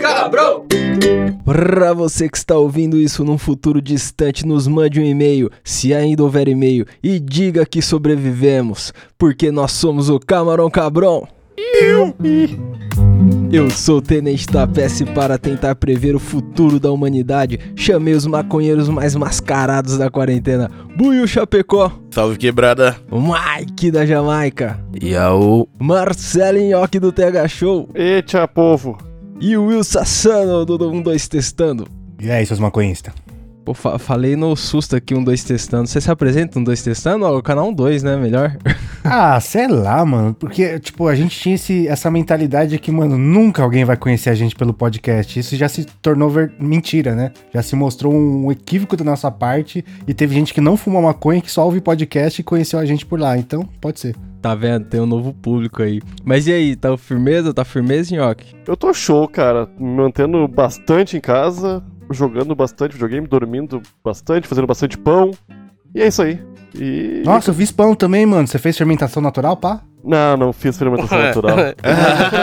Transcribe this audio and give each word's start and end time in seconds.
Cabrão! 0.00 0.64
Pra 1.44 1.92
você 1.92 2.30
que 2.30 2.38
está 2.38 2.56
ouvindo 2.56 2.96
isso 2.96 3.22
num 3.22 3.36
futuro 3.36 3.82
distante, 3.82 4.46
nos 4.46 4.66
mande 4.66 4.98
um 4.98 5.04
e-mail, 5.04 5.50
se 5.62 5.92
ainda 5.92 6.22
houver 6.22 6.48
e-mail, 6.48 6.86
e 7.02 7.20
diga 7.20 7.66
que 7.66 7.82
sobrevivemos, 7.82 8.94
porque 9.18 9.52
nós 9.52 9.72
somos 9.72 10.08
o 10.08 10.18
Camarão 10.18 10.70
Cabrão. 10.70 11.28
Eu 13.52 13.70
sou 13.70 13.98
o 13.98 14.02
Tenente 14.02 14.46
Tapece 14.46 15.04
para 15.04 15.38
tentar 15.38 15.74
prever 15.76 16.14
o 16.16 16.18
futuro 16.18 16.80
da 16.80 16.90
humanidade. 16.90 17.58
Chamei 17.76 18.14
os 18.14 18.26
maconheiros 18.26 18.88
mais 18.88 19.14
mascarados 19.14 19.96
da 19.96 20.10
quarentena. 20.10 20.70
Buiu 20.96 21.26
Chapecó, 21.26 21.92
Salve 22.10 22.36
quebrada. 22.36 22.96
Mike 23.10 23.90
da 23.90 24.04
Jamaica, 24.04 24.78
E 25.00 25.14
ao. 25.16 25.68
Marcelo 25.78 26.58
Nhoque 26.58 26.98
do 26.98 27.12
TH 27.12 27.48
Show 27.48 27.88
Eita, 27.94 28.46
povo. 28.48 28.98
e 29.40 29.56
o 29.56 29.66
Will 29.66 29.84
Sassano 29.84 30.64
do 30.64 30.76
12 30.76 31.28
Testando. 31.30 31.86
E 32.20 32.30
aí, 32.30 32.44
seus 32.46 32.58
maconhistas? 32.60 33.12
Pô, 33.64 33.72
fa- 33.72 33.98
falei 33.98 34.36
no 34.36 34.54
susto 34.54 34.94
aqui, 34.94 35.14
um, 35.14 35.24
dois 35.24 35.42
testando. 35.42 35.86
Você 35.88 36.00
se 36.00 36.10
apresenta, 36.10 36.58
um, 36.58 36.64
dois 36.64 36.82
testando? 36.82 37.24
Ó, 37.24 37.38
o 37.38 37.42
canal 37.42 37.68
um, 37.68 37.72
dois, 37.72 38.02
né? 38.02 38.16
Melhor. 38.16 38.56
Ah, 39.06 39.38
sei 39.38 39.68
lá, 39.68 40.02
mano. 40.02 40.32
Porque, 40.32 40.78
tipo, 40.80 41.06
a 41.06 41.14
gente 41.14 41.38
tinha 41.38 41.56
esse- 41.56 41.86
essa 41.86 42.10
mentalidade 42.10 42.70
de 42.70 42.78
que, 42.78 42.90
mano, 42.90 43.18
nunca 43.18 43.62
alguém 43.62 43.84
vai 43.84 43.98
conhecer 43.98 44.30
a 44.30 44.34
gente 44.34 44.56
pelo 44.56 44.72
podcast. 44.72 45.38
Isso 45.38 45.54
já 45.56 45.68
se 45.68 45.84
tornou 46.00 46.30
ver- 46.30 46.54
mentira, 46.58 47.14
né? 47.14 47.30
Já 47.52 47.62
se 47.62 47.76
mostrou 47.76 48.14
um 48.14 48.50
equívoco 48.50 48.96
da 48.96 49.04
nossa 49.04 49.30
parte 49.30 49.84
e 50.08 50.14
teve 50.14 50.34
gente 50.34 50.54
que 50.54 50.60
não 50.62 50.74
fuma 50.74 51.02
maconha, 51.02 51.42
que 51.42 51.50
só 51.52 51.66
ouve 51.66 51.82
podcast 51.82 52.40
e 52.40 52.44
conheceu 52.44 52.78
a 52.78 52.86
gente 52.86 53.04
por 53.04 53.20
lá. 53.20 53.36
Então, 53.36 53.68
pode 53.78 54.00
ser. 54.00 54.16
Tá 54.40 54.54
vendo? 54.54 54.86
Tem 54.86 55.00
um 55.00 55.06
novo 55.06 55.34
público 55.34 55.82
aí. 55.82 56.00
Mas 56.24 56.46
e 56.46 56.52
aí, 56.52 56.74
tá 56.76 56.96
firmeza? 56.96 57.52
Tá 57.52 57.62
firmeza, 57.64 58.14
Nhoque? 58.14 58.54
Eu 58.66 58.74
tô 58.76 58.92
show, 58.94 59.28
cara. 59.28 59.68
Me 59.78 59.96
mantendo 59.96 60.46
bastante 60.48 61.16
em 61.16 61.20
casa, 61.20 61.82
jogando 62.10 62.54
bastante 62.54 62.92
videogame, 62.92 63.26
dormindo 63.26 63.80
bastante, 64.04 64.46
fazendo 64.48 64.66
bastante 64.66 64.96
pão. 64.98 65.30
E 65.94 66.02
é 66.02 66.06
isso 66.08 66.22
aí. 66.22 66.40
E. 66.74 67.22
Nossa, 67.24 67.50
eu 67.50 67.54
fiz 67.54 67.70
pão 67.70 67.94
também, 67.94 68.26
mano. 68.26 68.46
Você 68.48 68.58
fez 68.58 68.76
fermentação 68.76 69.22
natural, 69.22 69.56
pá? 69.56 69.80
Não, 70.02 70.36
não 70.36 70.52
fiz 70.52 70.76
fermentação 70.76 71.18
natural. 71.18 71.56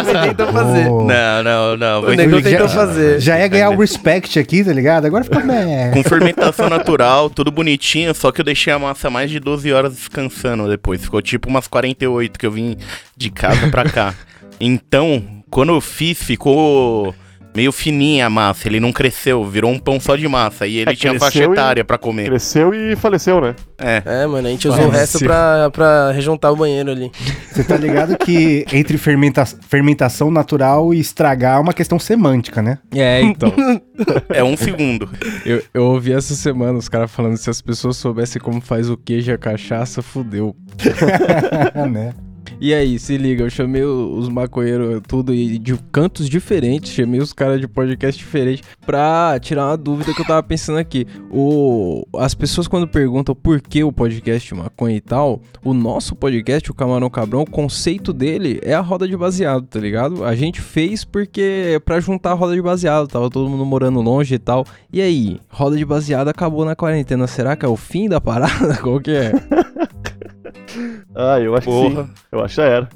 Você 0.06 0.28
tentou 0.30 0.48
fazer. 0.48 0.88
Oh. 0.90 1.03
Não, 1.03 1.44
não, 1.44 1.78
não. 1.78 2.02
O 2.03 2.16
negão 2.16 2.40
já- 2.40 2.50
tentou 2.50 2.70
fazer. 2.70 3.20
Já 3.20 3.38
ia 3.38 3.48
ganhar 3.48 3.70
o 3.70 3.78
respect 3.78 4.40
aqui, 4.40 4.64
tá 4.64 4.73
ligado? 4.73 5.06
Agora 5.06 5.23
ficou. 5.23 5.44
meh. 5.44 5.92
Com 5.94 6.02
fermentação 6.02 6.70
natural, 6.70 7.30
tudo 7.30 7.52
bonitinho, 7.52 8.16
só 8.16 8.31
que 8.31 8.42
eu 8.42 8.46
deixei 8.46 8.72
a 8.73 8.80
massa 8.80 9.09
mais 9.09 9.30
de 9.30 9.40
12 9.40 9.72
horas 9.72 9.94
descansando 9.96 10.68
depois. 10.68 11.02
Ficou 11.02 11.22
tipo 11.22 11.50
umas 11.50 11.68
48 11.68 12.40
que 12.40 12.46
eu 12.46 12.52
vim 12.52 12.78
de 13.16 13.30
casa 13.30 13.68
pra 13.70 13.84
cá. 13.84 14.16
Então, 14.59 15.23
quando 15.50 15.73
eu 15.73 15.81
fiz, 15.81 16.18
ficou 16.23 17.14
meio 17.55 17.71
fininha 17.71 18.25
a 18.27 18.30
massa. 18.30 18.67
Ele 18.67 18.80
não 18.80 18.91
cresceu, 18.91 19.44
virou 19.45 19.71
um 19.71 19.80
pão 19.80 19.99
só 19.99 20.16
de 20.16 20.27
massa. 20.27 20.66
E 20.67 20.77
ele 20.77 20.91
É, 20.91 20.95
tinha 20.95 21.17
faixa 21.19 21.39
e- 21.39 21.44
etária 21.44 21.83
pra 21.85 21.97
comer. 21.97 22.25
Cresceu 22.25 22.73
e 22.73 22.95
faleceu, 22.95 23.39
né? 23.41 23.55
É. 23.77 24.02
É, 24.05 24.27
mano, 24.27 24.47
a 24.47 24.52
gente 24.52 24.67
usou 24.67 24.85
o 24.85 24.89
resto 24.89 25.19
pra, 25.19 25.69
pra 25.72 26.11
rejuntar 26.11 26.52
o 26.52 26.55
banheiro 26.55 26.91
ali. 26.91 27.11
Você 27.52 27.63
tá 27.63 27.75
ligado 27.77 28.17
que 28.17 28.66
entre 28.72 28.97
fermenta- 28.97 29.45
fermentação 29.67 30.29
natural 30.31 30.94
e 30.94 30.99
estragar 30.99 31.57
é 31.57 31.59
uma 31.59 31.73
questão 31.73 31.97
semântica, 31.99 32.61
né? 32.61 32.77
É, 32.94 33.22
então. 33.22 33.52
É 34.29 34.44
um 34.44 34.57
segundo. 34.57 35.07
eu, 35.45 35.61
eu 35.73 35.83
ouvi 35.83 36.11
essa 36.11 36.33
semana 36.33 36.77
os 36.79 36.89
caras 36.89 37.11
falando 37.11 37.38
se 37.38 37.49
as 37.52 37.61
pessoas 37.61 37.97
soubessem 37.97 38.41
como 38.41 38.59
faz 38.59 38.89
o 38.89 38.97
queijo 38.97 39.29
e 39.29 39.33
a 39.33 39.38
cachaça, 39.38 40.02
fudeu. 40.02 40.55
né? 41.91 42.13
E 42.59 42.73
aí, 42.73 42.99
se 42.99 43.17
liga, 43.17 43.44
eu 43.44 43.49
chamei 43.49 43.83
os 43.83 44.29
maconheiros 44.29 45.01
tudo 45.07 45.34
de 45.34 45.78
cantos 45.91 46.29
diferentes, 46.29 46.91
chamei 46.91 47.19
os 47.19 47.34
caras 47.34 47.59
de 47.59 47.67
podcast 47.67 48.19
diferentes 48.19 48.63
pra 48.85 49.39
tirar 49.39 49.67
uma 49.67 49.78
dúvida 49.78 50.13
que 50.13 50.22
eu 50.22 50.25
tava 50.25 50.44
pensando 50.44 50.78
aqui. 50.78 51.07
O, 51.29 52.06
as 52.17 52.34
pessoas 52.34 52.67
quando 52.67 52.88
perguntam 52.88 53.34
por 53.34 53.61
que 53.61 53.84
o 53.84 53.91
podcast 53.91 54.53
maconha 54.53 54.97
e 54.97 55.01
tal, 55.01 55.41
o 55.63 55.73
nosso 55.73 56.16
podcast, 56.16 56.69
o 56.69 56.73
Camarão 56.73 57.09
Cabrão, 57.09 57.41
o 57.41 57.50
conceito 57.50 58.13
dele 58.13 58.59
é 58.63 58.73
a 58.73 58.81
roda 58.81 59.07
de 59.07 59.17
baseado, 59.17 59.66
tá 59.66 59.79
ligado? 59.79 60.23
A 60.23 60.35
gente 60.35 60.61
fez 60.61 61.03
porque 61.03 61.81
pra 61.85 62.00
juntar 62.00 62.31
a 62.31 62.35
roda 62.35 62.53
de 62.53 62.61
baseado, 62.61 63.07
tava 63.07 63.29
todo 63.29 63.50
mundo 63.50 63.66
morando 63.66 64.01
longe 64.01 64.35
e 64.35 64.40
tal. 64.40 64.66
E 64.91 65.01
aí, 65.01 65.40
roda 65.50 65.78
de 65.78 65.85
baseado 65.85 66.28
acabou 66.28 66.66
na 66.66 66.75
quarentena, 66.75 67.28
será 67.28 67.56
que 67.56 67.66
é 67.66 67.69
o 67.69 67.75
fim 67.75 68.07
da 68.07 68.22
parada? 68.22 68.78
Qual 68.81 69.00
que 69.00 69.11
é? 69.11 69.31
Ah, 71.13 71.39
eu 71.41 71.53
acho 71.56 71.67
que 71.67 71.73
Porra. 71.73 72.03
sim. 72.06 72.09
Eu 72.31 72.39
acho 72.44 72.56
que 72.56 72.62
já 72.62 72.66
era. 72.67 72.89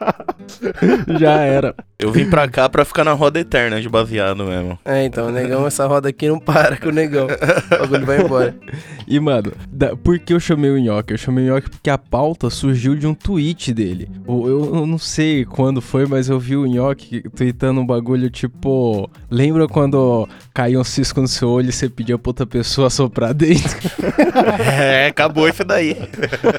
Já 1.20 1.32
era. 1.40 1.74
Eu 1.98 2.10
vim 2.10 2.28
pra 2.28 2.48
cá 2.48 2.68
pra 2.68 2.84
ficar 2.84 3.04
na 3.04 3.12
roda 3.12 3.38
eterna 3.38 3.80
de 3.80 3.88
baseado 3.88 4.42
mesmo. 4.44 4.78
É, 4.84 5.04
então, 5.04 5.28
o 5.28 5.30
negão, 5.30 5.66
essa 5.66 5.86
roda 5.86 6.08
aqui 6.08 6.28
não 6.28 6.38
para 6.40 6.76
com 6.78 6.88
o 6.88 6.92
negão. 6.92 7.26
O 7.26 7.78
bagulho 7.86 8.06
vai 8.06 8.20
embora. 8.22 8.54
E, 9.06 9.20
mano, 9.20 9.52
da- 9.70 9.94
por 9.94 10.18
que 10.18 10.32
eu 10.32 10.40
chamei 10.40 10.70
o 10.70 10.78
Nhoque? 10.78 11.12
Eu 11.12 11.18
chamei 11.18 11.44
o 11.48 11.54
Nhoque 11.54 11.70
porque 11.70 11.90
a 11.90 11.98
pauta 11.98 12.48
surgiu 12.50 12.96
de 12.96 13.06
um 13.06 13.14
tweet 13.14 13.72
dele. 13.74 14.08
O- 14.26 14.48
Eu, 14.48 14.74
eu 14.76 14.86
não 14.86 14.98
sei 14.98 15.44
quando 15.44 15.80
foi, 15.82 16.06
mas 16.06 16.28
eu 16.30 16.38
vi 16.40 16.56
o 16.56 16.66
Nhoque 16.66 17.22
tweetando 17.36 17.80
um 17.80 17.86
bagulho 17.86 18.30
tipo... 18.30 19.08
Lembra 19.30 19.68
quando 19.68 20.26
caiu 20.54 20.80
um 20.80 20.84
cisco 20.84 21.20
no 21.20 21.28
seu 21.28 21.48
olho 21.50 21.68
e 21.68 21.72
você 21.72 21.88
pedia 21.88 22.18
pra 22.18 22.30
outra 22.30 22.46
pessoa 22.46 22.88
soprar 22.90 23.34
dentro? 23.34 23.78
É, 24.80 25.06
acabou 25.06 25.48
isso 25.48 25.64
daí. 25.64 25.96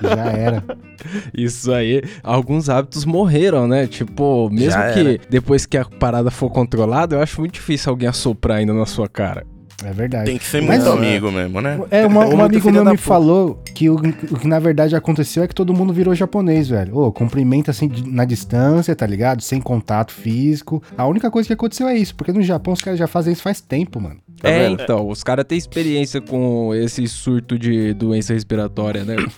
Já 0.01 0.25
era. 0.31 0.63
Isso 1.35 1.71
aí. 1.71 2.03
Alguns 2.23 2.69
hábitos 2.69 3.05
morreram, 3.05 3.67
né? 3.67 3.87
Tipo, 3.87 4.49
mesmo 4.49 4.71
Já 4.71 4.93
que 4.93 4.99
era. 4.99 5.17
depois 5.29 5.65
que 5.65 5.77
a 5.77 5.85
parada 5.85 6.29
for 6.31 6.49
controlada, 6.49 7.15
eu 7.15 7.21
acho 7.21 7.39
muito 7.39 7.53
difícil 7.53 7.89
alguém 7.89 8.07
assoprar 8.07 8.57
ainda 8.57 8.73
na 8.73 8.85
sua 8.85 9.07
cara. 9.07 9.45
É 9.83 9.91
verdade. 9.91 10.25
Tem 10.25 10.37
que 10.37 10.43
ser 10.45 10.61
Mas, 10.61 10.83
muito 10.83 10.89
ó, 10.89 10.97
amigo 10.97 11.31
mesmo, 11.31 11.59
né? 11.59 11.79
É, 11.89 12.05
uma, 12.05 12.25
um 12.27 12.41
amigo 12.43 12.71
meu 12.71 12.85
me 12.85 12.91
puta. 12.91 13.01
falou 13.01 13.63
que 13.73 13.89
o, 13.89 13.95
o 13.95 14.37
que 14.37 14.47
na 14.47 14.59
verdade 14.59 14.95
aconteceu 14.95 15.43
é 15.43 15.47
que 15.47 15.55
todo 15.55 15.73
mundo 15.73 15.91
virou 15.91 16.13
japonês, 16.13 16.69
velho. 16.69 16.95
Ô, 16.95 17.11
cumprimenta 17.11 17.71
assim 17.71 17.89
na 18.05 18.23
distância, 18.23 18.95
tá 18.95 19.07
ligado? 19.07 19.41
Sem 19.41 19.59
contato 19.59 20.11
físico. 20.11 20.83
A 20.95 21.07
única 21.07 21.31
coisa 21.31 21.47
que 21.47 21.53
aconteceu 21.53 21.87
é 21.87 21.97
isso, 21.97 22.15
porque 22.15 22.31
no 22.31 22.41
Japão 22.41 22.73
os 22.73 22.81
caras 22.81 22.99
já 22.99 23.07
fazem 23.07 23.33
isso 23.33 23.41
faz 23.41 23.59
tempo, 23.59 23.99
mano. 23.99 24.17
Tá 24.41 24.49
é, 24.49 24.69
vendo? 24.69 24.81
então, 24.81 25.07
os 25.07 25.23
caras 25.23 25.45
têm 25.45 25.57
experiência 25.57 26.19
com 26.19 26.73
esse 26.73 27.07
surto 27.07 27.59
de 27.59 27.93
doença 27.93 28.33
respiratória, 28.33 29.03
né? 29.03 29.15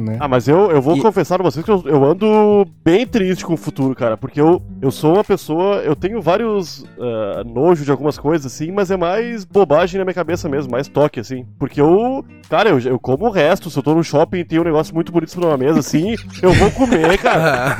né? 0.00 0.16
Ah, 0.18 0.26
mas 0.26 0.48
eu, 0.48 0.70
eu 0.70 0.82
vou 0.82 0.96
E- 0.96 1.00
confessar 1.00 1.38
pra 1.38 1.48
vocês 1.48 1.64
que 1.64 1.70
eu, 1.70 1.82
eu 1.86 2.04
ando 2.04 2.66
bem 2.84 3.06
triste 3.06 3.44
com 3.44 3.54
o 3.54 3.56
futuro, 3.56 3.94
cara. 3.94 4.16
Porque 4.16 4.40
eu, 4.40 4.60
eu 4.82 4.90
sou 4.90 5.14
uma 5.14 5.24
pessoa. 5.24 5.76
Eu 5.76 5.94
tenho 5.94 6.20
vários 6.20 6.84
ah, 6.98 7.44
nojo 7.44 7.84
de 7.84 7.90
algumas 7.90 8.18
coisas, 8.18 8.52
assim, 8.52 8.72
mas 8.72 8.90
é 8.90 8.96
mais 8.96 9.44
bobagem 9.44 9.98
na 9.98 10.04
minha 10.04 10.14
cabeça 10.14 10.48
mesmo, 10.48 10.72
mais 10.72 10.88
toque, 10.88 11.20
assim. 11.20 11.46
Porque 11.58 11.80
eu. 11.80 12.24
Cara, 12.48 12.70
eu, 12.70 12.80
eu 12.80 12.98
como 12.98 13.26
o 13.26 13.30
resto. 13.30 13.70
Se 13.70 13.78
eu 13.78 13.82
tô 13.82 13.94
no 13.94 14.02
shopping 14.02 14.38
e 14.38 14.44
tem 14.44 14.58
um 14.58 14.64
negócio 14.64 14.92
muito 14.92 15.12
bonito 15.12 15.30
sobre 15.30 15.46
uma 15.48 15.56
mesa, 15.56 15.78
assim, 15.78 16.16
eu 16.42 16.52
vou 16.54 16.70
comer, 16.72 17.16
cara. 17.18 17.76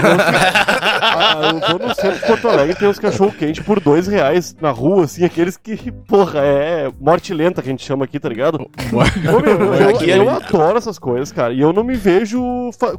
Ah, 1.03 1.51
eu 1.53 1.79
vou 1.79 1.89
no 1.89 1.95
centro 1.95 2.21
de 2.21 2.27
Porto 2.27 2.49
Alegre 2.49 2.73
e 2.73 2.77
tem 2.77 2.89
uns 2.89 2.99
cachorro 2.99 3.33
quente 3.33 3.63
por 3.63 3.81
dois 3.81 4.07
reais 4.07 4.55
na 4.61 4.71
rua, 4.71 5.05
assim, 5.05 5.25
aqueles 5.25 5.57
que, 5.57 5.91
porra, 5.91 6.39
é 6.41 6.50
morte 7.01 7.33
lenta 7.35 7.63
que 7.63 7.69
a 7.69 7.71
gente 7.73 7.85
chama 7.85 8.05
aqui, 8.05 8.19
tá 8.19 8.29
ligado? 8.29 8.57
Ô, 8.93 9.41
meu, 9.41 9.75
eu, 9.75 10.01
eu 10.01 10.31
é- 10.31 10.35
adoro 10.37 10.79
essas 10.79 10.99
coisas, 10.99 11.31
cara. 11.33 11.53
E 11.53 11.61
eu 11.61 11.73
não 11.73 11.85
me 11.85 11.95
vejo 11.97 12.41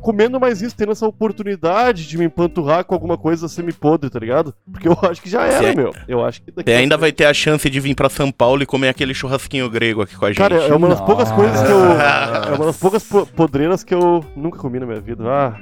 comendo 0.02 0.40
mais 0.40 0.62
isso, 0.62 0.76
tendo 0.76 0.92
essa 0.92 1.08
oportunidade 1.08 2.08
de 2.08 2.18
me 2.18 2.26
empanturrar 2.26 2.84
com 2.86 2.94
alguma 2.94 3.18
coisa 3.18 3.48
semi-podre, 3.48 4.10
tá 4.10 4.20
ligado? 4.20 4.54
Porque 4.72 4.88
eu 4.88 4.98
acho 5.04 5.22
que 5.22 5.30
já 5.30 5.44
era, 5.46 5.68
Você- 5.70 5.76
meu. 5.76 5.94
Eu 6.08 6.24
acho 6.24 6.42
que 6.42 6.52
daqui 6.52 6.72
ainda 6.72 6.98
vai 6.98 7.12
ter 7.12 7.26
a 7.26 7.34
chance 7.34 7.70
de 7.70 7.80
vir 7.80 7.96
pra 7.96 8.10
São 8.10 8.32
Paulo 8.32 8.62
e 8.64 8.66
comer 8.66 8.90
aquele 8.90 9.14
churrasquinho 9.14 9.70
grego 9.70 10.02
aqui 10.02 10.16
com 10.16 10.26
a 10.26 10.30
gente. 10.30 10.38
Cara, 10.38 10.56
é 10.56 10.74
uma 10.74 10.88
das 10.90 11.02
poucas 11.02 11.32
coisas 11.32 11.62
que 11.62 11.72
eu. 11.72 11.92
É 11.92 12.56
uma 12.56 12.66
das 12.66 12.78
poucas 12.78 13.04
po- 13.04 13.26
podreiras 13.28 13.84
que 13.84 13.94
eu 13.94 14.24
nunca 14.36 14.58
comi 14.60 14.80
na 14.80 14.86
minha 14.86 15.00
vida. 15.02 15.24
Ah. 15.28 15.56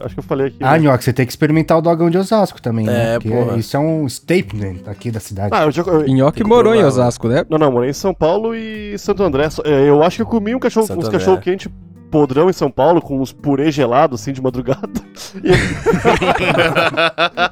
Acho 0.00 0.14
que 0.14 0.20
eu 0.20 0.24
falei 0.24 0.46
aqui. 0.48 0.56
Ah, 0.60 0.72
né? 0.72 0.78
Nhoque, 0.80 1.02
você 1.04 1.12
tem 1.12 1.26
que 1.26 1.32
experimentar 1.32 1.76
o 1.76 1.82
dogão 1.82 2.08
de 2.08 2.16
Osasco 2.18 2.62
também, 2.62 2.86
né? 2.86 3.14
É, 3.14 3.18
Porque 3.18 3.30
porra. 3.36 3.56
Isso 3.58 3.76
é 3.76 3.80
um 3.80 4.08
statement 4.08 4.76
aqui 4.86 5.10
da 5.10 5.18
cidade. 5.20 5.50
Ah, 5.52 5.64
eu 5.64 5.70
já. 5.72 5.82
eu- 5.82 6.06
Nhoque 6.06 6.44
morou 6.44 6.74
em 6.74 6.84
Osasco, 6.84 7.26
né? 7.28 7.44
Não, 7.50 7.58
não, 7.58 7.72
morei 7.72 7.90
em 7.90 7.94
São 7.94 8.14
Paulo 8.14 8.54
e 8.54 8.96
Santo 8.98 9.22
André. 9.22 9.48
É, 9.64 9.88
Eu 9.88 10.02
acho 10.02 10.16
que 10.16 10.22
eu 10.22 10.26
comi 10.26 10.54
um 10.54 10.58
cachorro, 10.60 10.86
Santo 10.86 11.00
uns 11.00 11.06
André. 11.06 11.18
cachorro 11.18 11.38
quente 11.40 11.68
podrão 12.10 12.48
em 12.48 12.52
São 12.54 12.70
Paulo, 12.70 13.02
com 13.02 13.20
uns 13.20 13.32
purê 13.32 13.70
gelados 13.70 14.20
assim 14.20 14.32
de 14.32 14.40
madrugada. 14.40 14.88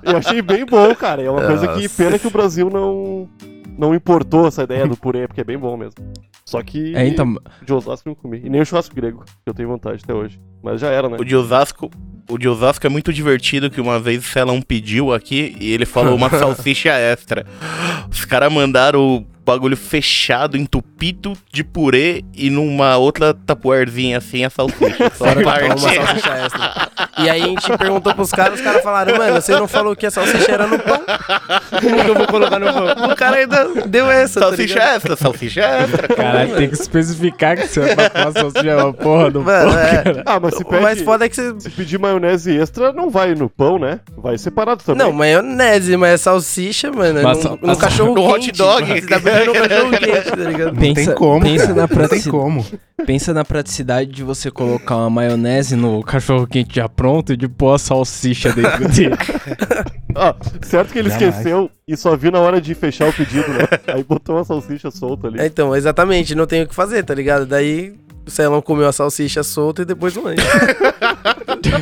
E 0.06 0.10
eu 0.10 0.16
achei 0.16 0.40
bem 0.40 0.64
bom, 0.64 0.94
cara. 0.94 1.22
É 1.22 1.31
uma 1.31 1.44
coisa 1.46 1.66
que 1.69 1.82
Nossa. 1.82 1.96
pena 2.02 2.19
que 2.19 2.26
o 2.26 2.31
Brasil 2.31 2.70
não 2.70 3.28
não 3.78 3.94
importou 3.94 4.46
essa 4.46 4.62
ideia 4.62 4.87
do 4.87 4.96
purê, 4.96 5.26
porque 5.26 5.42
é 5.42 5.44
bem 5.44 5.58
bom 5.58 5.76
mesmo. 5.76 5.96
Só 6.48 6.62
que 6.62 6.94
É, 6.94 7.06
então, 7.06 7.37
de 7.64 7.72
Osasco 7.72 8.08
eu 8.08 8.10
não 8.10 8.14
comi. 8.14 8.40
E 8.44 8.48
nem 8.48 8.60
o 8.60 8.64
churrasco 8.64 8.94
grego, 8.94 9.25
que 9.25 9.50
eu 9.50 9.54
tenho 9.54 9.69
vontade 9.69 10.00
até 10.02 10.14
hoje. 10.14 10.40
Mas 10.62 10.81
já 10.81 10.88
era, 10.88 11.08
né? 11.08 11.16
O 11.19 11.25
de 11.25 11.34
Osasco. 11.34 11.90
O 12.28 12.38
de 12.38 12.48
Osasco 12.48 12.87
é 12.87 12.90
muito 12.90 13.12
divertido 13.12 13.69
que 13.70 13.81
uma 13.81 13.98
vez 13.98 14.25
o 14.25 14.28
Celão 14.28 14.62
pediu 14.62 15.12
aqui 15.12 15.56
e 15.60 15.72
ele 15.72 15.84
falou 15.84 16.14
uma 16.14 16.31
salsicha 16.31 16.90
extra. 16.90 17.44
Os 18.10 18.25
caras 18.25 18.52
mandaram 18.52 19.00
o 19.00 19.26
bagulho 19.46 19.76
fechado, 19.76 20.56
entupido 20.56 21.34
de 21.52 21.62
purê 21.62 22.25
e 22.34 22.50
numa 22.50 22.96
outra 22.96 23.32
tapuerzinha 23.32 24.19
assim 24.19 24.44
a 24.44 24.50
salsicha. 24.50 25.10
Só 25.16 25.25
botar 25.26 25.38
uma 25.38 25.44
parte. 25.76 25.81
salsicha 25.81 26.31
extra. 26.44 26.88
E 27.19 27.31
aí 27.31 27.43
a 27.43 27.46
gente 27.46 27.78
perguntou 27.78 28.12
pros 28.14 28.31
caras, 28.32 28.58
os 28.58 28.60
caras 28.64 28.82
falaram, 28.82 29.16
mano, 29.16 29.40
você 29.40 29.52
não 29.52 29.69
falou 29.69 29.94
que 29.94 30.04
a 30.04 30.10
salsicha 30.10 30.50
era 30.50 30.66
no 30.66 30.78
pão? 30.81 31.00
Como 31.81 32.04
que 32.04 32.10
eu 32.10 32.14
vou 32.14 32.26
colocar 32.26 32.58
no 32.58 32.66
pão? 32.72 33.10
O 33.10 33.16
cara 33.16 33.37
ainda 33.37 33.87
deu 33.87 34.10
essa, 34.10 34.40
tá 34.40 34.46
Salsicha 34.48 34.75
ligado? 34.75 34.96
extra, 34.96 35.16
salsicha 35.16 35.60
extra. 35.60 36.08
caralho, 36.08 36.56
tem 36.56 36.69
que 36.69 36.75
especificar 36.75 37.56
que 37.56 37.69
você 37.69 37.94
vai 37.94 38.10
falar 38.10 38.32
salsicha 38.32 38.76
uma 38.84 38.92
porra 38.92 39.31
do 39.31 39.42
Mano, 39.42 39.70
pão, 39.70 39.78
é. 39.81 40.02
cara. 40.02 40.22
Ah, 40.26 40.40
mas 40.40 40.56
se 40.56 40.64
pede... 40.64 40.82
mais 40.82 41.00
foda 41.02 41.25
é 41.25 41.28
que 41.28 41.37
você... 41.37 41.54
Se 41.60 41.70
pedir 41.70 41.99
maionese 41.99 42.56
extra, 42.56 42.92
não 42.92 43.08
vai 43.10 43.34
no 43.34 43.49
pão, 43.49 43.78
né? 43.78 44.00
Vai 44.16 44.37
separado 44.38 44.82
também. 44.82 45.06
Não, 45.06 45.12
maionese, 45.12 45.96
mas 45.96 46.14
é 46.14 46.16
salsicha, 46.16 46.90
mano. 46.90 47.22
Mas 47.22 47.44
Mas 47.44 47.60
no, 47.60 47.70
a- 47.70 47.76
cachorro 47.76 48.14
no 48.14 48.26
hot 48.28 48.50
dog. 48.52 49.00
Tá 49.44 49.85
um 49.85 49.91
quente, 49.91 50.31
tá 50.31 50.37
ligado? 50.37 50.73
Não 50.73 50.94
tem 50.94 51.15
como, 51.15 51.41
pensa 51.43 51.67
cara. 51.67 51.75
na 51.75 51.81
Não 51.83 51.88
tem 51.88 51.97
praticidade. 51.97 52.31
como. 52.31 52.67
Pensa 53.06 53.35
na 53.35 53.44
praticidade 53.44 54.11
de 54.11 54.23
você 54.23 54.50
colocar 54.50 54.97
uma 54.97 55.11
maionese 55.11 55.77
no 55.77 56.03
cachorro 56.03 56.47
quente 56.47 56.77
já 56.77 56.88
pronto 56.88 57.33
e 57.33 57.37
de 57.37 57.47
pôr 57.49 57.75
a 57.75 57.79
salsicha 57.79 58.53
dentro 58.53 58.88
dele. 58.88 59.15
Ah, 60.19 60.35
certo 60.62 60.94
que 60.94 60.99
ele 60.99 61.11
Jamais. 61.11 61.29
esqueceu 61.37 61.71
e 61.87 61.94
só 61.94 62.17
viu 62.17 62.33
na 62.33 62.41
hora 62.41 62.59
de 62.59 62.75
fechar 62.75 63.06
o 63.06 63.12
pedido, 63.12 63.47
né? 63.50 63.69
Aí 63.87 64.03
botou 64.03 64.35
uma 64.37 64.44
salsicha 64.44 64.91
solta 64.91 65.27
ali. 65.27 65.38
É, 65.38 65.44
Então, 65.44 65.77
exatamente, 65.77 66.35
não 66.35 66.47
tem 66.47 66.62
o 66.62 66.67
que 66.67 66.75
fazer, 66.75 67.03
tá 67.05 67.12
ligado? 67.15 67.44
Daí 67.44 67.93
o 68.27 68.31
Celão 68.31 68.62
comeu 68.62 68.88
a 68.88 68.93
salsicha 68.93 69.43
solta 69.43 69.83
e 69.83 69.85
depois 69.85 70.17
o 70.17 70.23
lanche. 70.23 70.41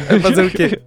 Vai 0.08 0.20
fazer 0.20 0.44
o 0.44 0.50
quê? 0.50 0.78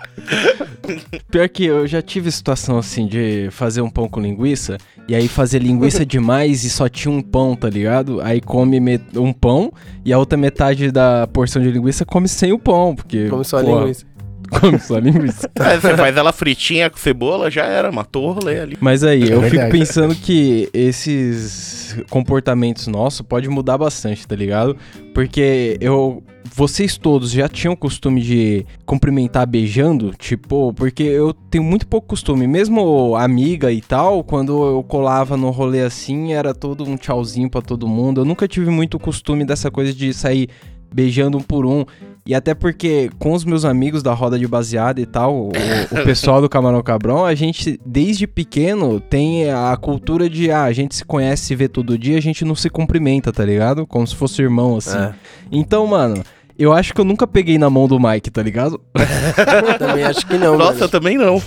Pior 1.29 1.47
que 1.49 1.65
eu 1.65 1.85
já 1.87 2.01
tive 2.01 2.31
situação 2.31 2.77
assim 2.77 3.07
de 3.07 3.49
fazer 3.51 3.81
um 3.81 3.89
pão 3.89 4.07
com 4.07 4.19
linguiça 4.19 4.77
e 5.07 5.15
aí 5.15 5.27
fazer 5.27 5.59
linguiça 5.61 6.05
demais 6.05 6.63
e 6.63 6.69
só 6.69 6.89
tinha 6.89 7.11
um 7.13 7.21
pão, 7.21 7.55
tá 7.55 7.69
ligado? 7.69 8.19
Aí 8.21 8.41
come 8.41 8.79
me- 8.79 8.99
um 9.15 9.31
pão 9.33 9.71
e 10.05 10.11
a 10.11 10.17
outra 10.17 10.37
metade 10.37 10.91
da 10.91 11.27
porção 11.27 11.61
de 11.61 11.69
linguiça 11.71 12.05
come 12.05 12.27
sem 12.27 12.51
o 12.51 12.59
pão, 12.59 12.95
porque. 12.95 13.27
Come 13.29 13.43
só 13.45 13.57
a 13.57 13.61
linguiça. 13.61 14.05
Come 14.49 14.79
só 14.79 14.95
a 14.95 14.99
linguiça. 14.99 15.49
É, 15.59 15.77
você 15.79 15.95
faz 15.97 16.15
ela 16.15 16.31
fritinha 16.31 16.89
com 16.89 16.97
cebola, 16.97 17.51
já 17.51 17.65
era, 17.65 17.91
matou 17.91 18.29
o 18.29 18.31
rolê 18.31 18.59
ali. 18.61 18.77
Mas 18.79 19.03
aí, 19.03 19.21
eu 19.29 19.41
fico 19.41 19.55
verdade. 19.57 19.71
pensando 19.71 20.15
que 20.15 20.69
esses 20.73 21.76
comportamentos 22.09 22.87
nossos 22.87 23.21
pode 23.21 23.49
mudar 23.49 23.77
bastante, 23.77 24.27
tá 24.27 24.35
ligado? 24.35 24.75
Porque 25.13 25.77
eu. 25.79 26.23
Vocês 26.55 26.97
todos 26.97 27.31
já 27.31 27.49
tinham 27.49 27.75
costume 27.75 28.21
de 28.21 28.65
cumprimentar 28.85 29.45
beijando? 29.45 30.13
Tipo, 30.17 30.73
porque 30.73 31.03
eu 31.03 31.33
tenho 31.33 31.63
muito 31.63 31.85
pouco 31.85 32.07
costume. 32.07 32.47
Mesmo 32.47 33.15
amiga 33.17 33.71
e 33.71 33.81
tal, 33.81 34.23
quando 34.23 34.65
eu 34.65 34.83
colava 34.83 35.35
no 35.35 35.49
rolê 35.49 35.81
assim, 35.81 36.31
era 36.31 36.53
todo 36.53 36.85
um 36.85 36.95
tchauzinho 36.95 37.49
pra 37.49 37.61
todo 37.61 37.87
mundo. 37.87 38.21
Eu 38.21 38.25
nunca 38.25 38.47
tive 38.47 38.69
muito 38.69 38.97
costume 38.97 39.43
dessa 39.43 39.69
coisa 39.69 39.93
de 39.93 40.13
sair 40.13 40.49
beijando 40.93 41.37
um 41.37 41.41
por 41.41 41.65
um. 41.65 41.85
E 42.27 42.35
até 42.35 42.53
porque 42.53 43.09
com 43.17 43.31
os 43.31 43.45
meus 43.45 43.63
amigos 43.63 44.03
da 44.03 44.13
roda 44.13 44.37
de 44.37 44.45
baseada 44.45 44.99
e 44.99 45.05
tal, 45.05 45.33
o, 45.33 45.47
o 45.47 46.03
pessoal 46.03 46.41
do 46.41 46.49
Camarão 46.49 46.83
Cabrão, 46.83 47.25
a 47.25 47.33
gente 47.33 47.79
desde 47.85 48.27
pequeno 48.27 48.99
tem 48.99 49.49
a 49.49 49.77
cultura 49.77 50.29
de 50.29 50.51
ah, 50.51 50.63
a 50.63 50.73
gente 50.73 50.93
se 50.93 51.05
conhece, 51.05 51.45
se 51.45 51.55
vê 51.55 51.69
todo 51.69 51.97
dia, 51.97 52.17
a 52.17 52.21
gente 52.21 52.43
não 52.43 52.53
se 52.53 52.69
cumprimenta, 52.69 53.31
tá 53.31 53.45
ligado? 53.45 53.87
Como 53.87 54.05
se 54.05 54.13
fosse 54.15 54.41
irmão 54.41 54.75
assim. 54.75 54.97
É. 54.97 55.13
Então, 55.49 55.87
mano, 55.87 56.21
eu 56.59 56.73
acho 56.73 56.93
que 56.93 56.99
eu 56.99 57.05
nunca 57.05 57.25
peguei 57.25 57.57
na 57.57 57.69
mão 57.69 57.87
do 57.87 57.97
Mike, 57.99 58.29
tá 58.29 58.43
ligado? 58.43 58.81
Também 59.79 60.03
acho 60.03 60.25
que 60.27 60.37
não, 60.37 60.57
Nossa, 60.57 60.73
eu 60.73 60.79
mano. 60.79 60.89
também 60.89 61.17
não. 61.17 61.41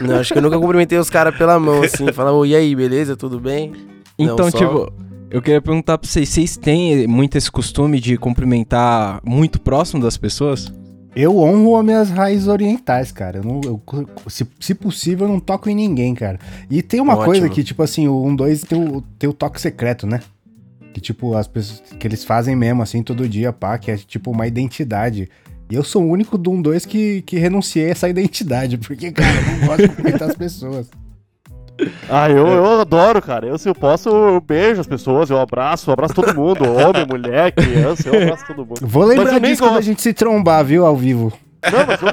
Não, 0.00 0.16
acho 0.18 0.32
que 0.32 0.38
eu 0.38 0.42
nunca 0.42 0.58
cumprimentei 0.58 0.98
os 0.98 1.10
caras 1.10 1.36
pela 1.36 1.58
mão, 1.58 1.82
assim. 1.82 2.10
Falar, 2.12 2.32
ô, 2.32 2.46
e 2.46 2.54
aí, 2.54 2.74
beleza? 2.74 3.16
Tudo 3.16 3.38
bem? 3.40 3.72
Não, 4.18 4.34
Então, 4.34 4.50
só- 4.50 4.56
tipo, 4.58 4.92
eu 5.30 5.40
queria 5.40 5.60
perguntar 5.62 5.96
pra 5.98 6.08
vocês, 6.08 6.28
vocês 6.28 6.56
têm 6.56 7.06
muito 7.06 7.36
esse 7.38 7.50
costume 7.50 8.00
de 8.00 8.16
cumprimentar 8.16 9.20
muito 9.24 9.60
próximo 9.60 10.02
das 10.02 10.16
pessoas? 10.16 10.72
Eu 11.14 11.38
honro 11.38 11.76
as 11.76 11.84
minhas 11.84 12.10
raízes 12.10 12.46
orientais, 12.46 13.10
cara. 13.10 13.38
Eu 13.38 13.44
não, 13.44 13.60
eu- 13.64 13.80
se, 14.28 14.46
se 14.60 14.74
possível, 14.74 15.26
eu 15.26 15.32
não 15.32 15.40
toco 15.40 15.68
em 15.68 15.74
ninguém, 15.74 16.14
cara. 16.14 16.38
E 16.70 16.82
tem 16.82 17.00
uma 17.00 17.14
Ótimo. 17.14 17.24
coisa 17.26 17.48
que, 17.48 17.64
tipo 17.64 17.82
assim, 17.82 18.06
o 18.06 18.22
1-2 18.26 18.64
tem 18.64 18.78
o, 18.78 19.00
tem 19.18 19.28
o 19.28 19.32
toque 19.32 19.60
secreto, 19.60 20.06
né? 20.06 20.20
Que, 20.94 21.00
tipo, 21.00 21.34
as 21.34 21.48
pessoas. 21.48 21.82
Que 21.98 22.06
eles 22.06 22.22
fazem 22.24 22.54
mesmo, 22.54 22.82
assim, 22.82 23.02
todo 23.02 23.28
dia, 23.28 23.52
pá, 23.52 23.76
que 23.78 23.90
é 23.90 23.96
tipo 23.96 24.30
uma 24.30 24.46
identidade. 24.46 25.28
E 25.68 25.74
eu 25.74 25.82
sou 25.84 26.02
o 26.04 26.08
único 26.08 26.36
do 26.38 26.50
1-2 26.52 26.86
que, 26.86 27.22
que 27.22 27.38
renunciei 27.38 27.86
a 27.86 27.90
essa 27.90 28.08
identidade, 28.08 28.78
porque, 28.84 29.10
cara, 29.10 29.36
eu 29.40 29.58
não 29.60 29.66
gosto 29.66 29.82
de 29.82 29.88
cumprimentar 29.88 30.28
as 30.30 30.36
pessoas. 30.36 30.88
Ah, 32.08 32.28
eu, 32.28 32.46
eu 32.46 32.80
adoro, 32.80 33.22
cara. 33.22 33.46
Eu, 33.46 33.58
se 33.58 33.68
eu 33.68 33.74
posso, 33.74 34.08
eu 34.08 34.40
beijo 34.40 34.80
as 34.80 34.86
pessoas, 34.86 35.30
eu 35.30 35.38
abraço, 35.38 35.90
eu 35.90 35.94
abraço 35.94 36.14
todo 36.14 36.34
mundo. 36.34 36.64
Homem, 36.64 37.06
mulher, 37.08 37.52
criança, 37.52 38.08
eu 38.08 38.22
abraço 38.22 38.46
todo 38.46 38.66
mundo. 38.66 38.80
Vou 38.82 39.04
lembrar 39.04 39.38
disso 39.40 39.62
quando 39.62 39.78
a 39.78 39.82
gente 39.82 40.02
se 40.02 40.12
trombar, 40.12 40.64
viu, 40.64 40.84
ao 40.84 40.96
vivo. 40.96 41.32
Não, 41.70 41.86
mas 41.86 42.00
eu, 42.00 42.08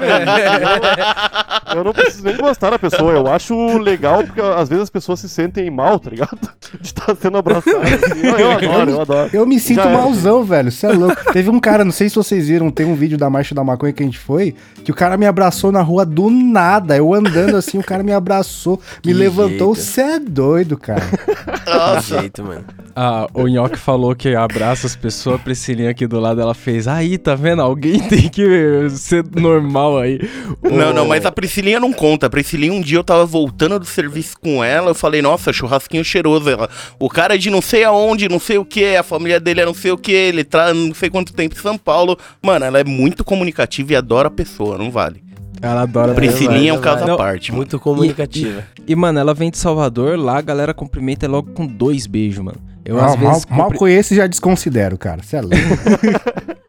eu, 1.72 1.78
eu 1.78 1.84
não 1.84 1.92
preciso 1.92 2.24
nem 2.24 2.36
gostar 2.36 2.70
da 2.70 2.78
pessoa. 2.78 3.12
Eu 3.12 3.26
acho 3.26 3.78
legal 3.78 4.22
porque 4.24 4.40
às 4.40 4.68
vezes 4.68 4.84
as 4.84 4.90
pessoas 4.90 5.20
se 5.20 5.28
sentem 5.28 5.70
mal, 5.70 5.98
tá 5.98 6.10
ligado? 6.10 6.38
De 6.80 6.86
estar 6.86 7.16
sendo 7.16 7.38
abraçado. 7.38 7.78
assim. 7.78 8.20
Eu, 8.28 8.38
eu 8.38 8.52
adoro, 8.52 8.90
eu 8.90 9.00
adoro. 9.00 9.30
Eu 9.32 9.46
me 9.46 9.58
sinto 9.58 9.76
Já 9.82 9.88
era. 9.88 9.98
malzão, 9.98 10.44
velho. 10.44 10.70
Você 10.70 10.86
é 10.86 10.90
louco. 10.92 11.32
Teve 11.32 11.48
um 11.48 11.58
cara, 11.58 11.82
não 11.84 11.92
sei 11.92 12.08
se 12.10 12.14
vocês 12.16 12.46
viram, 12.48 12.70
tem 12.70 12.84
um 12.84 12.94
vídeo 12.94 13.16
da 13.16 13.30
Marcha 13.30 13.54
da 13.54 13.64
Maconha 13.64 13.92
que 13.92 14.02
a 14.02 14.06
gente 14.06 14.18
foi, 14.18 14.54
que 14.84 14.90
o 14.90 14.94
cara 14.94 15.16
me 15.16 15.24
abraçou 15.26 15.72
na 15.72 15.80
rua 15.80 16.04
do 16.04 16.28
nada. 16.28 16.96
Eu 16.96 17.14
andando 17.14 17.56
assim, 17.56 17.78
o 17.78 17.82
cara 17.82 18.02
me 18.02 18.12
abraçou, 18.12 18.76
me 18.96 19.00
Que 19.02 19.12
levantou. 19.14 19.74
Você 19.74 20.00
é 20.02 20.18
doido, 20.18 20.76
cara. 20.76 21.00
Que 21.00 22.00
jeito, 22.06 22.44
mano. 22.44 22.64
Ah, 22.94 23.28
o 23.32 23.46
Nhoque 23.46 23.78
falou 23.78 24.14
que 24.14 24.34
abraça 24.34 24.86
as 24.86 24.96
pessoas, 24.96 25.36
a 25.36 25.38
Priscilinha 25.38 25.90
aqui 25.90 26.06
do 26.06 26.18
lado, 26.18 26.40
ela 26.40 26.54
fez, 26.54 26.88
aí, 26.88 27.16
tá 27.16 27.34
vendo? 27.34 27.62
Alguém 27.62 28.00
tem 28.08 28.28
que 28.28 28.88
ser 28.90 29.22
normal 29.38 29.98
aí. 29.98 30.20
Não, 30.62 30.92
não, 30.92 31.06
mas 31.06 31.24
a 31.26 31.32
Priscilinha 31.32 31.78
não 31.80 31.92
conta. 31.92 32.26
A 32.26 32.30
Priscilinha, 32.30 32.72
um 32.72 32.80
dia 32.80 32.98
eu 32.98 33.04
tava 33.04 33.24
voltando 33.26 33.78
do 33.78 33.86
serviço 33.86 34.36
com 34.40 34.62
ela, 34.62 34.90
eu 34.90 34.94
falei, 34.94 35.20
nossa, 35.22 35.52
churrasquinho 35.52 36.04
cheiroso. 36.04 36.48
Ela, 36.50 36.68
o 36.98 37.08
cara 37.08 37.34
é 37.34 37.38
de 37.38 37.50
não 37.50 37.62
sei 37.62 37.84
aonde, 37.84 38.28
não 38.28 38.38
sei 38.40 38.58
o 38.58 38.64
que, 38.64 38.96
a 38.96 39.02
família 39.02 39.38
dele 39.40 39.60
é 39.60 39.66
não 39.66 39.74
sei 39.74 39.90
o 39.92 39.98
que, 39.98 40.12
ele 40.12 40.44
tá 40.44 40.72
não 40.74 40.94
sei 40.94 41.08
quanto 41.10 41.32
tempo 41.32 41.54
em 41.56 41.60
São 41.60 41.76
Paulo. 41.78 42.16
Mano, 42.42 42.64
ela 42.64 42.78
é 42.80 42.84
muito 42.84 43.24
comunicativa 43.24 43.92
e 43.92 43.96
adora 43.96 44.28
a 44.28 44.30
pessoa, 44.30 44.76
não 44.78 44.90
vale. 44.90 45.22
Ela 45.60 45.82
adora 45.82 46.14
Priscilinha 46.14 46.70
é 46.70 46.72
um 46.72 46.80
vai, 46.80 46.84
caso 46.84 47.10
à 47.10 47.16
parte, 47.16 47.50
mano. 47.50 47.58
Muito 47.58 47.80
comunicativa. 47.80 48.62
E, 48.86 48.94
mano, 48.94 49.18
ela 49.18 49.34
vem 49.34 49.50
de 49.50 49.58
Salvador, 49.58 50.16
lá 50.16 50.38
a 50.38 50.40
galera 50.40 50.72
cumprimenta 50.72 51.26
logo 51.26 51.50
com 51.52 51.66
dois 51.66 52.06
beijos, 52.06 52.44
mano. 52.44 52.58
Eu, 52.84 52.98
Ah, 52.98 53.06
às 53.06 53.16
mal, 53.16 53.32
vezes, 53.32 53.46
mal 53.50 53.62
cumpri- 53.64 53.78
conheço 53.78 54.14
e 54.14 54.16
já 54.16 54.26
desconsidero, 54.26 54.96
cara. 54.96 55.20
Você 55.22 55.36
é 55.36 55.40
louco. 55.40 55.56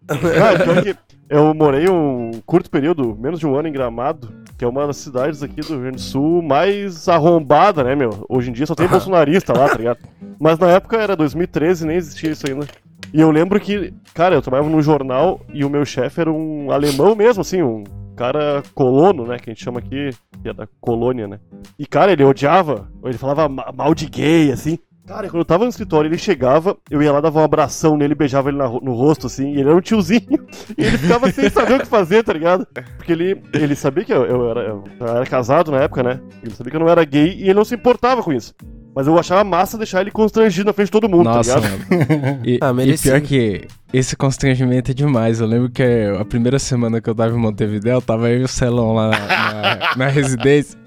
Eu 1.30 1.54
morei 1.54 1.88
um 1.88 2.32
curto 2.46 2.70
período, 2.72 3.16
menos 3.20 3.40
de 3.40 3.46
um 3.46 3.56
ano 3.56 3.68
em 3.68 3.72
Gramado, 3.72 4.34
que 4.58 4.66
é 4.66 4.68
uma 4.68 4.88
das 4.88 4.98
cidades 4.98 5.44
aqui 5.44 5.62
do 5.62 5.68
Rio 5.74 5.82
Grande 5.82 5.98
do 5.98 6.02
Sul 6.02 6.42
mais 6.42 7.08
arrombada, 7.08 7.84
né, 7.84 7.96
meu? 7.96 8.26
Hoje 8.28 8.50
em 8.50 8.54
dia 8.54 8.66
só 8.66 8.74
tem 8.74 8.88
bolsonarista 8.90 9.54
lá, 9.54 9.70
tá 9.70 9.78
ligado? 9.78 10.00
Mas 10.40 10.58
na 10.58 10.70
época 10.72 10.98
era 10.98 11.16
2013, 11.16 11.86
nem 11.86 11.98
existia 11.98 12.32
isso 12.32 12.48
ainda. 12.50 12.66
E 13.14 13.22
eu 13.22 13.30
lembro 13.30 13.60
que, 13.60 13.94
cara, 14.14 14.36
eu 14.36 14.42
trabalhava 14.42 14.70
num 14.70 14.82
jornal 14.82 15.40
e 15.54 15.64
o 15.64 15.70
meu 15.70 15.86
chefe 15.86 16.20
era 16.20 16.32
um 16.32 16.72
alemão 16.72 17.16
mesmo, 17.16 17.42
assim, 17.42 17.62
um 17.62 17.84
cara 18.16 18.64
colono, 18.74 19.26
né, 19.26 19.38
que 19.38 19.50
a 19.50 19.54
gente 19.54 19.64
chama 19.64 19.80
aqui, 19.80 20.10
que 20.42 20.50
é 20.50 20.54
da 20.54 20.68
colônia, 20.82 21.28
né? 21.28 21.40
E, 21.78 21.86
cara, 21.86 22.12
ele 22.12 22.24
odiava, 22.24 22.90
ele 23.04 23.18
falava 23.18 23.48
ma- 23.48 23.72
mal 23.76 23.94
de 23.94 24.08
gay, 24.08 24.52
assim. 24.52 24.78
Cara, 25.10 25.28
quando 25.28 25.40
eu 25.42 25.46
tava 25.46 25.64
no 25.64 25.72
escritório, 25.72 26.08
ele 26.08 26.20
chegava, 26.20 26.78
eu 26.90 27.02
ia 27.02 27.12
lá, 27.12 27.20
dava 27.20 27.40
um 27.40 27.44
abração 27.44 27.98
nele, 27.98 28.14
beijava 28.14 28.50
ele 28.50 28.60
na 28.60 28.70
no 28.70 28.94
rosto, 28.94 29.26
assim, 29.26 29.54
e 29.54 29.60
ele 29.60 29.68
era 29.68 29.76
um 29.76 29.82
tiozinho. 29.82 30.22
E 30.78 30.84
ele 30.86 30.98
ficava 31.00 31.32
sem 31.32 31.50
saber 31.50 31.74
o 31.74 31.80
que 31.80 31.88
fazer, 31.88 32.24
tá 32.24 32.32
ligado? 32.32 32.66
Porque 32.96 33.12
ele, 33.12 33.42
ele 33.54 33.76
sabia 33.76 34.06
que 34.06 34.14
eu, 34.14 34.24
eu 34.26 34.50
era, 34.52 34.62
eu 34.62 34.84
era 35.00 35.26
casado 35.26 35.72
na 35.72 35.80
época, 35.80 36.04
né? 36.04 36.20
Ele 36.44 36.54
sabia 36.54 36.70
que 36.70 36.76
eu 36.78 36.80
não 36.80 36.88
era 36.90 37.04
gay 37.04 37.34
e 37.38 37.44
ele 37.46 37.56
não 37.56 37.66
se 37.66 37.74
importava 37.74 38.22
com 38.22 38.32
isso. 38.32 38.54
Mas 38.96 39.08
eu 39.08 39.18
achava 39.18 39.44
massa 39.44 39.78
deixar 39.78 40.02
ele 40.02 40.12
constrangido 40.12 40.66
na 40.68 40.74
frente 40.74 40.88
de 40.88 40.92
todo 40.92 41.10
mundo, 41.10 41.24
Nossa, 41.26 41.54
tá 41.54 41.60
ligado? 41.60 41.80
mano. 41.90 42.40
E, 42.46 42.60
Ah, 42.62 42.74
e 42.84 42.98
pior 42.98 43.22
que 43.22 43.68
esse 43.92 44.16
constrangimento 44.16 44.92
é 44.92 44.94
demais. 44.94 45.40
Eu 45.42 45.48
lembro 45.48 45.70
que 45.70 45.84
a 46.20 46.24
primeira 46.26 46.60
semana 46.60 47.02
que 47.02 47.10
eu 47.10 47.16
tava 47.16 47.34
em 47.36 47.40
Montevidéu, 47.40 48.02
tava 48.02 48.30
eu 48.30 48.42
e 48.42 48.44
o 48.44 48.48
Celão 48.48 48.94
lá 48.94 49.10
na, 49.10 49.20
na- 49.20 49.96
na 49.98 50.08
residência. 50.08 50.78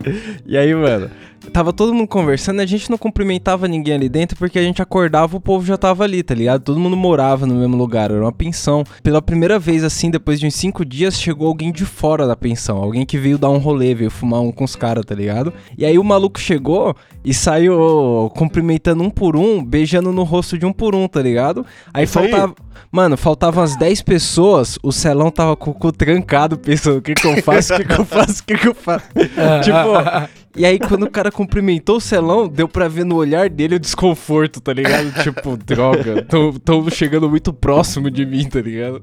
E 0.47 0.57
aí, 0.57 0.75
mano, 0.75 1.11
tava 1.51 1.73
todo 1.73 1.95
mundo 1.95 2.09
conversando 2.09 2.61
e 2.61 2.63
a 2.63 2.67
gente 2.67 2.91
não 2.91 2.99
cumprimentava 2.99 3.67
ninguém 3.67 3.95
ali 3.95 4.09
dentro 4.09 4.37
porque 4.37 4.59
a 4.59 4.63
gente 4.63 4.83
acordava 4.83 5.37
o 5.37 5.41
povo 5.41 5.65
já 5.65 5.77
tava 5.77 6.05
ali, 6.05 6.23
tá 6.23 6.35
ligado? 6.35 6.63
Todo 6.63 6.79
mundo 6.79 6.97
morava 6.97 7.47
no 7.47 7.55
mesmo 7.55 7.77
lugar, 7.77 8.11
era 8.11 8.21
uma 8.21 8.33
pensão. 8.33 8.85
Pela 9.03 9.23
primeira 9.23 9.59
vez, 9.59 9.85
assim, 9.85 10.11
depois 10.11 10.39
de 10.39 10.47
uns 10.47 10.55
cinco 10.55 10.85
dias, 10.85 11.21
chegou 11.21 11.49
alguém 11.49 11.73
de 11.73 11.85
fora 11.85 12.27
da 12.27 12.37
pensão. 12.37 12.79
Alguém 12.79 13.05
que 13.07 13.19
veio 13.19 13.39
dar 13.39 13.51
um 13.51 13.59
rolê, 13.59 13.95
veio 13.95 14.11
fumar 14.11 14.41
um 14.41 14.53
com 14.53 14.65
os 14.65 14.77
caras, 14.77 15.05
tá 15.05 15.15
ligado? 15.15 15.53
E 15.77 15.85
aí 15.85 15.99
o 15.99 16.05
maluco 16.05 16.39
chegou 16.39 16.95
e 17.25 17.33
saiu 17.33 18.31
cumprimentando 18.35 19.03
um 19.03 19.11
por 19.11 19.37
um, 19.37 19.65
beijando 19.65 20.13
no 20.13 20.23
rosto 20.23 20.59
de 20.59 20.67
um 20.67 20.73
por 20.73 20.95
um, 20.95 21.07
tá 21.07 21.23
ligado? 21.23 21.65
Aí 21.93 22.05
Isso 22.05 22.19
aí. 22.19 22.31
faltava. 22.31 22.55
Mano, 22.91 23.17
faltavam 23.17 23.63
as 23.63 23.77
10 23.77 24.03
pessoas, 24.03 24.79
o 24.83 24.93
Celão 24.93 25.31
tava 25.31 25.57
com 25.57 25.71
o 25.71 25.75
cu 25.75 25.93
trancado, 25.93 26.59
pensando: 26.59 26.99
o 26.99 27.03
que 27.03 27.15
que 27.15 27.27
eu 27.27 27.43
faço, 27.43 27.75
o 27.75 27.79
que 27.79 27.85
que 27.87 28.01
eu 28.01 28.05
faço, 28.05 28.43
o 28.43 28.45
que 28.45 28.59
que 28.59 28.69
eu 28.69 28.75
faço. 28.75 29.07
tipo, 29.65 30.29
e 30.57 30.67
aí 30.67 30.79
quando 30.79 31.05
o 31.05 31.11
cara 31.11 31.31
cumprimentou 31.31 31.97
o 31.97 32.01
Celão, 32.01 32.49
deu 32.49 32.69
pra 32.69 32.89
ver 32.89 33.05
no 33.05 33.17
olhar 33.17 33.49
dele 33.49 33.77
o 33.77 33.81
desconforto, 33.81 34.61
tá 34.61 34.73
ligado? 34.73 35.13
Tipo, 35.23 35.57
droga, 35.57 36.23
tô, 36.23 36.53
tô 36.53 36.91
chegando 36.91 37.29
muito 37.29 37.53
próximo 37.53 38.11
de 38.11 38.27
mim, 38.27 38.49
tá 38.49 38.61
ligado? 38.61 39.01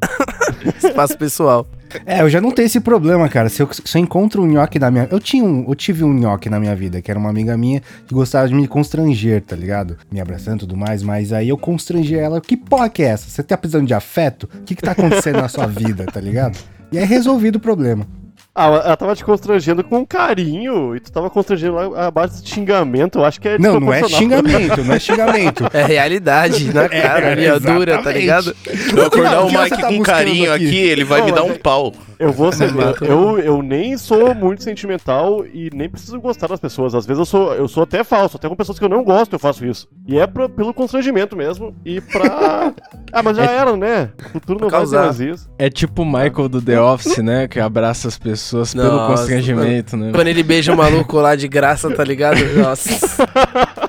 Espaço 0.83 1.17
pessoal. 1.17 1.67
É, 2.05 2.21
eu 2.21 2.29
já 2.29 2.39
não 2.39 2.51
tenho 2.51 2.65
esse 2.65 2.79
problema, 2.79 3.27
cara. 3.29 3.49
Se 3.49 3.61
eu, 3.61 3.69
se 3.71 3.97
eu 3.97 4.01
encontro 4.01 4.43
um 4.43 4.47
nhoque 4.47 4.77
na 4.77 4.91
minha. 4.91 5.07
Eu 5.09 5.19
tinha 5.19 5.43
um, 5.43 5.65
eu 5.67 5.75
tive 5.75 6.03
um 6.03 6.13
nhoque 6.13 6.49
na 6.49 6.59
minha 6.59 6.75
vida, 6.75 7.01
que 7.01 7.09
era 7.09 7.19
uma 7.19 7.29
amiga 7.29 7.57
minha 7.57 7.81
que 8.05 8.13
gostava 8.13 8.47
de 8.47 8.53
me 8.53 8.67
constranger, 8.67 9.41
tá 9.41 9.55
ligado? 9.55 9.97
Me 10.11 10.19
abraçando 10.19 10.57
e 10.57 10.59
tudo 10.59 10.77
mais, 10.77 11.01
mas 11.01 11.33
aí 11.33 11.49
eu 11.49 11.57
constrangi 11.57 12.15
ela. 12.15 12.39
Que 12.41 12.55
porra 12.55 12.89
que 12.89 13.01
é 13.01 13.07
essa? 13.07 13.29
Você 13.29 13.41
tá 13.41 13.57
precisando 13.57 13.87
de 13.87 13.93
afeto? 13.93 14.49
O 14.53 14.63
que 14.63 14.75
que 14.75 14.81
tá 14.81 14.91
acontecendo 14.91 15.37
na 15.37 15.47
sua 15.49 15.65
vida, 15.67 16.05
tá 16.05 16.19
ligado? 16.19 16.59
E 16.91 16.97
aí 16.97 17.05
resolvido 17.05 17.55
o 17.57 17.59
problema. 17.59 18.05
Ah, 18.53 18.65
ela 18.65 18.97
tava 18.97 19.15
te 19.15 19.23
constrangendo 19.23 19.83
com 19.83 20.05
carinho 20.05 20.95
e 20.95 20.99
tu 20.99 21.11
tava 21.11 21.29
constrangendo 21.29 21.75
lá 21.75 22.07
a 22.07 22.11
base 22.11 22.43
de 22.43 22.49
xingamento. 22.49 23.19
Eu 23.19 23.25
acho 23.25 23.39
que 23.39 23.47
é 23.47 23.57
Não, 23.59 23.79
não 23.79 23.93
é 23.93 24.03
xingamento, 24.07 24.83
não 24.83 24.95
é 24.95 24.99
xingamento. 24.99 25.63
É 25.73 25.85
realidade, 25.85 26.73
na 26.73 26.89
cara, 26.89 27.31
ali, 27.31 27.49
ó, 27.49 27.59
dura, 27.59 28.01
tá 28.01 28.11
ligado? 28.11 28.53
Se 28.65 28.93
eu 28.97 29.05
acordar 29.05 29.41
O 29.45 29.49
Mike 29.51 29.69
tá 29.69 29.87
com 29.87 30.01
carinho 30.01 30.51
aqui? 30.53 30.67
aqui, 30.67 30.77
ele 30.77 31.03
vai 31.05 31.19
Não, 31.19 31.25
me 31.27 31.31
dar 31.31 31.43
um 31.43 31.51
é- 31.51 31.57
pau. 31.57 31.93
Eu 32.19 32.31
vou 32.33 32.51
ser. 32.51 32.69
Eu, 33.01 33.39
eu 33.39 33.61
nem 33.63 33.97
sou 33.97 34.35
muito 34.35 34.61
sentimental 34.63 35.45
e 35.45 35.69
nem 35.73 35.89
preciso 35.89 36.19
gostar 36.19 36.47
das 36.47 36.59
pessoas. 36.59 36.93
Às 36.93 37.05
vezes 37.05 37.19
eu 37.19 37.25
sou, 37.25 37.53
eu 37.53 37.67
sou 37.67 37.83
até 37.83 38.03
falso, 38.03 38.35
até 38.37 38.47
com 38.49 38.55
pessoas 38.55 38.77
que 38.77 38.83
eu 38.85 38.89
não 38.89 39.03
gosto 39.03 39.33
eu 39.33 39.39
faço 39.39 39.65
isso. 39.65 39.87
E 40.07 40.19
é 40.19 40.27
pro- 40.27 40.49
pelo 40.49 40.73
constrangimento 40.73 41.35
mesmo. 41.35 41.73
E 41.85 42.01
pra. 42.01 42.73
ah, 43.13 43.23
mas 43.23 43.37
já 43.37 43.45
era, 43.45 43.75
né? 43.77 44.11
O 44.27 44.29
futuro 44.31 44.59
não 44.59 44.69
vai 44.69 44.85
ser 44.85 44.95
causar. 44.95 45.05
mais 45.05 45.19
isso. 45.19 45.49
É 45.57 45.69
tipo 45.69 46.01
o 46.01 46.05
Michael 46.05 46.49
do 46.49 46.61
The 46.61 46.79
Office, 46.81 47.17
né? 47.19 47.47
Que 47.47 47.59
abraça 47.59 48.07
as 48.09 48.17
pessoas 48.17 48.73
pelo 48.73 48.87
Nossa, 48.91 49.15
constrangimento, 49.23 49.95
né? 49.95 50.11
Quando 50.13 50.27
ele 50.27 50.43
beija 50.43 50.73
o 50.73 50.77
maluco 50.77 51.17
lá 51.17 51.35
de 51.35 51.47
graça, 51.47 51.89
tá 51.89 52.03
ligado? 52.03 52.37
Nossa. 52.55 53.25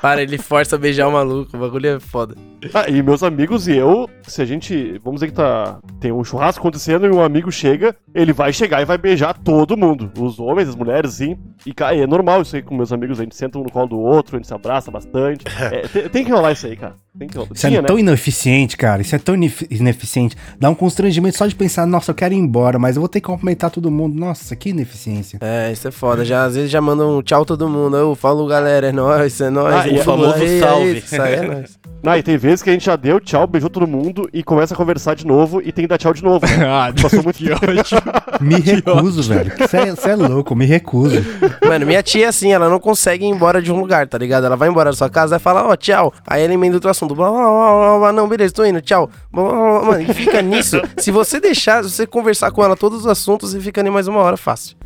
Para, 0.01 0.23
ele 0.23 0.39
força 0.39 0.77
a 0.77 0.79
beijar 0.79 1.09
o 1.09 1.13
maluco. 1.13 1.57
O 1.57 1.61
bagulho 1.61 1.87
é 1.97 2.01
foda. 2.01 2.35
Ah, 2.75 2.89
e 2.89 3.03
meus 3.03 3.23
amigos 3.23 3.67
e 3.69 3.77
eu, 3.77 4.09
se 4.27 4.41
a 4.41 4.45
gente. 4.45 4.99
Vamos 5.03 5.21
dizer 5.21 5.29
que 5.33 5.37
tá. 5.37 5.79
Tem 5.99 6.13
um 6.13 6.23
churrasco 6.23 6.61
acontecendo 6.61 7.07
e 7.07 7.11
um 7.11 7.23
amigo 7.23 7.51
chega, 7.51 7.95
ele 8.21 8.33
vai 8.33 8.53
chegar 8.53 8.81
e 8.83 8.85
vai 8.85 8.99
beijar 8.99 9.35
todo 9.37 9.77
mundo. 9.77 10.11
Os 10.19 10.39
homens, 10.39 10.69
as 10.69 10.77
mulheres, 10.77 11.15
sim. 11.15 11.37
E, 11.67 11.73
cara, 11.75 11.97
é 11.97 12.07
normal 12.07 12.43
isso 12.43 12.57
aí 12.57 12.63
com 12.63 12.75
meus 12.77 12.93
amigos. 12.93 13.19
A 13.21 13.23
gente 13.23 13.35
senta 13.37 13.59
um 13.59 13.63
no 13.63 13.71
colo 13.71 13.89
do 13.89 13.99
outro, 13.99 14.37
a 14.37 14.39
gente 14.39 14.47
se 14.47 14.55
abraça 14.55 14.91
bastante. 14.91 15.45
É, 15.71 15.83
tem, 15.89 16.09
tem 16.09 16.25
que 16.25 16.31
rolar 16.33 16.53
isso 16.53 16.67
aí, 16.67 16.77
cara. 16.77 16.95
Tem 17.19 17.29
que 17.29 17.37
rolar. 17.37 17.51
Isso 17.55 17.67
é 17.67 17.71
Tinha, 17.71 17.83
né? 17.83 17.87
tão 17.89 17.99
ineficiente, 17.99 18.77
cara. 18.77 19.03
Isso 19.03 19.15
é 19.15 19.19
tão 19.19 19.35
inef- 19.35 19.67
ineficiente. 19.71 20.37
Dá 20.59 20.69
um 20.71 20.75
constrangimento 20.75 21.37
só 21.37 21.47
de 21.47 21.55
pensar, 21.55 21.87
nossa, 21.87 22.11
eu 22.11 22.15
quero 22.15 22.35
ir 22.35 22.39
embora, 22.39 22.79
mas 22.79 22.97
eu 22.97 23.01
vou 23.01 23.09
ter 23.09 23.21
que 23.21 23.27
cumprimentar 23.27 23.71
todo 23.71 23.91
mundo. 23.91 24.19
Nossa, 24.19 24.57
que 24.57 24.71
ineficiência. 24.71 25.39
É, 25.43 25.71
isso 25.71 25.87
é 25.87 25.91
foda. 25.91 26.25
Já, 26.25 26.45
às 26.45 26.55
vezes 26.57 26.71
já 26.71 26.81
mandam 26.81 27.19
um 27.19 27.23
tchau 27.23 27.45
todo 27.45 27.69
mundo. 27.69 27.97
Eu 27.97 28.15
falo, 28.15 28.47
galera, 28.47 28.89
é 28.89 28.93
nóis, 28.93 29.41
é 29.41 29.51
nóis. 29.51 29.75
Ah, 29.75 29.83
Aí, 29.83 29.99
o 29.99 30.03
famoso 30.05 30.35
aí, 30.35 30.61
salve. 30.61 30.85
aí, 30.91 30.99
Isso 30.99 31.23
aí 31.23 31.35
é 31.35 31.43
nóis. 31.43 31.79
Não, 32.03 32.17
e 32.17 32.23
tem 32.23 32.37
vezes 32.37 32.63
que 32.63 32.71
a 32.71 32.73
gente 32.73 32.87
já 32.87 32.97
deu 32.97 33.21
tchau, 33.21 33.47
beijou 33.47 33.69
todo 33.69 33.87
mundo 33.87 34.29
e 34.33 34.43
começa 34.43 34.73
a 34.75 34.77
conversar 34.77 35.15
de 35.15 35.27
novo 35.27 35.61
e 35.63 35.71
tem 35.73 35.85
que 35.85 35.89
dar 35.89 35.99
tchau 35.99 36.13
de 36.15 36.23
novo. 36.25 36.47
né? 36.47 36.53
ah, 36.67 36.93
Passou 37.01 37.23
muito 37.23 37.37
que 37.37 37.51
ótimo. 37.53 38.01
Me 38.41 38.55
recuso, 38.59 39.23
velho. 39.23 39.53
Você 39.59 40.11
é 40.11 40.17
louco, 40.17 40.55
me 40.57 40.65
recuso. 40.65 41.17
Mano, 41.67 41.85
minha 41.85 42.03
tia 42.03 42.25
é 42.25 42.29
assim, 42.29 42.53
ela 42.53 42.71
não 42.71 42.81
consegue 42.81 43.25
ir 43.25 43.29
embora 43.29 43.61
de 43.61 43.71
um 43.71 43.79
lugar, 43.79 44.09
tá 44.09 44.17
ligado? 44.17 44.47
Ela 44.47 44.57
vai 44.57 44.69
embora 44.71 44.91
da 44.91 44.97
sua 44.97 45.11
casa 45.11 45.37
e 45.37 45.39
fala, 45.39 45.65
ó, 45.69 45.77
tchau. 45.77 46.13
Aí 46.27 46.43
ela 46.43 46.55
emenda 46.55 46.77
outro 46.77 46.89
assunto. 46.89 47.15
Blá, 47.15 47.31
blá, 47.31 47.39
blá, 47.39 47.51
blá, 47.73 47.99
blá, 47.99 48.13
não, 48.13 48.27
beleza, 48.27 48.55
tô 48.55 48.65
indo, 48.65 48.81
tchau. 48.81 49.11
Blá, 49.31 49.43
blá, 49.45 49.53
blá, 49.53 49.83
Mano, 49.85 50.03
e 50.03 50.15
fica 50.15 50.41
nisso. 50.41 50.81
Se 50.97 51.11
você 51.11 51.39
deixar, 51.39 51.85
se 51.85 51.91
você 51.91 52.07
conversar 52.07 52.51
com 52.51 52.65
ela 52.65 52.75
todos 52.77 53.01
os 53.01 53.07
assuntos, 53.07 53.51
você 53.53 53.61
fica 53.61 53.81
ali 53.81 53.91
mais 53.91 54.09
uma 54.09 54.21
hora 54.21 54.37
fácil. 54.39 54.77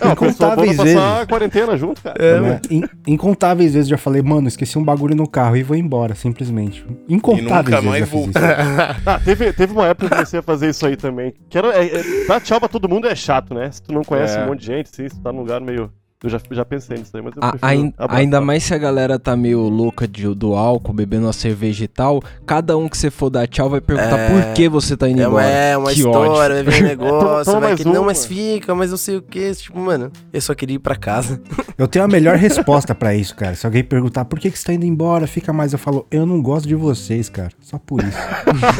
Não, 0.00 0.14
boa 0.14 0.30
Incontáveis 0.30 0.76
pra 0.76 0.84
passar 0.84 0.84
vezes. 0.84 1.22
a 1.22 1.26
quarentena 1.26 1.76
junto, 1.76 2.00
cara. 2.02 2.16
É, 2.18 2.40
Né? 2.40 2.60
In- 2.70 2.82
incontáveis 3.06 3.72
vezes 3.74 3.88
eu 3.90 3.96
já 3.96 3.98
falei, 3.98 4.22
mano, 4.22 4.46
esqueci 4.46 4.78
um 4.78 4.84
bagulho 4.84 5.16
no 5.16 5.28
carro 5.28 5.56
e 5.56 5.62
vou 5.62 5.76
embora, 5.76 6.14
simplesmente. 6.14 6.59
Incontáveis 7.08 7.84
nunca 7.84 7.90
vezes 8.06 8.12
mais. 8.12 8.34
Ah, 9.06 9.20
teve, 9.24 9.52
teve 9.52 9.72
uma 9.72 9.86
época 9.86 10.06
que 10.08 10.12
eu 10.12 10.16
comecei 10.16 10.40
a 10.40 10.42
fazer 10.42 10.70
isso 10.70 10.86
aí 10.86 10.96
também. 10.96 11.34
Que 11.48 11.58
era, 11.58 11.68
é, 11.76 11.86
é, 11.86 12.26
dar 12.26 12.40
tchau 12.40 12.58
pra 12.60 12.68
todo 12.68 12.88
mundo 12.88 13.06
é 13.08 13.14
chato, 13.14 13.54
né? 13.54 13.70
Se 13.70 13.82
tu 13.82 13.92
não 13.92 14.02
conhece 14.02 14.36
É. 14.38 14.42
um 14.44 14.46
monte 14.48 14.60
de 14.60 14.66
gente, 14.66 14.90
assim, 14.92 15.08
se 15.08 15.16
tu 15.16 15.22
tá 15.22 15.32
num 15.32 15.40
lugar 15.40 15.60
meio. 15.60 15.90
Eu 16.22 16.28
já, 16.28 16.38
já 16.50 16.64
pensei 16.66 16.98
nisso 16.98 17.16
aí, 17.16 17.22
mas 17.22 17.32
eu 17.34 17.42
A- 17.42 17.52
prefiro 17.52 17.94
ainda 18.10 18.42
mais 18.42 18.62
se 18.64 18.74
a 18.74 18.78
galera 18.78 19.18
tá 19.18 19.34
meio 19.34 19.60
louca 19.70 20.06
de- 20.06 20.34
do 20.34 20.54
álcool, 20.54 20.92
bebendo 20.92 21.24
uma 21.26 21.32
cerveja 21.32 21.84
e 21.84 21.88
tal, 21.88 22.22
cada 22.44 22.76
um 22.76 22.90
que 22.90 22.98
você 22.98 23.10
for 23.10 23.30
dar 23.30 23.46
tchau 23.48 23.70
vai 23.70 23.80
perguntar 23.80 24.18
É. 24.18 24.28
por 24.28 24.52
que 24.52 24.68
você 24.68 24.98
tá 24.98 25.08
indo 25.08 25.22
É 25.22 25.24
embora. 25.24 25.46
é 25.46 25.76
uma 25.78 25.90
Que 25.90 26.00
história, 26.00 26.30
ódio. 26.30 26.36
vai 26.54 26.62
vir 26.62 26.84
um 26.84 26.86
negócio, 26.88 27.44
Toma 27.46 27.60
vai 27.60 27.70
mais 27.70 27.80
que 27.82 27.88
não, 27.88 28.04
mas 28.04 28.26
fica, 28.26 28.74
mas 28.74 28.90
não 28.90 28.98
sei 28.98 29.16
o 29.16 29.22
que. 29.22 29.50
Tipo, 29.54 29.78
mano, 29.80 30.12
eu 30.30 30.40
só 30.42 30.54
queria 30.54 30.76
ir 30.76 30.78
pra 30.80 30.94
casa. 30.94 31.40
Eu 31.78 31.88
tenho 31.88 32.04
a 32.04 32.08
melhor 32.08 32.36
resposta 32.36 32.94
pra 32.94 33.14
isso, 33.14 33.34
cara. 33.34 33.54
Se 33.54 33.64
alguém 33.64 33.82
perguntar 33.82 34.26
por 34.26 34.38
que, 34.38 34.50
que 34.50 34.58
você 34.58 34.66
tá 34.66 34.74
indo 34.74 34.84
embora, 34.84 35.26
fica 35.26 35.50
mais, 35.50 35.72
eu 35.72 35.78
falo, 35.78 36.06
eu 36.10 36.26
não 36.26 36.42
gosto 36.42 36.68
de 36.68 36.74
vocês, 36.74 37.30
cara. 37.30 37.48
Só 37.58 37.78
por 37.78 38.02
isso. 38.04 38.18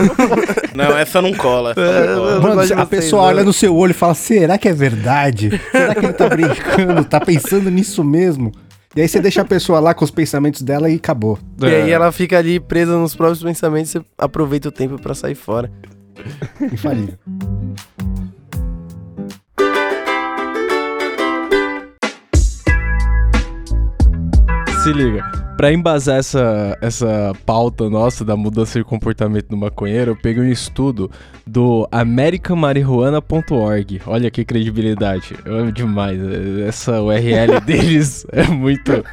Não, 0.77 0.97
essa 0.97 1.21
não 1.21 1.33
cola. 1.35 1.73
essa 1.73 1.81
não 1.83 2.15
cola. 2.17 2.41
Mano, 2.41 2.61
a 2.61 2.65
vocês, 2.67 2.85
pessoa 2.89 3.23
não. 3.23 3.29
olha 3.29 3.43
no 3.45 3.53
seu 3.53 3.75
olho 3.75 3.91
e 3.91 3.95
fala, 3.95 4.15
será 4.15 4.57
que 4.59 4.69
é 4.69 4.73
verdade? 4.73 5.61
Será 5.73 5.95
que 5.95 6.05
ele 6.07 6.13
tá 6.13 6.29
brincando? 6.29 7.05
Tá 7.05 7.21
pensando 7.35 7.71
nisso 7.71 8.03
mesmo? 8.03 8.53
E 8.95 9.01
aí 9.01 9.09
você 9.09 9.21
deixa 9.21 9.43
a 9.43 9.45
pessoa 9.45 9.79
lá 9.79 9.95
com 9.95 10.05
os 10.05 10.11
pensamentos 10.11 10.63
dela 10.63 10.91
e 10.91 10.97
acabou. 10.97 11.39
E 11.61 11.67
aí 11.67 11.91
ela 11.91 12.11
fica 12.11 12.39
ali 12.39 12.59
presa 12.59 12.99
nos 12.99 13.15
próprios 13.15 13.43
pensamentos, 13.43 13.93
você 13.93 14.03
aproveita 14.19 14.69
o 14.69 14.73
tempo 14.73 15.01
pra 15.01 15.15
sair 15.15 15.37
fora. 15.37 15.71
Infalível. 16.61 17.17
Se 24.83 24.93
liga, 24.93 25.23
pra 25.61 25.71
embasar 25.71 26.17
essa, 26.17 26.79
essa 26.81 27.37
pauta 27.45 27.91
nossa 27.91 28.25
da 28.25 28.35
mudança 28.35 28.79
de 28.79 28.85
comportamento 28.85 29.49
do 29.49 29.59
maconheiro, 29.59 30.13
eu 30.13 30.17
peguei 30.17 30.43
um 30.43 30.51
estudo 30.51 31.11
do 31.47 31.87
americanmarihuana.org. 31.93 34.01
Olha 34.07 34.31
que 34.31 34.43
credibilidade. 34.43 35.37
Eu 35.45 35.59
amo 35.59 35.71
demais. 35.71 36.19
Essa 36.67 37.03
URL 37.03 37.61
deles 37.67 38.25
é 38.33 38.45
muito. 38.45 39.05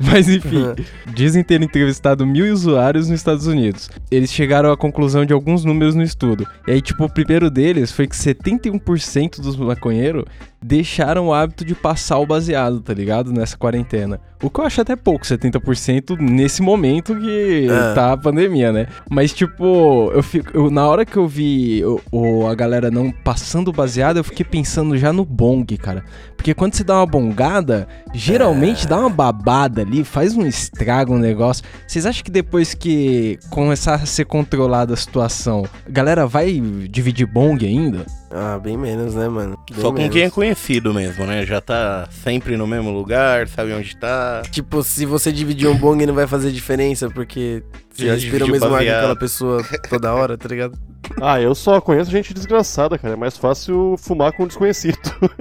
Mas 0.00 0.26
enfim, 0.26 0.74
dizem 1.14 1.44
ter 1.44 1.60
entrevistado 1.60 2.26
mil 2.26 2.50
usuários 2.50 3.10
nos 3.10 3.20
Estados 3.20 3.46
Unidos. 3.46 3.90
Eles 4.10 4.32
chegaram 4.32 4.72
à 4.72 4.78
conclusão 4.78 5.26
de 5.26 5.34
alguns 5.34 5.66
números 5.66 5.94
no 5.94 6.02
estudo. 6.02 6.48
E 6.66 6.72
aí, 6.72 6.80
tipo, 6.80 7.04
o 7.04 7.12
primeiro 7.12 7.50
deles 7.50 7.92
foi 7.92 8.06
que 8.06 8.16
71% 8.16 9.38
dos 9.38 9.54
maconheiros 9.54 10.24
deixaram 10.62 11.28
o 11.28 11.34
hábito 11.34 11.64
de 11.64 11.74
passar 11.74 12.18
o 12.18 12.26
baseado, 12.26 12.80
tá 12.80 12.92
ligado? 12.92 13.32
Nessa 13.32 13.56
quarentena. 13.56 14.20
O 14.42 14.48
que 14.48 14.60
eu 14.60 14.64
acho 14.64 14.80
até 14.80 14.96
pouco, 14.96 15.26
70% 15.26 16.16
nesse 16.18 16.62
momento 16.62 17.14
que 17.14 17.66
É. 17.70 17.94
tá 17.94 18.12
a 18.12 18.16
pandemia, 18.16 18.72
né? 18.72 18.86
Mas, 19.10 19.32
tipo, 19.32 20.10
eu 20.14 20.22
fico. 20.22 20.50
eu- 20.56 20.70
na 20.70 20.86
hora 20.86 21.04
que 21.04 21.16
eu 21.16 21.26
vi 21.28 21.84
o, 21.84 22.00
o- 22.10 22.46
a 22.46 22.54
galera 22.54 22.90
não 22.90 23.10
passando 23.10 23.68
o 23.68 23.72
baseado, 23.72 24.16
eu 24.18 24.24
fiquei 24.24 24.44
pensando 24.44 24.96
já 24.96 25.12
no 25.12 25.24
bong, 25.24 25.76
cara. 25.76 26.04
Porque 26.36 26.54
quando 26.54 26.74
você 26.74 26.82
dá 26.82 26.96
uma 26.96 27.06
bongada, 27.06 27.86
geralmente 28.14 28.86
dá 28.88 28.98
uma 28.98 29.10
babada 29.10 29.82
ali, 29.82 30.04
faz 30.04 30.34
um 30.34 30.46
estrago 30.46 31.12
no 31.12 31.18
negócio. 31.18 31.62
Vocês 31.86 32.06
acham 32.06 32.24
que 32.24 32.30
depois 32.30 32.72
que 32.72 33.38
começar 33.50 33.94
a 33.96 34.06
ser 34.06 34.24
controlada 34.24 34.94
a 34.94 34.96
situação, 34.96 35.64
a 35.86 35.90
galera 35.90 36.26
vai 36.26 36.58
dividir 36.88 37.26
bong 37.26 37.64
ainda? 37.66 38.06
Ah, 38.32 38.58
bem 38.58 38.76
menos, 38.76 39.14
né, 39.14 39.28
mano? 39.28 39.58
Bem 39.68 39.80
Só 39.80 39.88
com 39.90 39.98
menos. 39.98 40.12
quem 40.14 40.22
é 40.22 40.30
conhecido 40.30 40.94
mesmo, 40.94 41.26
né? 41.26 41.44
Já 41.44 41.60
tá 41.60 42.08
sempre 42.10 42.56
no 42.56 42.66
mesmo 42.66 42.90
lugar, 42.90 43.48
sabe 43.48 43.72
onde 43.72 43.96
tá. 43.96 44.42
Tipo, 44.50 44.82
se 44.84 45.04
você 45.04 45.32
dividir 45.32 45.68
um 45.68 45.76
bong 45.76 46.06
não 46.06 46.14
vai 46.14 46.28
fazer 46.28 46.52
diferença, 46.52 47.10
porque 47.10 47.62
você 47.92 48.06
Já 48.06 48.14
respira 48.14 48.44
o 48.44 48.48
mesmo 48.48 48.66
ar 48.66 48.70
que 48.70 48.76
baseado. 48.76 48.98
aquela 48.98 49.16
pessoa 49.16 49.64
toda 49.88 50.14
hora, 50.14 50.38
tá 50.38 50.48
ligado? 50.48 50.78
Ah, 51.20 51.40
eu 51.40 51.56
só 51.56 51.80
conheço 51.80 52.08
gente 52.08 52.32
desgraçada, 52.32 52.96
cara. 52.96 53.14
É 53.14 53.16
mais 53.16 53.36
fácil 53.36 53.96
fumar 53.98 54.32
com 54.32 54.44
um 54.44 54.46
desconhecido. 54.46 54.96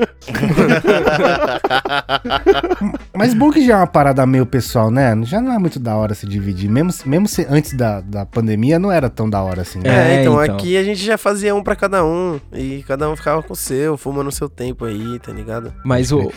Mas 3.15 3.34
bom 3.34 3.51
que 3.51 3.65
já 3.65 3.74
é 3.74 3.77
uma 3.77 3.88
parada 3.88 4.25
meio 4.25 4.46
pessoal, 4.46 4.89
né? 4.89 5.13
Já 5.25 5.39
não 5.39 5.53
é 5.53 5.60
muito 5.60 5.79
da 5.79 5.96
hora 5.96 6.15
se 6.15 6.25
dividir. 6.25 6.70
Mesmo, 6.70 6.91
mesmo 7.06 7.27
se 7.27 7.46
antes 7.50 7.74
da, 7.74 8.01
da 8.01 8.25
pandemia, 8.25 8.79
não 8.79 8.91
era 8.91 9.10
tão 9.10 9.29
da 9.29 9.41
hora 9.44 9.62
assim. 9.62 9.79
né? 9.79 10.18
É, 10.18 10.22
então, 10.22 10.44
então. 10.44 10.56
aqui 10.56 10.75
a 10.75 10.84
gente 10.84 11.03
já 11.03 11.18
fazia 11.18 11.53
um 11.53 11.62
pra 11.62 11.75
cada 11.75 12.03
um. 12.03 12.39
E 12.51 12.84
cada 12.88 13.10
um 13.10 13.15
ficava 13.15 13.44
com 13.44 13.53
o 13.53 13.56
seu, 13.56 13.98
fuma 13.98 14.24
no 14.24 14.32
seu 14.32 14.50
tempo 14.50 14.86
aí, 14.86 15.20
tá 15.20 15.32
ligado? 15.32 15.72
Mas 15.86 16.12
o, 16.12 16.32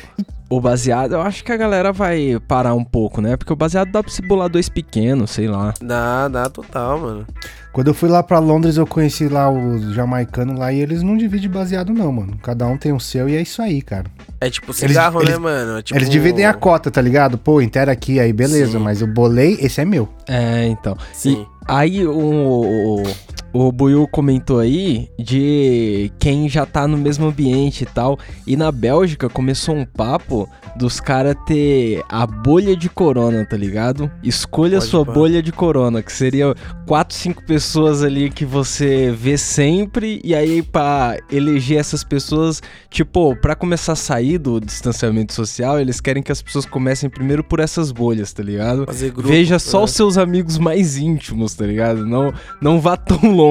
o 0.56 0.60
baseado, 0.60 1.12
eu 1.14 1.22
acho 1.22 1.42
que 1.44 1.50
a 1.52 1.56
galera 1.56 1.92
vai 1.92 2.38
parar 2.46 2.74
um 2.74 2.84
pouco, 2.84 3.20
né? 3.20 3.36
Porque 3.36 3.52
o 3.52 3.56
baseado 3.56 3.90
dá 3.90 4.02
pra 4.02 4.12
se 4.12 4.20
bolar 4.22 4.48
dois 4.48 4.68
pequenos, 4.68 5.30
sei 5.30 5.48
lá. 5.48 5.72
Dá, 5.82 6.28
dá 6.28 6.48
total, 6.50 6.98
mano. 6.98 7.26
Quando 7.72 7.88
eu 7.88 7.94
fui 7.94 8.08
lá 8.10 8.22
pra 8.22 8.38
Londres, 8.38 8.76
eu 8.76 8.86
conheci 8.86 9.28
lá 9.28 9.50
os 9.50 9.94
jamaicanos 9.94 10.58
lá 10.58 10.70
e 10.72 10.80
eles 10.80 11.02
não 11.02 11.16
dividem 11.16 11.48
baseado, 11.48 11.92
não, 11.94 12.12
mano. 12.12 12.36
Cada 12.42 12.66
um 12.66 12.76
tem 12.76 12.92
o 12.92 13.00
seu 13.00 13.28
e 13.30 13.36
é 13.36 13.40
isso 13.40 13.62
aí, 13.62 13.80
cara. 13.80 14.04
É 14.40 14.50
tipo 14.50 14.74
cigarro, 14.74 15.20
eles- 15.22 15.30
né, 15.30 15.38
mano? 15.38 15.78
É 15.78 15.82
tipo... 15.82 15.98
Eles 15.98 16.10
dividem 16.10 16.44
a 16.44 16.52
cota, 16.52 16.90
tá 16.90 17.00
ligado? 17.00 17.38
Pô, 17.38 17.62
inteira 17.62 17.90
aqui, 17.90 18.20
aí 18.20 18.30
beleza, 18.32 18.72
Sim. 18.78 18.84
mas 18.84 19.00
eu 19.00 19.06
bolei, 19.06 19.56
esse 19.60 19.80
é 19.80 19.84
meu. 19.86 20.06
É, 20.28 20.66
então. 20.66 20.96
Sim. 21.14 21.46
Aí 21.66 22.06
o, 22.06 22.12
o, 22.14 23.02
o 23.52 23.70
Buiu 23.70 24.08
comentou 24.08 24.58
aí 24.58 25.08
de 25.18 26.10
quem 26.18 26.48
já 26.48 26.64
tá 26.64 26.88
no 26.88 26.96
mesmo 26.96 27.26
ambiente 27.26 27.82
e 27.82 27.86
tal. 27.86 28.18
E 28.46 28.56
na 28.56 28.72
Bélgica 28.72 29.28
começou 29.28 29.74
um 29.74 29.84
papo 29.84 30.48
dos 30.76 31.00
caras 31.00 31.36
ter 31.46 32.02
a 32.08 32.26
bolha 32.26 32.74
de 32.74 32.88
corona, 32.88 33.44
tá 33.44 33.56
ligado? 33.56 34.10
Escolha 34.22 34.78
Pode 34.78 34.90
sua 34.90 35.04
bolha 35.04 35.42
de 35.42 35.52
corona, 35.52 36.02
que 36.02 36.12
seria 36.12 36.54
quatro, 36.86 37.14
cinco 37.14 37.44
pessoas 37.44 38.02
ali 38.02 38.30
que 38.30 38.44
você 38.44 39.10
vê 39.10 39.36
sempre. 39.36 40.20
E 40.24 40.34
aí, 40.34 40.62
pra 40.62 41.18
eleger 41.30 41.78
essas 41.78 42.02
pessoas, 42.02 42.62
tipo, 42.88 43.36
pra 43.36 43.54
começar 43.54 43.92
a 43.92 43.96
sair 43.96 44.38
do 44.38 44.60
distanciamento 44.60 45.34
social, 45.34 45.78
eles 45.78 46.00
querem 46.00 46.22
que 46.22 46.32
as 46.32 46.40
pessoas 46.40 46.64
comecem 46.64 47.10
primeiro 47.10 47.44
por 47.44 47.60
essas 47.60 47.92
bolhas, 47.92 48.32
tá 48.32 48.42
ligado? 48.42 48.86
Grupo. 49.12 49.28
Veja 49.28 49.58
só 49.58 49.78
né? 49.78 49.84
os 49.84 49.90
seus 49.90 50.16
amigos 50.16 50.56
mais 50.56 50.96
íntimos, 50.96 51.54
tá 51.54 51.66
ligado? 51.66 52.06
Não, 52.06 52.32
não 52.60 52.80
vá 52.80 52.96
tão 52.96 53.18
longe. 53.30 53.41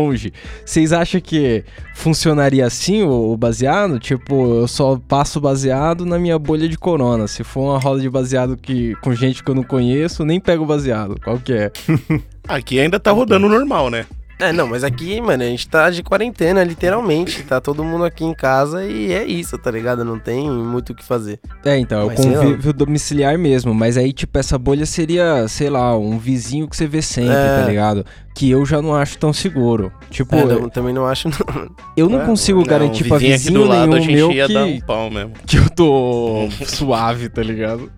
Vocês 0.66 0.94
acham 0.94 1.20
que 1.20 1.64
funcionaria 1.96 2.66
assim 2.66 3.04
o, 3.04 3.32
o 3.32 3.38
baseado? 3.38 4.00
Tipo, 4.00 4.62
eu 4.62 4.68
só 4.68 5.00
passo 5.08 5.40
baseado 5.40 6.06
na 6.06 6.18
minha 6.18 6.38
bolha 6.40 6.68
de 6.68 6.78
corona. 6.78 7.28
Se 7.28 7.44
for 7.44 7.72
uma 7.72 7.80
roda 7.80 8.02
de 8.02 8.10
baseado 8.10 8.58
que, 8.58 8.96
com 8.96 9.14
gente 9.14 9.44
que 9.44 9.52
eu 9.52 9.56
não 9.56 9.64
conheço, 9.64 10.26
nem 10.26 10.40
pego 10.40 10.66
baseado. 10.66 11.20
Qual 11.24 11.38
que 11.38 11.54
é? 11.54 11.72
Aqui 12.48 12.80
ainda 12.80 13.00
tá 13.00 13.12
rodando 13.12 13.48
normal, 13.48 13.90
né? 13.90 14.06
É, 14.42 14.52
não, 14.52 14.68
mas 14.68 14.84
aqui, 14.84 15.22
mano, 15.22 15.44
a 15.44 15.46
gente 15.46 15.68
tá 15.70 15.90
de 15.90 16.02
quarentena, 16.02 16.64
literalmente. 16.64 17.44
Tá 17.44 17.62
todo 17.62 17.84
mundo 17.84 18.04
aqui 18.04 18.26
em 18.26 18.34
casa 18.34 18.84
e 18.84 19.14
é 19.14 19.24
isso, 19.24 19.58
tá 19.58 19.70
ligado? 19.70 20.04
Não 20.04 20.18
tem 20.18 20.50
muito 20.50 20.92
o 20.92 20.96
que 20.96 21.04
fazer. 21.04 21.40
É, 21.64 21.78
então, 21.78 22.02
é 22.02 22.04
o 22.06 22.16
convívio 22.16 22.74
domiciliar 22.74 23.38
mesmo. 23.38 23.74
Mas 23.74 23.98
aí, 23.98 24.12
tipo, 24.12 24.38
essa 24.40 24.58
bolha 24.58 24.86
seria, 24.86 25.48
sei 25.48 25.70
lá, 25.70 25.96
um 25.98 26.18
vizinho 26.18 26.68
que 26.68 26.76
você 26.76 26.88
vê 26.88 27.02
sempre, 27.02 27.34
É. 27.34 27.62
tá 27.62 27.68
ligado? 27.68 28.06
Que 28.36 28.50
eu 28.50 28.66
já 28.66 28.82
não 28.82 28.96
acho 28.96 29.18
tão 29.18 29.32
seguro. 29.32 29.92
Tipo, 30.10 30.36
É, 30.36 30.44
não, 30.46 30.70
também 30.70 30.94
não 30.94 31.06
acho, 31.06 31.30
não. 31.30 31.70
eu 31.96 32.10
não 32.10 32.22
É, 32.22 32.26
consigo 32.26 32.60
Não, 32.60 32.66
garantir 32.66 33.04
pra 33.08 33.18
vizinho 33.18 33.36
aqui 33.36 33.52
do 33.52 33.64
lado 33.70 33.82
nenhum 33.90 33.94
a 33.94 34.00
gente 34.00 34.14
meu 34.14 34.32
ia 34.32 34.48
que... 34.48 34.54
dar 34.54 34.66
um 34.66 34.80
pau 34.82 35.10
mesmo. 35.12 35.34
que 35.46 35.58
eu 35.58 35.70
tô 35.70 36.48
suave, 36.66 37.30
tá 37.30 37.44
ligado? 37.44 37.92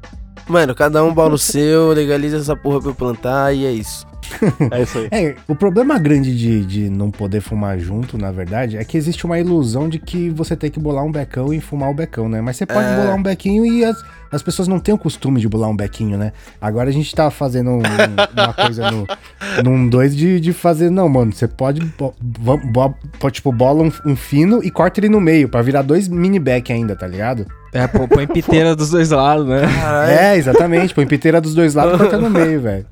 Mano, 0.47 0.75
cada 0.75 1.01
um 1.03 1.13
bola 1.13 1.35
o 1.35 1.37
seu, 1.37 1.93
legaliza 1.93 2.35
essa 2.37 2.53
porra 2.55 2.81
pra 2.81 2.89
eu 2.89 2.95
plantar 2.95 3.53
e 3.55 3.65
é 3.65 3.71
isso. 3.71 4.05
É 4.71 4.81
isso 4.81 4.97
aí. 4.97 5.07
É, 5.11 5.35
o 5.47 5.55
problema 5.55 5.97
grande 5.99 6.35
de, 6.37 6.65
de 6.65 6.89
não 6.89 7.09
poder 7.11 7.41
fumar 7.41 7.77
junto, 7.79 8.17
na 8.17 8.31
verdade, 8.31 8.77
é 8.77 8.83
que 8.83 8.97
existe 8.97 9.25
uma 9.25 9.39
ilusão 9.39 9.87
de 9.89 9.99
que 9.99 10.29
você 10.29 10.55
tem 10.55 10.69
que 10.71 10.79
bolar 10.79 11.03
um 11.03 11.11
becão 11.11 11.53
e 11.53 11.59
fumar 11.61 11.89
o 11.89 11.93
becão, 11.93 12.27
né? 12.27 12.41
Mas 12.41 12.57
você 12.57 12.65
pode 12.65 12.87
É. 12.87 12.95
bolar 12.95 13.15
um 13.15 13.23
bequinho 13.23 13.65
e 13.65 13.83
as, 13.85 13.95
as 14.31 14.41
pessoas 14.41 14.67
não 14.67 14.79
têm 14.79 14.93
o 14.93 14.97
costume 14.97 15.39
de 15.39 15.47
bolar 15.47 15.69
um 15.69 15.75
bequinho, 15.75 16.17
né? 16.17 16.31
Agora 16.61 16.89
a 16.89 16.93
gente 16.93 17.13
tá 17.13 17.29
fazendo 17.29 17.69
um- 17.71 17.81
uma 17.81 18.53
coisa 18.53 18.89
no, 18.91 19.07
num 19.63 19.87
dois 19.87 20.15
de, 20.15 20.39
de 20.39 20.53
fazer, 20.53 20.89
não, 20.89 21.07
mano, 21.09 21.31
você 21.31 21.47
pode, 21.47 21.81
bo, 21.97 22.13
bo- 22.21 22.57
bo- 22.57 23.31
tipo, 23.31 23.51
bola 23.51 23.83
um, 23.83 23.91
um 24.11 24.15
fino 24.15 24.63
e 24.63 24.71
corta 24.71 24.99
ele 24.99 25.09
no 25.09 25.21
meio, 25.21 25.47
pra 25.49 25.61
virar 25.61 25.81
dois 25.81 26.07
mini 26.07 26.39
beck 26.39 26.71
ainda, 26.71 26.95
tá 26.95 27.05
ligado? 27.07 27.45
É, 27.73 27.87
pô, 27.87 28.07
põe 28.07 28.27
piteira 28.27 28.75
dos 28.75 28.91
dois 28.91 29.09
lados, 29.09 29.47
né? 29.47 29.61
Caralho. 29.61 30.11
É, 30.11 30.37
exatamente, 30.37 30.93
põe 30.93 31.07
piteira 31.07 31.41
dos 31.41 31.55
dois 31.55 31.73
lados 31.73 31.95
e 31.95 31.97
corta 31.97 32.17
no 32.19 32.29
meio, 32.31 32.61
velho. 32.61 32.85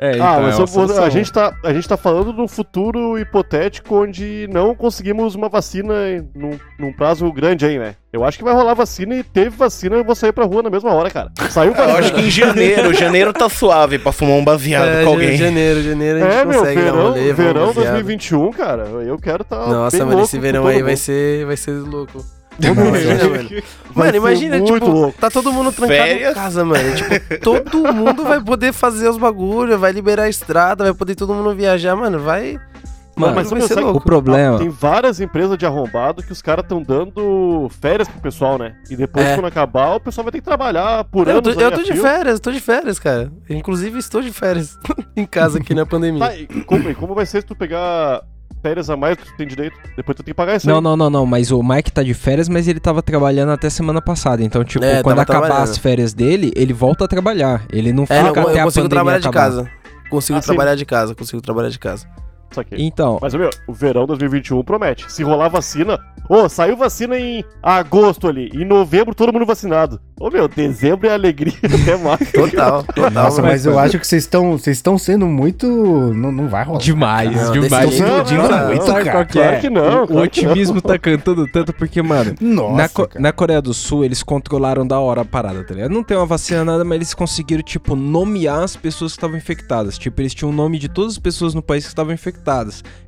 É, 0.00 0.10
ah, 0.12 0.14
então, 0.14 0.42
mas 0.42 0.56
é 0.96 0.98
eu- 0.98 1.02
a, 1.04 1.10
gente 1.10 1.32
tá, 1.32 1.52
a 1.64 1.72
gente 1.72 1.88
tá 1.88 1.96
falando 1.96 2.32
de 2.32 2.40
um 2.40 2.46
futuro 2.46 3.18
hipotético 3.18 3.96
onde 3.96 4.46
não 4.48 4.72
conseguimos 4.72 5.34
uma 5.34 5.48
vacina 5.48 5.92
num, 6.36 6.56
num 6.78 6.92
prazo 6.92 7.30
grande 7.32 7.66
aí, 7.66 7.78
né? 7.80 7.96
Eu 8.12 8.24
acho 8.24 8.38
que 8.38 8.44
vai 8.44 8.54
rolar 8.54 8.74
vacina 8.74 9.16
e 9.16 9.24
teve 9.24 9.50
vacina 9.50 9.96
eu 9.96 10.04
vou 10.04 10.14
sair 10.14 10.32
pra 10.32 10.44
rua 10.44 10.62
na 10.62 10.70
mesma 10.70 10.92
hora, 10.94 11.10
cara. 11.10 11.30
Saiu 11.50 11.72
Eu 11.74 11.76
vacina. 11.76 11.98
acho 11.98 12.14
que 12.14 12.20
em 12.20 12.30
janeiro, 12.30 12.94
janeiro 12.94 13.32
tá 13.32 13.48
suave 13.48 13.98
pra 13.98 14.12
fumar 14.12 14.36
um 14.36 14.44
baseado 14.44 14.86
É, 14.88 15.02
com 15.04 15.10
alguém. 15.10 15.36
janeiro, 15.36 15.82
janeiro 15.82 16.18
a 16.18 16.22
gente 16.30 16.32
É, 16.40 16.44
meu, 16.44 16.60
consegue 16.60 16.80
dar 16.80 16.92
um 16.92 16.94
verão, 16.94 17.08
rolê, 17.08 17.32
verão 17.32 17.66
baseado. 17.66 17.94
2021, 17.94 18.50
cara, 18.52 18.82
eu 18.84 19.18
quero 19.18 19.42
tá 19.42 19.66
Nossa, 19.66 19.96
bem 19.96 20.06
mano, 20.06 20.18
louco 20.18 20.24
esse 20.28 20.38
verão 20.38 20.66
aí 20.68 20.80
vai 20.82 20.94
ser, 20.96 21.44
vai 21.44 21.56
ser 21.56 21.72
louco. 21.72 22.24
Nossa, 22.58 22.80
Imagina, 22.80 23.24
mano. 23.28 23.48
Vai 23.94 24.06
Mano, 24.06 24.16
imagina, 24.16 24.58
muito 24.58 24.74
tipo, 24.74 24.86
louco. 24.90 25.18
tá 25.20 25.30
todo 25.30 25.52
mundo 25.52 25.70
trancado 25.72 25.98
Férias? 26.00 26.30
em 26.32 26.34
casa, 26.34 26.64
mano. 26.64 26.94
Tipo, 26.96 27.40
todo 27.40 27.92
mundo 27.92 28.24
vai 28.24 28.40
poder 28.42 28.72
fazer 28.72 29.08
os 29.08 29.16
bagulhos, 29.16 29.78
vai 29.78 29.92
liberar 29.92 30.24
a 30.24 30.28
estrada, 30.28 30.84
vai 30.84 30.94
poder 30.94 31.14
todo 31.14 31.32
mundo 31.34 31.54
viajar, 31.54 31.94
mano. 31.96 32.18
Vai. 32.18 32.58
Mano, 33.16 33.34
mas 33.34 33.50
vai 33.50 33.60
você 33.60 33.74
ser 33.74 33.80
louco. 33.80 33.98
o 33.98 34.00
problema... 34.00 34.58
Tem 34.58 34.68
várias 34.68 35.20
empresas 35.20 35.58
de 35.58 35.66
arrombado 35.66 36.22
que 36.22 36.30
os 36.30 36.40
caras 36.40 36.62
estão 36.64 36.80
dando 36.80 37.68
férias 37.80 38.06
pro 38.06 38.20
pessoal, 38.20 38.56
né? 38.58 38.76
E 38.88 38.94
depois, 38.94 39.26
É. 39.26 39.34
quando 39.34 39.46
acabar, 39.46 39.96
o 39.96 40.00
pessoal 40.00 40.24
vai 40.24 40.30
ter 40.30 40.38
que 40.38 40.44
trabalhar 40.44 41.02
por 41.04 41.26
Eu 41.26 41.38
anos. 41.38 41.54
tô, 41.54 41.60
eu 41.60 41.70
tô 41.72 41.82
de 41.82 41.92
fio. 41.94 42.02
férias, 42.02 42.38
tô 42.38 42.52
de 42.52 42.60
férias, 42.60 42.98
cara. 43.00 43.32
Inclusive, 43.50 43.98
estou 43.98 44.22
de 44.22 44.30
férias 44.32 44.78
em 45.16 45.26
casa 45.26 45.58
aqui 45.58 45.74
na 45.74 45.84
pandemia. 45.84 46.20
Tá, 46.28 46.36
e 46.36 46.46
como, 46.62 46.88
e 46.90 46.94
como 46.94 47.12
vai 47.12 47.26
ser 47.26 47.40
se 47.40 47.46
tu 47.48 47.56
pegar 47.56 48.22
férias 48.62 48.90
a 48.90 48.96
mais 48.96 49.16
que 49.16 49.24
tu 49.24 49.36
tem 49.36 49.46
direito? 49.46 49.76
Depois 49.96 50.16
tu 50.16 50.22
tem 50.22 50.32
que 50.32 50.36
pagar 50.36 50.56
isso 50.56 50.66
Não, 50.68 50.76
aí. 50.76 50.82
não, 50.82 50.96
não, 50.96 51.10
não, 51.10 51.26
mas 51.26 51.50
o 51.50 51.62
Mike 51.62 51.92
tá 51.92 52.02
de 52.02 52.14
férias, 52.14 52.48
mas 52.48 52.66
ele 52.68 52.80
tava 52.80 53.02
trabalhando 53.02 53.50
até 53.52 53.68
semana 53.70 54.00
passada. 54.02 54.42
Então, 54.42 54.64
tipo, 54.64 54.84
É, 54.84 55.02
quando 55.02 55.18
acabar 55.20 55.62
as 55.62 55.78
férias 55.78 56.12
dele, 56.12 56.52
ele 56.56 56.72
volta 56.72 57.04
a 57.04 57.08
trabalhar. 57.08 57.64
Ele 57.72 57.92
não 57.92 58.04
É, 58.04 58.06
fica 58.06 58.40
não, 58.40 58.48
até 58.50 58.58
eu 58.58 58.60
a 58.60 58.64
consigo 58.64 58.82
pandemia 58.84 58.88
trabalhar 58.90 59.18
de 59.18 59.28
acabar. 59.28 59.44
casa. 59.44 59.70
Consigo 60.10 60.38
Ah, 60.38 60.42
sim. 60.42 60.46
trabalhar 60.46 60.74
de 60.74 60.86
casa, 60.86 61.14
consigo 61.14 61.42
trabalhar 61.42 61.68
de 61.68 61.78
casa. 61.78 62.06
Isso 62.50 62.60
aqui. 62.60 62.74
Então, 62.78 63.18
Mas, 63.20 63.34
meu, 63.34 63.50
o 63.66 63.72
verão 63.72 64.06
2021 64.06 64.62
promete. 64.62 65.10
Se 65.12 65.22
rolar 65.22 65.48
vacina. 65.48 65.98
Ô, 66.28 66.46
saiu 66.48 66.76
vacina 66.76 67.18
em 67.18 67.42
agosto 67.62 68.28
ali. 68.28 68.50
Em 68.54 68.64
novembro, 68.64 69.14
todo 69.14 69.32
mundo 69.32 69.46
vacinado. 69.46 69.98
Ô, 70.20 70.28
meu, 70.30 70.46
dezembro 70.46 71.06
é 71.08 71.14
alegria 71.14 71.54
até 71.64 71.96
mais. 71.96 72.32
Total, 72.32 72.82
total. 72.92 73.10
Nossa, 73.10 73.40
mas 73.40 73.64
eu 73.64 73.78
acho 73.78 73.98
que 73.98 74.06
vocês 74.06 74.24
estão 74.24 74.52
vocês 74.58 74.76
estão 74.76 74.98
sendo 74.98 75.26
muito. 75.26 75.66
Não, 75.66 76.30
não 76.32 76.48
vai 76.48 76.64
rolar. 76.64 76.80
demais, 76.80 77.34
Não, 77.34 77.52
demais. 77.52 77.98
Não, 78.00 78.66
muito, 78.66 78.84
cara. 78.86 79.10
qual 79.12 79.26
que 79.26 79.32
Claro 79.34 79.56
é? 79.56 79.60
que 79.60 79.70
não, 79.70 79.82
O, 79.82 79.86
claro 79.86 80.10
o 80.10 80.14
não. 80.16 80.22
otimismo 80.22 80.82
tá 80.82 80.98
cantando 80.98 81.46
tanto 81.46 81.72
porque, 81.72 82.02
mano, 82.02 82.34
Nossa, 82.40 82.74
na, 82.76 82.88
Co- 82.88 83.08
na 83.18 83.32
Coreia 83.32 83.62
do 83.62 83.72
Sul 83.72 84.04
eles 84.04 84.22
controlaram 84.22 84.86
da 84.86 84.98
hora 84.98 85.22
a 85.22 85.24
parada, 85.24 85.64
tá 85.64 85.72
ligado? 85.74 85.90
Não 85.92 86.02
tem 86.02 86.16
uma 86.16 86.26
vacina 86.26 86.62
nada, 86.64 86.84
mas 86.84 86.96
eles 86.96 87.14
conseguiram, 87.14 87.62
tipo, 87.62 87.94
nomear 87.96 88.62
as 88.64 88.76
pessoas 88.76 89.12
que 89.12 89.18
estavam 89.18 89.36
infectadas. 89.36 89.96
Tipo, 89.96 90.20
eles 90.20 90.34
tinham 90.34 90.50
o 90.50 90.54
nome 90.54 90.78
de 90.78 90.88
todas 90.90 91.12
as 91.12 91.18
pessoas 91.18 91.54
no 91.54 91.62
país 91.62 91.84
que 91.84 91.88
estavam 91.90 92.12
infectadas. 92.12 92.37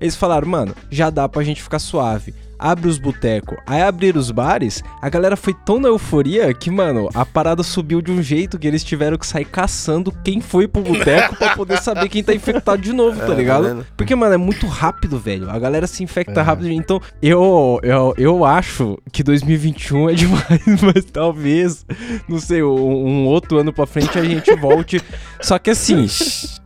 Eles 0.01 0.17
falaram, 0.17 0.49
mano, 0.49 0.75
já 0.91 1.11
dá 1.11 1.29
pra 1.29 1.43
gente 1.43 1.63
ficar 1.63 1.79
suave. 1.79 2.35
Abre 2.61 2.89
os 2.89 2.99
botecos. 2.99 3.57
Aí 3.67 3.81
abriram 3.81 4.21
os 4.21 4.31
bares, 4.31 4.83
a 5.01 5.09
galera 5.09 5.35
foi 5.37 5.55
tão 5.65 5.81
na 5.81 5.89
euforia 5.89 6.53
que, 6.53 6.71
mano, 6.71 7.09
a 7.15 7.25
parada 7.25 7.63
subiu 7.63 8.03
de 8.03 8.13
um 8.13 8.23
jeito 8.23 8.59
que 8.59 8.67
eles 8.67 8.85
tiveram 8.85 9.17
que 9.17 9.27
sair 9.27 9.47
caçando 9.47 10.13
quem 10.23 10.41
foi 10.43 10.69
pro 10.69 10.83
boteco 10.83 11.37
pra 11.37 11.57
poder 11.57 11.79
saber 11.79 12.09
quem 12.11 12.23
tá 12.23 12.35
infectado 12.35 12.83
de 12.83 12.93
novo, 12.93 13.19
tá 13.19 13.33
É, 13.33 13.35
ligado? 13.37 13.87
Porque, 13.97 14.15
mano, 14.15 14.35
é 14.35 14.37
muito 14.37 14.67
rápido, 14.67 15.19
velho. 15.19 15.49
A 15.51 15.59
galera 15.59 15.87
se 15.87 16.05
infecta 16.05 16.41
É. 16.41 16.43
rápido. 16.43 16.71
Então, 16.71 17.01
eu, 17.23 17.81
eu, 17.83 18.15
eu 18.19 18.45
acho 18.45 18.99
que 19.11 19.23
2021 19.23 20.11
é 20.11 20.13
demais, 20.15 20.63
mas 20.83 21.05
talvez, 21.07 21.87
não 22.29 22.39
sei, 22.39 22.63
um, 22.63 22.69
um 23.07 23.27
outro 23.27 23.57
ano 23.59 23.73
pra 23.73 23.87
frente 23.87 24.19
a 24.19 24.23
gente 24.25 24.55
volte. 24.57 25.01
Só 25.41 25.59
que 25.59 25.71
assim, 25.71 26.07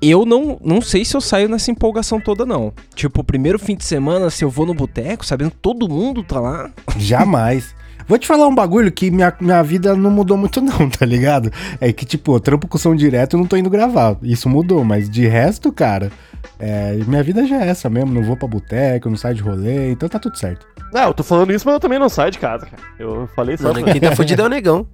eu 0.02 0.26
não, 0.26 0.58
não 0.64 0.80
sei 0.80 1.04
se 1.04 1.16
eu 1.16 1.20
saio 1.20 1.48
nessa 1.48 1.70
empolgação 1.70 2.20
toda, 2.20 2.44
não. 2.44 2.72
Tipo, 2.94 3.20
o 3.20 3.24
primeiro 3.24 3.58
fim 3.58 3.76
de 3.76 3.84
semana, 3.84 4.28
se 4.30 4.44
eu 4.44 4.50
vou 4.50 4.66
no 4.66 4.74
boteco, 4.74 5.24
sabendo 5.24 5.52
que 5.52 5.56
todo 5.84 5.94
mundo 5.94 6.22
tá 6.22 6.40
lá. 6.40 6.70
Jamais. 6.96 7.74
Vou 8.06 8.18
te 8.18 8.26
falar 8.26 8.46
um 8.46 8.54
bagulho 8.54 8.92
que 8.92 9.10
minha, 9.10 9.32
minha 9.40 9.62
vida 9.62 9.94
não 9.94 10.10
mudou 10.10 10.36
muito, 10.36 10.60
não, 10.60 10.88
tá 10.90 11.06
ligado? 11.06 11.50
É 11.80 11.92
que, 11.92 12.04
tipo, 12.04 12.34
eu 12.34 12.40
trampo 12.40 12.66
com 12.68 12.76
som 12.76 12.94
direto 12.94 13.36
e 13.36 13.38
não 13.38 13.46
tô 13.46 13.56
indo 13.56 13.70
gravar. 13.70 14.16
Isso 14.22 14.48
mudou, 14.48 14.84
mas 14.84 15.08
de 15.08 15.26
resto, 15.26 15.72
cara, 15.72 16.10
é, 16.58 16.98
minha 17.06 17.22
vida 17.22 17.46
já 17.46 17.62
é 17.62 17.68
essa 17.68 17.88
mesmo. 17.88 18.12
Não 18.12 18.22
vou 18.22 18.36
pra 18.36 18.48
boteco, 18.48 19.08
não 19.08 19.16
saio 19.16 19.34
de 19.34 19.42
rolê, 19.42 19.90
então 19.92 20.08
tá 20.08 20.18
tudo 20.18 20.38
certo. 20.38 20.66
Não, 20.92 21.08
eu 21.08 21.14
tô 21.14 21.24
falando 21.24 21.52
isso, 21.52 21.66
mas 21.66 21.74
eu 21.74 21.80
também 21.80 21.98
não 21.98 22.08
saio 22.08 22.30
de 22.30 22.38
casa, 22.38 22.66
cara. 22.66 22.82
Eu 22.98 23.28
falei 23.34 23.56
só. 23.56 23.72
Mano, 23.72 23.84
quem 23.86 24.00
tá 24.00 24.14
fudido 24.14 24.42
é 24.42 24.44
o 24.44 24.48
negão. 24.50 24.86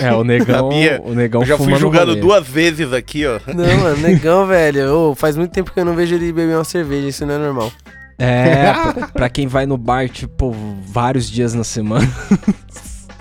É, 0.00 0.12
o 0.12 0.24
negão. 0.24 0.70
Sabia? 0.70 1.02
o 1.04 1.14
negão 1.14 1.42
Eu 1.42 1.46
já 1.46 1.58
fui 1.58 1.74
julgado 1.74 2.10
rolê. 2.12 2.20
duas 2.20 2.46
vezes 2.46 2.92
aqui, 2.92 3.26
ó. 3.26 3.38
Não, 3.52 3.76
mano, 3.80 3.96
negão, 3.98 4.46
velho. 4.46 4.92
Ô, 4.94 5.14
faz 5.14 5.36
muito 5.36 5.50
tempo 5.52 5.72
que 5.72 5.78
eu 5.80 5.84
não 5.84 5.94
vejo 5.94 6.14
ele 6.14 6.32
beber 6.32 6.56
uma 6.56 6.64
cerveja, 6.64 7.08
isso 7.08 7.26
não 7.26 7.34
é 7.34 7.38
normal. 7.38 7.70
É, 8.18 8.72
pra, 8.92 9.08
pra 9.08 9.28
quem 9.28 9.46
vai 9.46 9.66
no 9.66 9.76
bar, 9.76 10.08
tipo, 10.08 10.54
vários 10.86 11.28
dias 11.30 11.54
na 11.54 11.64
semana. 11.64 12.06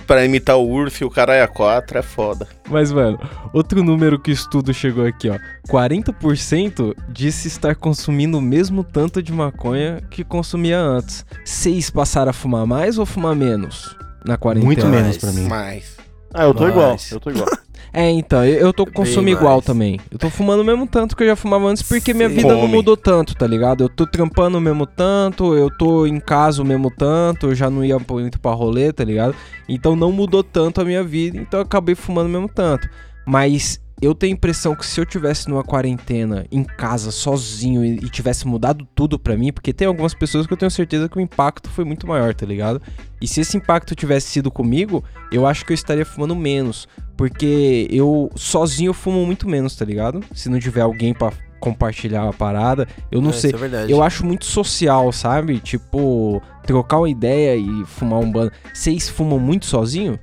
Pra 0.07 0.23
imitar 0.23 0.55
o 0.55 0.69
urso 0.69 1.03
e 1.03 1.05
o 1.07 1.09
cara 1.09 1.33
é 1.33 1.41
a 1.41 1.47
quatro, 1.47 1.97
é 1.97 2.03
foda. 2.03 2.47
Mas, 2.69 2.91
mano, 2.91 3.19
outro 3.51 3.83
número 3.83 4.19
que 4.19 4.29
o 4.29 4.33
estudo 4.33 4.71
chegou 4.71 5.03
aqui, 5.03 5.31
ó. 5.31 5.39
40% 5.67 6.93
disse 7.09 7.47
estar 7.47 7.75
consumindo 7.75 8.37
o 8.37 8.41
mesmo 8.41 8.83
tanto 8.83 9.19
de 9.23 9.33
maconha 9.33 10.03
que 10.11 10.23
consumia 10.23 10.79
antes. 10.79 11.25
Vocês 11.43 11.89
passaram 11.89 12.29
a 12.29 12.33
fumar 12.33 12.67
mais 12.67 12.99
ou 12.99 13.05
fumar 13.07 13.35
menos 13.35 13.97
na 14.23 14.37
quarentena? 14.37 14.65
Muito 14.67 14.85
menos 14.85 15.17
pra 15.17 15.31
mim. 15.31 15.47
Mas. 15.47 15.97
Ah, 16.31 16.43
eu 16.43 16.53
tô 16.53 16.65
Mas- 16.65 16.71
igual, 16.71 16.97
eu 17.11 17.19
tô 17.19 17.29
igual. 17.31 17.47
É, 17.97 18.09
então, 18.09 18.43
eu, 18.43 18.59
eu 18.59 18.73
tô 18.73 18.85
consumo 18.85 19.29
igual 19.29 19.53
mais. 19.53 19.65
também. 19.65 20.01
Eu 20.11 20.19
tô 20.19 20.29
fumando 20.29 20.59
o 20.59 20.65
mesmo 20.65 20.85
tanto 20.85 21.15
que 21.15 21.23
eu 21.23 21.27
já 21.27 21.35
fumava 21.37 21.65
antes, 21.67 21.81
porque 21.81 22.13
minha 22.13 22.27
Sim. 22.27 22.35
vida 22.35 22.49
não 22.49 22.61
Come. 22.63 22.73
mudou 22.75 22.97
tanto, 22.97 23.33
tá 23.33 23.47
ligado? 23.47 23.85
Eu 23.85 23.89
tô 23.89 24.05
trampando 24.05 24.57
o 24.57 24.61
mesmo 24.61 24.85
tanto, 24.85 25.55
eu 25.55 25.69
tô 25.69 26.05
em 26.05 26.19
casa 26.19 26.61
o 26.61 26.65
mesmo 26.65 26.91
tanto, 26.91 27.47
eu 27.47 27.55
já 27.55 27.69
não 27.69 27.85
ia 27.85 27.97
muito 27.97 28.37
pra 28.37 28.51
rolê, 28.51 28.91
tá 28.91 29.05
ligado? 29.05 29.33
Então 29.69 29.95
não 29.95 30.11
mudou 30.11 30.43
tanto 30.43 30.81
a 30.81 30.83
minha 30.83 31.01
vida, 31.05 31.37
então 31.37 31.61
eu 31.61 31.65
acabei 31.65 31.95
fumando 31.95 32.27
o 32.27 32.29
mesmo 32.29 32.49
tanto. 32.49 32.89
Mas 33.25 33.79
eu 34.01 34.13
tenho 34.13 34.33
a 34.33 34.37
impressão 34.37 34.75
que 34.75 34.85
se 34.85 34.99
eu 34.99 35.05
tivesse 35.05 35.49
numa 35.49 35.63
quarentena, 35.63 36.45
em 36.51 36.63
casa, 36.63 37.11
sozinho, 37.11 37.83
e, 37.83 37.95
e 37.95 38.09
tivesse 38.09 38.45
mudado 38.45 38.87
tudo 38.93 39.17
pra 39.17 39.37
mim, 39.37 39.51
porque 39.53 39.71
tem 39.73 39.87
algumas 39.87 40.13
pessoas 40.13 40.45
que 40.45 40.53
eu 40.53 40.57
tenho 40.57 40.69
certeza 40.71 41.07
que 41.07 41.17
o 41.17 41.21
impacto 41.21 41.69
foi 41.69 41.85
muito 41.85 42.05
maior, 42.05 42.33
tá 42.33 42.45
ligado? 42.45 42.81
E 43.21 43.27
se 43.27 43.41
esse 43.41 43.55
impacto 43.57 43.95
tivesse 43.95 44.27
sido 44.27 44.51
comigo, 44.51 45.03
eu 45.31 45.47
acho 45.47 45.65
que 45.65 45.71
eu 45.71 45.75
estaria 45.75 46.05
fumando 46.05 46.35
menos. 46.35 46.87
Porque 47.17 47.87
eu 47.89 48.29
sozinho 48.35 48.93
fumo 48.93 49.25
muito 49.25 49.47
menos, 49.47 49.75
tá 49.75 49.85
ligado? 49.85 50.21
Se 50.33 50.49
não 50.49 50.59
tiver 50.59 50.81
alguém 50.81 51.13
pra 51.13 51.31
compartilhar 51.61 52.27
a 52.27 52.33
parada, 52.33 52.87
eu 53.09 53.21
não 53.21 53.29
É, 53.29 53.33
sei. 53.33 53.51
Isso 53.51 53.65
é. 53.65 53.85
Eu 53.87 54.03
acho 54.03 54.25
muito 54.25 54.45
social, 54.45 55.11
sabe? 55.13 55.59
Tipo, 55.59 56.41
trocar 56.67 56.97
uma 56.97 57.09
ideia 57.09 57.55
e 57.55 57.85
fumar 57.85 58.19
um 58.19 58.29
bando. 58.29 58.51
Vocês 58.73 59.09
fumam 59.09 59.39
muito 59.39 59.65
sozinho? 59.65 60.19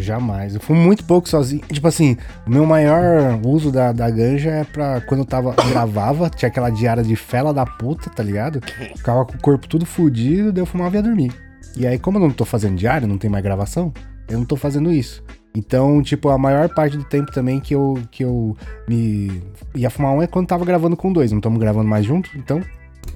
Jamais. 0.00 0.54
Eu 0.54 0.60
fumo 0.60 0.80
muito 0.80 1.04
pouco 1.04 1.28
sozinho. 1.28 1.62
Tipo 1.70 1.88
assim, 1.88 2.16
o 2.46 2.50
meu 2.50 2.66
maior 2.66 3.40
uso 3.44 3.70
da, 3.70 3.92
da 3.92 4.10
ganja 4.10 4.50
é 4.50 4.64
pra 4.64 5.00
quando 5.00 5.20
eu 5.20 5.26
tava 5.26 5.54
gravava, 5.70 6.30
tinha 6.30 6.48
aquela 6.48 6.70
diária 6.70 7.02
de 7.02 7.16
fela 7.16 7.52
da 7.52 7.64
puta, 7.64 8.10
tá 8.10 8.22
ligado? 8.22 8.60
Ficava 8.96 9.24
com 9.24 9.34
o 9.34 9.40
corpo 9.40 9.68
tudo 9.68 9.86
fudido, 9.86 10.52
daí 10.52 10.62
eu 10.62 10.66
fumava 10.66 10.94
e 10.94 10.98
ia 10.98 11.02
dormir. 11.02 11.32
E 11.76 11.86
aí, 11.86 11.98
como 11.98 12.18
eu 12.18 12.22
não 12.22 12.30
tô 12.30 12.44
fazendo 12.44 12.76
diário, 12.76 13.06
não 13.06 13.18
tem 13.18 13.28
mais 13.28 13.44
gravação, 13.44 13.92
eu 14.28 14.38
não 14.38 14.46
tô 14.46 14.56
fazendo 14.56 14.92
isso. 14.92 15.22
Então, 15.54 16.02
tipo, 16.02 16.28
a 16.28 16.36
maior 16.36 16.68
parte 16.68 16.98
do 16.98 17.04
tempo 17.04 17.32
também 17.32 17.60
que 17.60 17.74
eu, 17.74 17.98
que 18.10 18.22
eu 18.22 18.54
me 18.86 19.42
ia 19.74 19.88
fumar 19.88 20.12
um 20.12 20.22
é 20.22 20.26
quando 20.26 20.46
tava 20.46 20.66
gravando 20.66 20.96
com 20.96 21.12
dois. 21.12 21.30
Não 21.32 21.38
estamos 21.38 21.58
gravando 21.58 21.88
mais 21.88 22.04
junto, 22.04 22.30
então, 22.36 22.60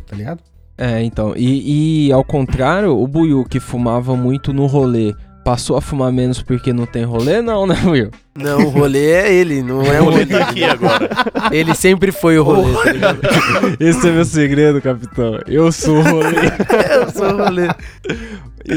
tá 0.06 0.16
ligado? 0.16 0.42
É, 0.78 1.02
então. 1.02 1.34
E, 1.36 2.06
e 2.06 2.12
ao 2.12 2.24
contrário, 2.24 2.98
o 2.98 3.06
Buiu 3.06 3.44
que 3.44 3.60
fumava 3.60 4.16
muito 4.16 4.54
no 4.54 4.64
rolê. 4.64 5.14
Passou 5.50 5.76
a 5.76 5.80
fumar 5.80 6.12
menos 6.12 6.40
porque 6.40 6.72
não 6.72 6.86
tem 6.86 7.02
rolê? 7.02 7.42
Não, 7.42 7.66
né, 7.66 7.74
Buiu? 7.82 8.12
Não, 8.36 8.66
o 8.66 8.68
rolê 8.68 9.10
é 9.10 9.34
ele, 9.34 9.64
não 9.64 9.82
é 9.82 10.00
O 10.00 10.04
rolê 10.04 10.24
tá 10.24 10.44
aqui 10.44 10.62
agora. 10.62 11.08
Ele 11.50 11.74
sempre 11.74 12.12
foi 12.12 12.38
o 12.38 12.44
rolê, 12.44 12.72
tá? 13.00 13.16
Esse 13.80 14.08
é 14.08 14.12
meu 14.12 14.24
segredo, 14.24 14.80
capitão. 14.80 15.40
Eu 15.48 15.72
sou 15.72 15.96
o 15.98 16.02
rolê. 16.02 16.36
Eu 16.94 17.10
sou 17.10 17.26
o 17.34 17.36
rolê. 17.44 17.66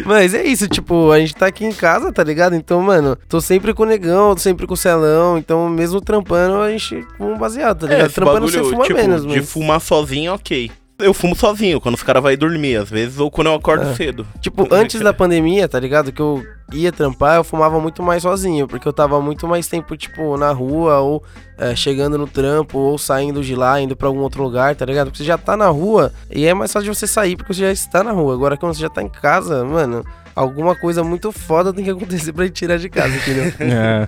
Mas 0.04 0.34
é 0.34 0.44
isso, 0.44 0.68
tipo, 0.68 1.12
a 1.12 1.20
gente 1.20 1.36
tá 1.36 1.46
aqui 1.46 1.64
em 1.64 1.72
casa, 1.74 2.12
tá 2.12 2.24
ligado? 2.24 2.56
Então, 2.56 2.82
mano, 2.82 3.16
tô 3.30 3.40
sempre 3.40 3.72
com 3.72 3.84
o 3.84 3.86
negão, 3.86 4.34
tô 4.34 4.42
sempre 4.42 4.66
com 4.66 4.74
o 4.74 4.78
celão. 4.78 5.38
Então, 5.38 5.70
mesmo 5.70 6.02
trampando, 6.02 6.56
a 6.60 6.72
gente 6.72 7.06
fuma 7.20 7.36
um 7.36 7.38
baseado, 7.38 7.82
tá 7.82 7.86
É, 7.86 7.90
ligado? 7.98 8.06
esse 8.08 8.16
trampando 8.16 8.48
você 8.50 8.58
bagulho, 8.58 8.74
fuma 8.74 8.86
tipo, 8.88 8.98
menos, 9.00 9.22
de 9.28 9.28
mas. 9.28 9.48
fumar 9.52 9.80
sozinho, 9.80 10.34
ok. 10.34 10.72
Eu 11.00 11.14
fumo 11.14 11.36
sozinho, 11.36 11.82
quando 11.82 11.96
os 11.96 12.04
caras 12.04 12.22
vão 12.24 12.34
dormir, 12.38 12.78
às 12.78 12.90
vezes, 12.90 13.20
ou 13.20 13.30
quando 13.30 13.48
eu 13.48 13.56
acordo 13.56 13.84
É. 13.90 13.94
cedo. 13.96 14.26
Tipo, 14.40 14.64
é 14.74 14.78
antes 14.80 15.02
da 15.02 15.10
é? 15.10 15.14
pandemia, 15.14 15.68
tá 15.68 15.80
ligado? 15.80 16.12
Que 16.12 16.22
eu 16.22 16.44
ia 16.72 16.92
trampar, 16.92 17.36
eu 17.38 17.44
fumava 17.44 17.80
muito 17.80 18.02
mais 18.02 18.24
sozinho, 18.24 18.68
porque 18.68 18.88
eu 18.88 18.94
tava 18.94 19.20
muito 19.22 19.48
mais 19.48 19.68
tempo, 19.68 19.96
tipo, 19.98 20.38
na 20.38 20.52
rua, 20.52 21.00
ou 21.00 21.24
é, 21.58 21.76
chegando 21.76 22.18
no 22.18 22.26
trampo, 22.28 22.78
ou 22.80 22.98
saindo 22.98 23.44
de 23.44 23.56
lá, 23.56 23.80
indo 23.82 23.96
pra 23.96 24.08
algum 24.08 24.22
outro 24.22 24.42
lugar, 24.44 24.76
tá 24.76 24.86
ligado? 24.86 25.08
Porque 25.08 25.18
você 25.20 25.24
já 25.24 25.38
tá 25.38 25.56
na 25.58 25.68
rua, 25.68 26.12
e 26.32 26.46
é 26.46 26.54
mais 26.54 26.72
fácil 26.72 26.92
de 26.92 26.98
você 26.98 27.06
sair, 27.08 27.36
porque 27.36 27.54
você 27.54 27.62
já 27.62 27.72
está 27.72 28.04
na 28.04 28.12
rua. 28.12 28.34
Agora, 28.34 28.58
quando 28.58 28.74
você 28.74 28.82
já 28.82 28.90
tá 28.90 29.04
em 29.04 29.10
casa, 29.10 29.64
mano, 29.64 30.04
alguma 30.36 30.76
coisa 30.76 31.04
muito 31.04 31.32
foda 31.32 31.72
tem 31.72 31.84
que 31.84 31.92
acontecer 31.92 32.34
pra 32.34 32.46
gente 32.46 32.56
tirar 32.56 32.78
de 32.78 32.90
casa, 32.90 33.16
entendeu? 33.16 33.54
É. 33.60 34.08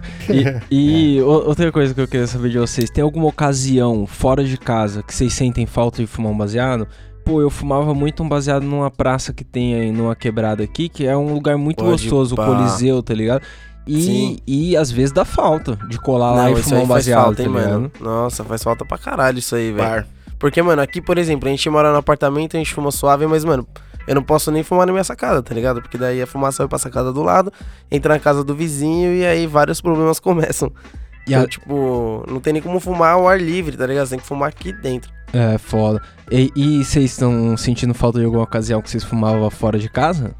E, 0.71 1.17
e 1.17 1.21
o- 1.23 1.27
outra 1.27 1.71
coisa 1.71 1.93
que 1.93 2.01
eu 2.01 2.07
queria 2.07 2.25
saber 2.25 2.49
de 2.49 2.57
vocês: 2.57 2.89
tem 2.89 3.03
alguma 3.03 3.27
ocasião 3.27 4.07
fora 4.07 4.43
de 4.43 4.57
casa 4.57 5.03
que 5.03 5.13
vocês 5.13 5.31
sentem 5.33 5.65
falta 5.67 5.97
de 6.01 6.07
fumar 6.07 6.31
um 6.31 6.37
baseado? 6.37 6.87
Pô, 7.25 7.41
eu 7.41 7.49
fumava 7.49 7.93
muito 7.95 8.21
um 8.21 8.29
baseado 8.29 8.63
numa 8.63 8.91
praça 8.91 9.33
que 9.33 9.43
tem 9.43 9.73
aí 9.73 9.91
numa 9.91 10.15
quebrada 10.15 10.63
aqui, 10.63 10.87
que 10.87 11.07
é 11.07 11.17
um 11.17 11.33
lugar 11.33 11.57
muito 11.57 11.77
Pode 11.77 11.89
gostoso, 11.91 12.35
o 12.35 12.37
pá. 12.37 12.45
Coliseu, 12.45 13.01
tá 13.01 13.15
ligado? 13.15 13.41
E, 13.87 14.01
Sim. 14.01 14.37
e 14.45 14.77
às 14.77 14.91
vezes 14.91 15.11
dá 15.11 15.25
falta 15.25 15.75
de 15.89 15.99
colar 15.99 16.33
lá 16.33 16.51
e 16.51 16.55
fumar 16.55 16.83
um 16.83 16.87
faz 16.87 17.05
baseado, 17.05 17.23
falta, 17.23 17.37
tá 17.37 17.43
hein, 17.43 17.55
ligado? 17.55 17.71
mano? 17.71 17.91
Nossa, 17.99 18.43
faz 18.43 18.63
falta 18.63 18.85
pra 18.85 18.97
caralho 18.99 19.39
isso 19.39 19.55
aí, 19.55 19.71
velho. 19.71 20.05
Porque, 20.37 20.61
mano, 20.61 20.81
aqui, 20.81 21.01
por 21.01 21.17
exemplo, 21.17 21.47
a 21.47 21.51
gente 21.51 21.67
mora 21.69 21.91
no 21.91 21.97
apartamento, 21.97 22.55
a 22.55 22.59
gente 22.59 22.73
fuma 22.73 22.91
suave, 22.91 23.25
mas, 23.25 23.43
mano, 23.43 23.67
eu 24.07 24.13
não 24.13 24.23
posso 24.23 24.51
nem 24.51 24.63
fumar 24.63 24.85
na 24.85 24.91
minha 24.91 25.03
sacada, 25.03 25.41
tá 25.41 25.53
ligado? 25.53 25.81
Porque 25.81 25.97
daí 25.97 26.21
a 26.21 26.27
fumaça 26.27 26.59
vai 26.63 26.67
pra 26.67 26.77
sacada 26.77 27.11
do 27.11 27.23
lado, 27.23 27.51
entra 27.89 28.13
na 28.13 28.19
casa 28.19 28.43
do 28.43 28.53
vizinho 28.53 29.13
e 29.13 29.25
aí 29.25 29.47
vários 29.47 29.81
problemas 29.81 30.19
começam. 30.21 30.71
E 31.27 31.31
Então, 31.33 31.43
a- 31.43 31.47
tipo, 31.47 32.23
não 32.27 32.39
tem 32.39 32.53
nem 32.53 32.61
como 32.61 32.79
fumar 32.79 33.13
ao 33.13 33.27
ar 33.27 33.39
livre, 33.41 33.75
tá 33.77 33.85
ligado? 33.85 34.05
Você 34.05 34.11
tem 34.11 34.19
que 34.19 34.25
fumar 34.27 34.49
aqui 34.49 34.71
dentro. 34.71 35.11
É, 35.33 35.57
foda. 35.57 36.01
E 36.31 36.51
e 36.55 36.83
vocês 36.83 37.11
estão 37.11 37.57
sentindo 37.57 37.93
falta 37.93 38.19
de 38.19 38.25
alguma 38.25 38.43
ocasião 38.43 38.81
que 38.81 38.89
vocês 38.89 39.03
fumavam 39.03 39.49
fora 39.49 39.77
de 39.79 39.89
casa? 39.89 40.35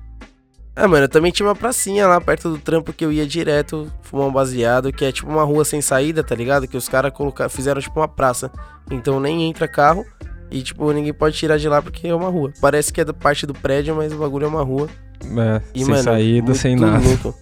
Ah, 0.78 0.88
mano, 0.88 1.06
eu 1.06 1.10
também 1.10 1.32
tinha 1.32 1.48
uma 1.48 1.56
pracinha 1.56 2.06
lá 2.06 2.20
perto 2.20 2.50
do 2.50 2.58
trampo 2.58 2.92
que 2.92 3.04
eu 3.06 3.12
ia 3.12 3.26
direto 3.26 3.90
fumar 4.02 4.28
um 4.28 4.32
baseado, 4.32 4.92
que 4.92 5.06
é 5.06 5.12
tipo 5.12 5.30
uma 5.32 5.44
rua 5.44 5.64
sem 5.64 5.82
saída, 5.82 6.22
tá 6.24 6.36
ligado? 6.36 6.68
Que 6.68 6.76
os 6.78 6.88
caras 6.90 7.14
fizeram 7.50 7.80
tipo 7.82 8.00
uma 8.00 8.08
praça. 8.10 8.52
Então 8.92 9.20
nem 9.20 9.44
entra 9.50 9.68
carro 9.70 10.06
e, 10.52 10.62
tipo, 10.62 10.92
ninguém 10.92 11.14
pode 11.14 11.36
tirar 11.38 11.58
de 11.58 11.68
lá 11.68 11.82
porque 11.82 12.08
é 12.08 12.14
uma 12.16 12.30
rua. 12.30 12.52
Parece 12.62 12.92
que 12.94 13.02
é 13.02 13.06
da 13.06 13.14
parte 13.14 13.46
do 13.48 13.54
prédio, 13.54 13.96
mas 13.96 14.14
o 14.14 14.18
bagulho 14.18 14.46
é 14.46 14.48
uma 14.50 14.64
rua. 14.64 14.88
É, 15.24 15.62
E, 15.74 15.80
sem 15.80 15.88
mano, 15.90 16.04
saída, 16.04 16.46
muito 16.46 16.58
sem 16.60 16.76
nada. 16.76 17.04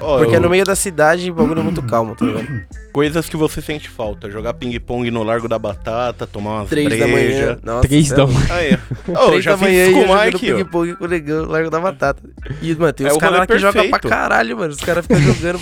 Ó, 0.00 0.18
Porque 0.18 0.32
eu- 0.34 0.36
é 0.36 0.40
no 0.40 0.50
meio 0.50 0.64
da 0.64 0.74
cidade 0.76 1.30
o 1.30 1.34
bagulho 1.34 1.60
é 1.60 1.62
muito 1.62 1.82
calmo, 1.82 2.14
tá 2.14 2.24
ligado? 2.24 2.46
Coisas 2.92 3.26
que 3.26 3.38
você 3.38 3.62
sente 3.62 3.88
falta. 3.88 4.30
Jogar 4.30 4.52
ping-pong 4.52 5.10
no 5.10 5.22
Largo 5.22 5.48
da 5.48 5.58
Batata, 5.58 6.26
tomar 6.26 6.58
umas 6.60 6.68
Três 6.68 6.90
da 6.90 7.06
manhã. 7.06 7.14
breja. 7.14 7.58
Nossa, 7.62 7.88
Três 7.88 8.12
é 8.12 8.14
da 8.16 8.24
louco. 8.24 8.40
Aí, 8.50 8.78
Três 9.28 9.44
já 9.44 9.50
da 9.52 9.56
fiz 9.58 9.66
manhã 9.66 9.86
e 9.86 9.92
com 9.94 10.00
eu 10.00 10.10
o 10.10 10.20
Mike, 10.24 10.52
ó. 10.52 10.56
ping-pong 10.56 10.96
com 10.96 11.04
o 11.04 11.08
negão, 11.08 11.44
largo 11.46 11.70
da 11.70 11.80
batata. 11.80 12.22
E, 12.60 12.74
mano, 12.74 12.92
tem 12.92 13.06
É 13.06 13.10
os 13.10 13.16
o 13.16 13.18
caras 13.20 13.46
que 13.46 13.58
jogam 13.58 13.88
pra 13.88 13.98
caralho, 13.98 14.58
mano. 14.58 14.72
Os 14.74 14.80
caras 14.80 15.06
ficam 15.06 15.20
jogando 15.34 15.58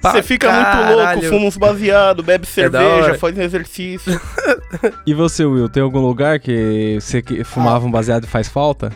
pra 0.00 0.12
Você 0.12 0.22
fica 0.22 0.52
muito 0.52 0.96
louco, 0.96 1.22
fuma 1.22 1.46
uns 1.48 1.56
baseados, 1.56 2.24
bebe 2.24 2.46
da 2.46 2.52
cerveja, 2.52 2.84
hora. 2.84 3.18
faz 3.18 3.36
um 3.36 3.42
exercício. 3.42 4.20
E 5.04 5.12
você, 5.14 5.44
Will, 5.44 5.68
tem 5.68 5.82
algum 5.82 6.00
lugar 6.00 6.38
que 6.38 6.96
você 7.00 7.20
que 7.20 7.42
fumava 7.42 7.84
um 7.86 7.90
baseado 7.90 8.22
e 8.22 8.28
faz 8.28 8.46
falta? 8.48 8.92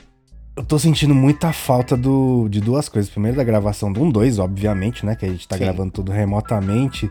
Eu 0.55 0.65
tô 0.65 0.79
sentindo 0.79 1.15
muita 1.15 1.51
falta 1.53 1.97
do, 1.97 2.47
de 2.49 2.61
duas 2.61 2.89
coisas. 2.89 3.11
Primeiro, 3.11 3.37
da 3.39 3.45
gravação 3.45 3.91
do 3.91 4.01
1-2, 4.01 4.39
obviamente, 4.43 5.05
né? 5.07 5.17
Que 5.17 5.25
a 5.25 5.29
gente 5.29 5.49
tá 5.49 5.57
Sim. 5.57 5.65
gravando 5.65 5.91
tudo 5.91 6.13
remotamente. 6.13 7.11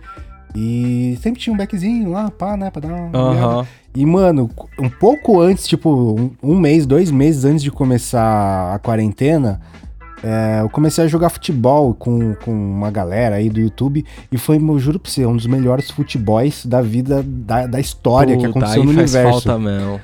E 0.55 1.17
sempre 1.21 1.41
tinha 1.41 1.53
um 1.53 1.57
backzinho 1.57 2.11
lá, 2.11 2.29
pá, 2.29 2.55
né? 2.55 2.69
Pra 2.69 2.81
dar 2.81 2.93
uma. 2.93 3.17
Aham. 3.17 3.67
E, 3.95 4.05
mano, 4.05 4.49
um 4.79 4.89
pouco 4.89 5.39
antes, 5.41 5.67
tipo, 5.67 5.89
um, 5.89 6.31
um 6.51 6.59
mês, 6.59 6.85
dois 6.85 7.09
meses 7.09 7.43
antes 7.43 7.63
de 7.63 7.71
começar 7.71 8.75
a 8.75 8.79
quarentena, 8.79 9.59
é, 10.23 10.59
eu 10.61 10.69
comecei 10.69 11.03
a 11.03 11.07
jogar 11.07 11.29
futebol 11.29 11.95
com, 11.95 12.35
com 12.35 12.51
uma 12.51 12.91
galera 12.91 13.37
aí 13.37 13.49
do 13.49 13.59
YouTube. 13.59 14.05
E 14.31 14.37
foi, 14.37 14.57
eu 14.57 14.79
juro 14.79 14.99
pra 14.99 15.11
você, 15.11 15.25
um 15.25 15.35
dos 15.35 15.47
melhores 15.47 15.89
futebols 15.89 16.65
da 16.65 16.81
vida, 16.81 17.23
da, 17.25 17.65
da 17.65 17.79
história 17.79 18.37
que 18.37 18.45
Puta, 18.45 18.59
aconteceu 18.59 18.81
aí 18.81 18.87
no 18.87 18.93
faz 18.93 19.13
universo. 19.15 19.41
falta 19.41 19.59
mesmo. 19.59 19.99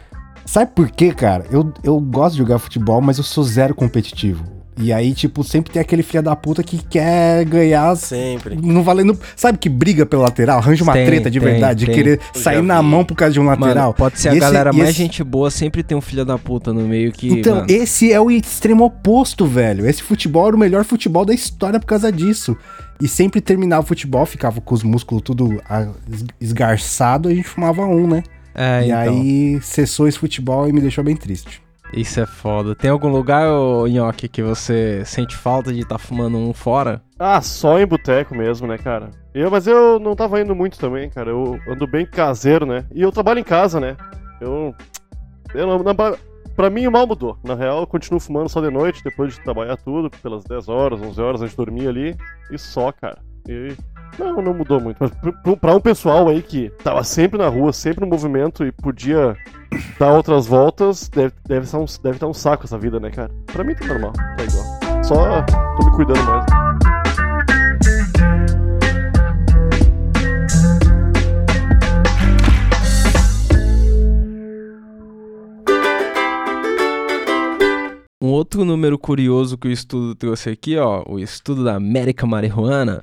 Sabe 0.48 0.72
por 0.74 0.90
quê, 0.90 1.14
cara? 1.14 1.46
Eu, 1.52 1.72
eu 1.84 2.00
gosto 2.00 2.32
de 2.34 2.38
jogar 2.40 2.58
futebol, 2.58 3.02
mas 3.02 3.18
eu 3.18 3.24
sou 3.24 3.44
zero 3.44 3.76
competitivo. 3.76 4.44
E 4.80 4.94
aí, 4.94 5.12
tipo, 5.16 5.44
sempre 5.44 5.74
tem 5.74 5.82
aquele 5.82 6.04
filho 6.04 6.22
da 6.22 6.36
puta 6.36 6.62
que 6.62 6.78
quer 6.78 7.44
ganhar 7.46 7.96
Sempre. 7.98 8.56
não 8.56 8.84
valendo. 8.84 9.18
Sabe 9.36 9.58
que 9.58 9.68
briga 9.68 10.06
pelo 10.06 10.22
lateral? 10.22 10.60
Arranja 10.60 10.84
uma 10.84 10.94
Tem, 10.94 11.04
treta 11.06 11.32
de 11.32 11.40
tem, 11.40 11.50
verdade, 11.52 11.86
tem. 11.88 11.96
de 11.96 12.00
querer 12.04 12.20
Eu 12.36 12.40
sair 12.42 12.62
na 12.62 12.80
mão 12.84 13.04
por 13.04 13.16
causa 13.16 13.34
de 13.34 13.40
um 13.40 13.46
lateral. 13.46 13.76
Mano, 13.86 13.94
pode 13.96 14.20
ser 14.20 14.30
a 14.30 14.34
E 14.34 14.38
esse- 14.38 14.40
galera 14.40 14.72
mais 14.72 14.90
esse- 14.90 14.98
gente 15.00 15.24
boa, 15.24 15.50
sempre 15.50 15.82
tem 15.82 15.98
um 15.98 16.02
filho 16.02 16.24
da 16.24 16.38
puta 16.38 16.72
no 16.72 16.82
meio 16.88 17.12
que. 17.12 17.28
Então, 17.28 17.56
mano, 17.56 17.68
esse 17.68 18.14
é 18.14 18.22
o 18.22 18.30
extremo 18.30 18.86
oposto, 18.86 19.48
velho. 19.48 19.84
Esse 19.88 20.04
futebol 20.04 20.46
era 20.48 20.56
o 20.56 20.60
melhor 20.60 20.86
futebol 20.86 21.26
da 21.26 21.34
história 21.34 21.80
por 21.80 21.88
causa 21.88 22.12
disso. 22.12 22.56
E 23.02 23.08
sempre 23.08 23.42
terminava 23.42 23.82
o 23.82 23.88
futebol, 23.88 24.28
ficava 24.28 24.62
com 24.62 24.76
os 24.76 24.84
músculos 24.84 25.24
tudo 25.24 25.60
es- 26.08 26.24
esgarçado, 26.40 27.30
a 27.30 27.34
gente 27.34 27.48
fumava 27.48 27.84
um, 27.84 28.06
né? 28.08 28.22
É, 28.58 28.82
e 28.82 28.86
então. 28.88 29.00
aí 29.00 29.62
cessou 29.62 30.08
esse 30.08 30.18
futebol 30.18 30.68
e 30.68 30.74
me 30.74 30.82
deixou 30.82 31.04
bem 31.04 31.16
triste. 31.16 31.62
Isso 31.94 32.20
é 32.20 32.26
foda. 32.26 32.76
Tem 32.76 32.90
algum 32.90 33.08
lugar, 33.08 33.50
ô, 33.50 33.88
Nhoque, 33.88 34.28
que 34.28 34.44
você 34.44 35.04
sente 35.06 35.36
falta 35.38 35.72
de 35.72 35.82
estar 35.82 35.98
fumando 35.98 36.38
um 36.38 36.52
fora? 36.54 37.02
Ah, 37.18 37.40
só 37.40 37.80
em 37.80 37.86
boteco 37.86 38.36
mesmo, 38.36 38.68
né, 38.68 38.78
cara? 38.78 39.12
Eu, 39.34 39.50
mas 39.50 39.68
eu 39.68 39.98
não 40.00 40.16
tava 40.16 40.42
indo 40.42 40.54
muito 40.54 40.78
também, 40.78 41.10
cara. 41.10 41.30
Eu 41.30 41.58
ando 41.70 41.88
bem 41.88 42.06
caseiro, 42.06 42.66
né? 42.66 42.84
E 42.94 43.02
eu 43.02 43.12
trabalho 43.12 43.40
em 43.40 43.44
casa, 43.44 43.80
né? 43.80 43.96
Eu. 44.42 44.76
eu 45.54 45.66
não, 45.68 45.80
não- 45.82 45.96
pra 46.56 46.70
mim 46.70 46.88
o 46.88 46.92
mal 46.92 47.08
mudou. 47.08 47.38
Na 47.44 47.56
real, 47.56 47.80
eu 47.82 47.88
continuo 47.88 48.20
fumando 48.20 48.50
só 48.50 48.60
de 48.60 48.70
noite, 48.70 49.04
depois 49.04 49.36
de 49.36 49.42
trabalhar 49.42 49.78
tudo, 49.78 50.10
pelas 50.10 50.44
10 50.44 50.68
horas, 50.68 51.00
11 51.02 51.22
horas 51.22 51.42
antes 51.42 51.52
de 51.52 51.58
dormir 51.58 51.88
ali. 51.88 52.16
E 52.52 52.58
só, 52.58 52.92
cara. 52.92 53.20
E. 53.48 53.74
Não, 54.18 54.42
não 54.42 54.54
mudou 54.54 54.82
muito. 54.82 54.98
Mas 55.00 55.12
para 55.60 55.76
um 55.76 55.80
pessoal 55.80 56.28
aí 56.28 56.42
que 56.42 56.70
tava 56.84 57.04
sempre 57.04 57.38
na 57.38 57.48
rua, 57.48 57.72
sempre 57.72 58.02
no 58.02 58.08
movimento 58.08 58.66
e 58.66 58.72
podia 58.72 59.38
dar 60.00 60.14
outras 60.14 60.48
voltas, 60.48 61.08
deve, 61.10 61.34
deve, 61.48 61.68
ser 61.68 61.78
um, 61.78 61.86
deve 62.02 62.16
estar 62.16 62.28
um 62.28 62.34
saco 62.34 62.66
essa 62.66 62.78
vida, 62.78 63.00
né, 63.00 63.12
cara? 63.12 63.32
Pra 63.46 63.64
mim 63.64 63.76
tá 63.76 63.86
normal, 63.86 64.14
tá 64.14 64.44
igual. 64.44 65.04
Só 65.04 65.42
tô 65.44 65.86
me 65.86 65.96
cuidando 65.96 66.24
mais. 66.24 66.46
Um 78.20 78.30
outro 78.30 78.66
número 78.66 78.98
curioso 78.98 79.58
que 79.58 79.68
o 79.68 79.72
estudo 79.72 80.16
trouxe 80.16 80.50
aqui, 80.50 80.76
ó, 80.76 81.04
o 81.08 81.20
estudo 81.20 81.64
da 81.64 81.76
América 81.76 82.26
Marihuana 82.26 83.02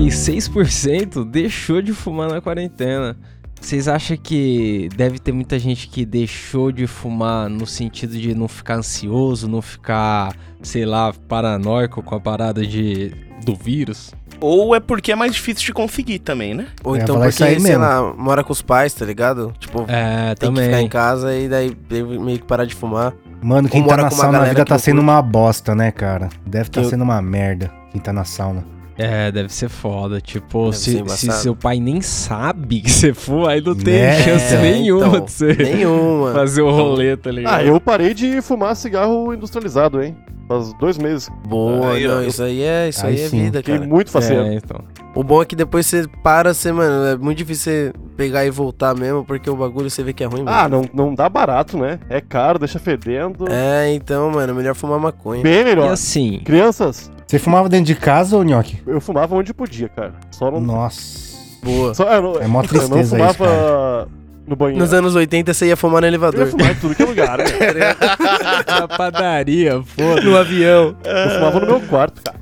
que 0.00 0.06
6% 0.08 1.24
deixou 1.30 1.82
de 1.82 1.92
fumar 1.92 2.30
na 2.30 2.40
quarentena. 2.40 3.16
Vocês 3.60 3.86
acham 3.86 4.16
que 4.16 4.88
deve 4.96 5.18
ter 5.18 5.30
muita 5.32 5.58
gente 5.58 5.88
que 5.88 6.06
deixou 6.06 6.72
de 6.72 6.86
fumar 6.86 7.50
no 7.50 7.66
sentido 7.66 8.16
de 8.16 8.34
não 8.34 8.48
ficar 8.48 8.76
ansioso, 8.76 9.46
não 9.46 9.60
ficar, 9.60 10.34
sei 10.62 10.86
lá, 10.86 11.12
paranoico 11.28 12.02
com 12.02 12.14
a 12.14 12.20
parada 12.20 12.66
de 12.66 13.12
do 13.44 13.54
vírus? 13.54 14.14
Ou 14.40 14.74
é 14.74 14.80
porque 14.80 15.12
é 15.12 15.14
mais 15.14 15.34
difícil 15.34 15.66
de 15.66 15.72
conseguir 15.74 16.20
também, 16.20 16.54
né? 16.54 16.68
Ou 16.82 16.96
então 16.96 17.16
porque, 17.16 17.32
sei 17.32 17.58
mesmo. 17.58 17.80
lá, 17.80 18.14
mora 18.16 18.42
com 18.42 18.52
os 18.54 18.62
pais, 18.62 18.94
tá 18.94 19.04
ligado? 19.04 19.52
Tipo, 19.58 19.84
É, 19.86 20.34
tem 20.34 20.50
que 20.54 20.60
ficar 20.62 20.68
em 20.68 20.72
também. 20.76 20.88
casa 20.88 21.36
e 21.36 21.46
daí 21.46 21.76
meio 22.18 22.38
que 22.38 22.46
parar 22.46 22.64
de 22.64 22.74
fumar. 22.74 23.12
Mano, 23.42 23.68
quem 23.68 23.82
Ou 23.82 23.86
tá 23.88 23.92
mora 23.96 24.02
na 24.04 24.10
sauna, 24.10 24.28
a 24.28 24.32
galera 24.32 24.48
vida 24.50 24.64
que 24.64 24.68
tá 24.70 24.78
sendo 24.78 25.02
uma 25.02 25.20
bosta, 25.20 25.74
né, 25.74 25.90
cara? 25.90 26.30
Deve 26.46 26.70
tá 26.70 26.80
eu- 26.80 26.88
sendo 26.88 27.04
uma 27.04 27.20
merda 27.20 27.70
quem 27.92 28.00
tá 28.00 28.10
na 28.14 28.24
sauna. 28.24 28.64
É, 29.02 29.32
deve 29.32 29.52
ser 29.52 29.68
foda. 29.68 30.20
Tipo, 30.20 30.66
Deve 30.70 30.76
se, 30.76 31.04
se 31.08 31.32
seu 31.32 31.56
pai 31.56 31.80
nem 31.80 32.00
sabe 32.00 32.80
que 32.80 32.90
você 32.90 33.14
fuma, 33.14 33.50
aí 33.50 33.60
não 33.60 33.74
tem 33.74 33.94
Né? 33.94 34.22
chance 34.22 34.54
É, 34.54 34.60
nenhuma 34.62 35.06
então, 35.06 35.24
de 35.24 35.32
você 35.32 35.54
Nenhuma. 35.54 36.32
fazer 36.34 36.62
o 36.62 36.70
rolê, 36.70 37.16
tá 37.16 37.30
ligado? 37.30 37.54
Ah, 37.54 37.64
eu 37.64 37.80
parei 37.80 38.12
de 38.12 38.42
fumar 38.42 38.76
cigarro 38.76 39.32
industrializado, 39.32 40.02
hein? 40.02 40.16
Faz 40.50 40.72
dois 40.80 40.98
meses. 40.98 41.30
Boa, 41.46 41.92
Aí, 41.92 42.08
não, 42.08 42.22
eu- 42.22 42.28
isso 42.28 42.42
aí 42.42 42.60
é, 42.60 42.88
isso 42.88 43.06
Aí 43.06 43.14
aí 43.16 43.22
é 43.22 43.28
sim. 43.28 43.44
vida, 43.44 43.58
Fiquei 43.60 43.76
cara. 43.76 43.86
muito 43.88 44.10
faceiro. 44.10 44.42
É, 44.42 44.54
então. 44.54 44.80
O 45.14 45.22
bom 45.22 45.40
é 45.40 45.44
que 45.44 45.54
depois 45.54 45.86
você 45.86 46.08
para, 46.24 46.52
você, 46.52 46.72
mano, 46.72 47.06
é 47.06 47.16
muito 47.16 47.38
difícil 47.38 47.72
você 47.72 47.92
pegar 48.16 48.44
e 48.44 48.50
voltar 48.50 48.92
mesmo, 48.96 49.24
porque 49.24 49.48
o 49.48 49.54
bagulho 49.54 49.88
você 49.88 50.02
vê 50.02 50.12
que 50.12 50.24
é 50.24 50.26
ruim 50.26 50.42
mesmo. 50.42 50.50
Ah, 50.50 50.68
não, 50.68 50.82
não 50.92 51.14
dá 51.14 51.28
barato, 51.28 51.78
né? 51.78 52.00
É 52.08 52.20
caro, 52.20 52.58
deixa 52.58 52.80
fedendo. 52.80 53.44
É, 53.48 53.92
então, 53.94 54.28
mano, 54.32 54.52
melhor 54.52 54.74
fumar 54.74 54.98
maconha. 54.98 55.40
Bem 55.40 55.60
E 55.60 55.64
melhor. 55.64 55.88
assim, 55.92 56.40
Crianças, 56.44 57.10
Você 57.28 57.38
fumava 57.38 57.68
dentro 57.68 57.86
de 57.86 57.94
casa 57.94 58.36
ou, 58.36 58.42
Nhoque? 58.42 58.82
eu 58.88 59.00
fumava 59.00 59.36
onde 59.36 59.54
podia, 59.54 59.88
cara. 59.88 60.14
Só 60.32 60.50
não. 60.50 60.60
Nossa. 60.60 61.30
Boa. 61.62 61.94
Só, 61.94 62.12
eu 62.12 62.22
não, 62.22 62.34
É 62.40 62.46
mó 62.48 62.58
eu 62.58 62.62
não 62.62 62.68
tristeza 62.68 63.00
isso, 63.02 63.34
fumava 63.34 64.08
no 64.50 64.56
banheiro. 64.56 64.78
Nos 64.80 64.92
anos 64.92 65.14
80 65.14 65.54
você 65.54 65.66
ia 65.68 65.76
fumar 65.76 66.02
no 66.02 66.06
Eu 66.06 66.10
ia 66.10 66.16
elevador. 66.16 66.46
fumar 66.48 66.72
em 66.72 66.74
tudo 66.74 66.94
que 66.94 67.02
é 67.02 67.06
lugar, 67.06 67.38
né? 67.38 67.44
na 68.68 68.88
padaria, 68.88 69.80
foda 69.82 70.20
no 70.20 70.36
avião. 70.36 70.94
Eu 71.04 71.30
fumava 71.30 71.60
no 71.60 71.66
meu 71.66 71.80
quarto, 71.82 72.20
cara. 72.22 72.38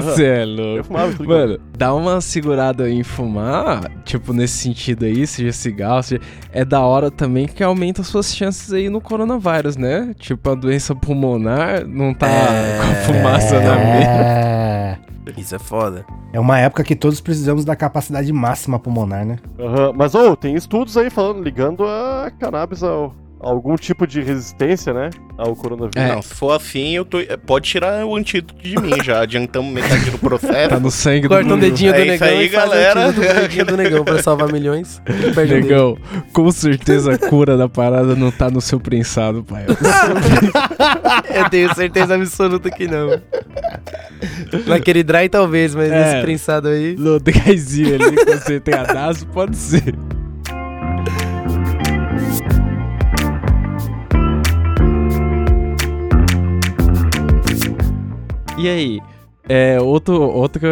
Você 0.00 0.24
é 0.24 0.42
Eu 0.44 0.46
louco. 0.46 0.84
fumava 0.84 1.08
em 1.08 1.12
tudo 1.12 1.26
que 1.26 1.32
é 1.32 1.36
Mano, 1.36 1.58
dá 1.76 1.94
uma 1.94 2.20
segurada 2.22 2.88
em 2.88 3.02
fumar, 3.02 3.82
tipo, 4.02 4.32
nesse 4.32 4.56
sentido 4.56 5.04
aí, 5.04 5.26
seja 5.26 5.52
cigarro, 5.52 6.02
seja... 6.02 6.22
é 6.52 6.64
da 6.64 6.80
hora 6.80 7.10
também 7.10 7.46
que 7.46 7.62
aumenta 7.62 8.02
suas 8.02 8.34
chances 8.34 8.72
aí 8.72 8.88
no 8.88 8.98
coronavírus, 8.98 9.76
né? 9.76 10.14
Tipo, 10.18 10.52
a 10.52 10.54
doença 10.54 10.94
pulmonar 10.94 11.86
não 11.86 12.14
tá 12.14 12.26
É. 12.28 12.78
com 12.78 12.82
a 12.82 12.94
fumaça 13.04 13.60
na 13.60 13.74
mente. 13.76 14.06
É... 14.06 14.54
Isso 15.36 15.54
é 15.54 15.58
foda. 15.58 16.04
É 16.32 16.38
uma 16.40 16.58
época 16.58 16.84
que 16.84 16.96
todos 16.96 17.20
precisamos 17.20 17.64
da 17.64 17.74
capacidade 17.76 18.32
máxima 18.32 18.78
pulmonar, 18.78 19.24
né? 19.24 19.38
Aham, 19.58 19.92
Mas, 19.94 20.14
ô, 20.14 20.36
tem 20.36 20.54
estudos 20.54 20.96
aí 20.96 21.10
falando, 21.10 21.42
ligando 21.42 21.84
a 21.84 22.30
cannabis 22.38 22.82
ao, 22.82 23.14
algum 23.40 23.76
tipo 23.76 24.06
de 24.06 24.20
resistência, 24.20 24.92
né? 24.92 25.10
Ao 25.36 25.54
coronavírus. 25.54 25.94
É. 25.96 26.14
Não, 26.14 26.22
se 26.22 26.34
for 26.34 26.50
assim, 26.52 26.94
eu 26.96 27.04
tô... 27.04 27.18
pode 27.46 27.68
tirar 27.68 28.04
o 28.04 28.16
antídoto 28.16 28.60
de 28.60 28.74
mim 28.80 29.02
já. 29.02 29.20
Adiantamos 29.20 29.72
metade 29.72 30.10
do 30.10 30.18
processo. 30.18 30.68
Tá 30.68 30.80
no 30.80 30.90
sangue 30.90 31.28
Corta 31.28 31.44
do 31.48 31.54
um 31.54 31.58
dedinho 31.58 31.92
do 31.92 31.98
É 31.98 32.02
isso 32.14 32.24
negão 32.24 32.38
aí, 32.38 32.46
e 32.46 32.50
faz 32.50 32.64
galera. 32.70 33.00
o 33.00 33.02
antídoto 33.08 33.34
do 33.34 33.40
dedinho 33.40 33.64
do 33.66 33.76
negão 33.76 34.04
pra 34.04 34.22
salvar 34.22 34.52
milhões. 34.52 35.00
Um. 35.08 35.44
Negão, 35.46 35.96
com 36.32 36.50
certeza 36.50 37.12
a 37.14 37.18
cura 37.18 37.56
da 37.56 37.68
parada 37.68 38.14
não 38.16 38.30
tá 38.30 38.50
no 38.50 38.60
seu 38.60 38.80
prensado, 38.80 39.44
pai. 39.44 39.64
Eu 41.34 41.48
tenho 41.48 41.74
certeza 41.74 42.14
absoluta 42.14 42.70
que 42.70 42.86
não. 42.88 43.20
Naquele 44.66 45.02
dry 45.02 45.28
talvez, 45.28 45.74
mas 45.74 45.90
É. 45.90 46.04
nesse 46.12 46.22
prensado 46.22 46.68
aí. 46.68 46.96
No 46.98 47.18
gásinho 47.20 47.94
ali 47.94 48.16
que 48.16 48.24
você 48.36 48.60
tem 48.60 48.74
adaço, 48.74 49.26
pode 49.28 49.56
ser. 49.56 49.94
E 58.58 58.68
aí, 58.68 59.00
é, 59.48 59.80
outro, 59.80 60.20
outro 60.20 60.68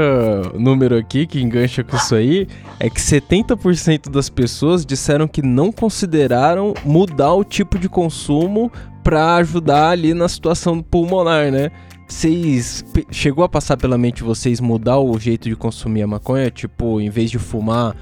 número 0.54 0.96
aqui 0.98 1.26
que 1.26 1.40
engancha 1.40 1.82
com 1.82 1.96
isso 1.96 2.14
aí 2.14 2.46
é 2.78 2.90
que 2.90 3.00
70% 3.00 4.10
das 4.10 4.28
pessoas 4.28 4.84
disseram 4.84 5.26
que 5.26 5.40
não 5.40 5.72
consideraram 5.72 6.74
mudar 6.84 7.32
o 7.32 7.42
tipo 7.42 7.78
de 7.78 7.88
consumo 7.88 8.70
pra 9.02 9.36
ajudar 9.36 9.90
ali 9.90 10.12
na 10.12 10.28
situação 10.28 10.82
pulmonar, 10.82 11.50
né? 11.50 11.70
Vocês 12.06 12.84
chegou 13.10 13.44
a 13.44 13.48
passar 13.48 13.76
pela 13.76 13.96
mente 13.96 14.22
vocês 14.22 14.60
mudar 14.60 14.98
o 14.98 15.18
jeito 15.18 15.48
de 15.48 15.56
consumir 15.56 16.02
a 16.02 16.06
maconha, 16.06 16.50
tipo, 16.50 17.00
em 17.00 17.08
vez 17.08 17.30
de 17.30 17.38
fumar, 17.38 17.96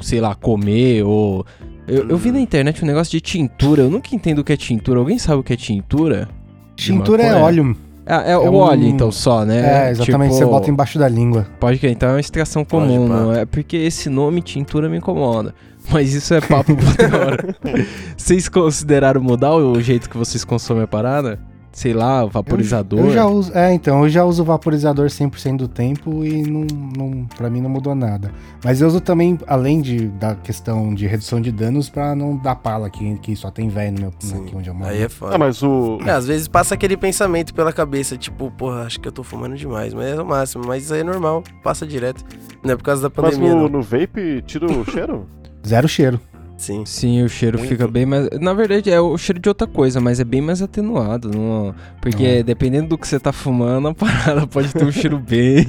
sei 0.00 0.20
lá, 0.20 0.34
comer 0.34 1.04
ou 1.04 1.44
eu, 1.88 2.06
eu 2.06 2.18
vi 2.18 2.30
na 2.30 2.38
internet 2.38 2.84
um 2.84 2.86
negócio 2.86 3.10
de 3.12 3.20
tintura. 3.20 3.82
Eu 3.82 3.90
nunca 3.90 4.14
entendo 4.14 4.40
o 4.40 4.44
que 4.44 4.52
é 4.52 4.56
tintura. 4.56 4.98
Alguém 4.98 5.18
sabe 5.18 5.40
o 5.40 5.42
que 5.42 5.54
é 5.54 5.56
tintura? 5.56 6.28
Tintura 6.76 7.22
é 7.22 7.34
óleo. 7.34 7.74
É, 8.08 8.30
é, 8.30 8.32
É 8.32 8.38
o 8.38 8.50
um- 8.50 8.56
óleo, 8.56 8.86
então, 8.86 9.12
só, 9.12 9.44
né? 9.44 9.88
É, 9.88 9.90
exatamente. 9.90 10.30
Tipo, 10.32 10.38
Você 10.44 10.50
bota 10.50 10.70
embaixo 10.70 10.98
da 10.98 11.06
língua. 11.08 11.46
Pode 11.60 11.78
que 11.78 11.86
então 11.88 12.08
é 12.08 12.12
uma 12.12 12.20
extração 12.20 12.64
comum, 12.64 13.06
não 13.06 13.32
é? 13.34 13.44
Porque 13.44 13.76
esse 13.76 14.08
nome 14.08 14.40
tintura 14.40 14.88
me 14.88 14.96
incomoda. 14.96 15.54
Mas 15.90 16.12
isso 16.14 16.34
é 16.34 16.40
papo 16.40 16.74
pra 16.76 17.18
hora. 17.18 17.56
Vocês 18.16 18.48
consideraram 18.48 19.20
mudar 19.22 19.54
o 19.54 19.80
jeito 19.80 20.08
que 20.10 20.18
vocês 20.18 20.44
consomem 20.44 20.82
a 20.82 20.86
parada? 20.86 21.38
Sei 21.78 21.92
lá, 21.92 22.24
vaporizador? 22.24 22.98
Eu 22.98 23.12
já 23.12 23.26
uso, 23.26 23.52
é, 23.56 23.72
então, 23.72 24.02
eu 24.02 24.08
já 24.08 24.24
uso 24.24 24.42
vaporizador 24.42 25.06
100% 25.06 25.58
do 25.58 25.68
tempo 25.68 26.24
e 26.24 26.42
não, 26.42 26.66
não, 26.96 27.24
pra 27.36 27.48
mim 27.48 27.60
não 27.60 27.70
mudou 27.70 27.94
nada. 27.94 28.32
Mas 28.64 28.80
eu 28.80 28.88
uso 28.88 29.00
também, 29.00 29.38
além 29.46 29.80
de, 29.80 30.08
da 30.08 30.34
questão 30.34 30.92
de 30.92 31.06
redução 31.06 31.40
de 31.40 31.52
danos, 31.52 31.88
pra 31.88 32.16
não 32.16 32.36
dar 32.36 32.56
pala 32.56 32.88
aqui, 32.88 33.16
que 33.22 33.36
só 33.36 33.48
tem 33.48 33.68
velho 33.68 33.92
no 33.92 34.00
meu, 34.00 34.12
Sim. 34.18 34.42
aqui 34.42 34.56
onde 34.56 34.68
eu 34.68 34.74
moro. 34.74 34.90
Aí 34.90 35.02
é 35.02 35.08
foda. 35.08 35.36
Ah, 35.36 35.38
mas 35.38 35.62
o. 35.62 36.00
É, 36.04 36.10
às 36.10 36.26
vezes 36.26 36.48
passa 36.48 36.74
aquele 36.74 36.96
pensamento 36.96 37.54
pela 37.54 37.72
cabeça, 37.72 38.16
tipo, 38.16 38.50
porra, 38.50 38.82
acho 38.82 38.98
que 38.98 39.06
eu 39.06 39.12
tô 39.12 39.22
fumando 39.22 39.54
demais, 39.54 39.94
mas 39.94 40.06
é 40.18 40.20
o 40.20 40.26
máximo. 40.26 40.64
Mas 40.66 40.82
isso 40.82 40.94
aí 40.94 41.02
é 41.02 41.04
normal, 41.04 41.44
passa 41.62 41.86
direto. 41.86 42.24
Não 42.64 42.72
é 42.72 42.76
por 42.76 42.82
causa 42.82 43.02
da 43.08 43.22
Mas 43.22 43.36
pandemia, 43.36 43.54
no, 43.54 43.62
não. 43.62 43.68
no 43.68 43.82
vape 43.82 44.42
tira 44.44 44.66
o 44.66 44.82
cheiro? 44.90 45.28
Zero 45.64 45.86
cheiro. 45.86 46.20
Sim. 46.58 46.84
Sim, 46.84 47.22
o 47.22 47.28
cheiro 47.28 47.56
Muito. 47.56 47.70
fica 47.70 47.86
bem 47.86 48.04
mais. 48.04 48.28
Na 48.40 48.52
verdade, 48.52 48.90
é 48.90 49.00
o 49.00 49.16
cheiro 49.16 49.40
de 49.40 49.48
outra 49.48 49.66
coisa, 49.66 50.00
mas 50.00 50.18
é 50.18 50.24
bem 50.24 50.42
mais 50.42 50.60
atenuado. 50.60 51.30
Não... 51.30 51.74
Porque 52.00 52.22
Não 52.24 52.30
é. 52.40 52.42
dependendo 52.42 52.88
do 52.88 52.98
que 52.98 53.06
você 53.06 53.18
tá 53.18 53.32
fumando, 53.32 53.88
a 53.88 53.94
parada 53.94 54.46
pode 54.46 54.72
ter 54.74 54.84
um 54.84 54.92
cheiro 54.92 55.18
bem 55.18 55.64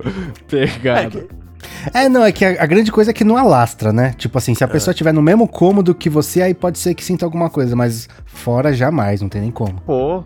pegado. 0.48 1.28
É, 1.92 2.08
não, 2.08 2.24
é 2.24 2.32
que 2.32 2.44
a, 2.44 2.62
a 2.62 2.66
grande 2.66 2.90
coisa 2.90 3.10
é 3.10 3.14
que 3.14 3.22
não 3.24 3.36
alastra, 3.36 3.92
né? 3.92 4.14
Tipo 4.16 4.38
assim, 4.38 4.54
se 4.54 4.64
a 4.64 4.68
pessoa 4.68 4.92
estiver 4.92 5.12
no 5.12 5.22
mesmo 5.22 5.46
cômodo 5.46 5.94
que 5.94 6.08
você, 6.08 6.42
aí 6.42 6.54
pode 6.54 6.78
ser 6.78 6.94
que 6.94 7.04
sinta 7.04 7.24
alguma 7.24 7.50
coisa, 7.50 7.76
mas 7.76 8.08
fora 8.24 8.72
jamais, 8.72 9.20
não 9.20 9.28
tem 9.28 9.42
nem 9.42 9.50
como. 9.50 9.80
Pô, 9.82 10.24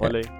olha 0.00 0.18
aí. 0.20 0.24
É, 0.24 0.39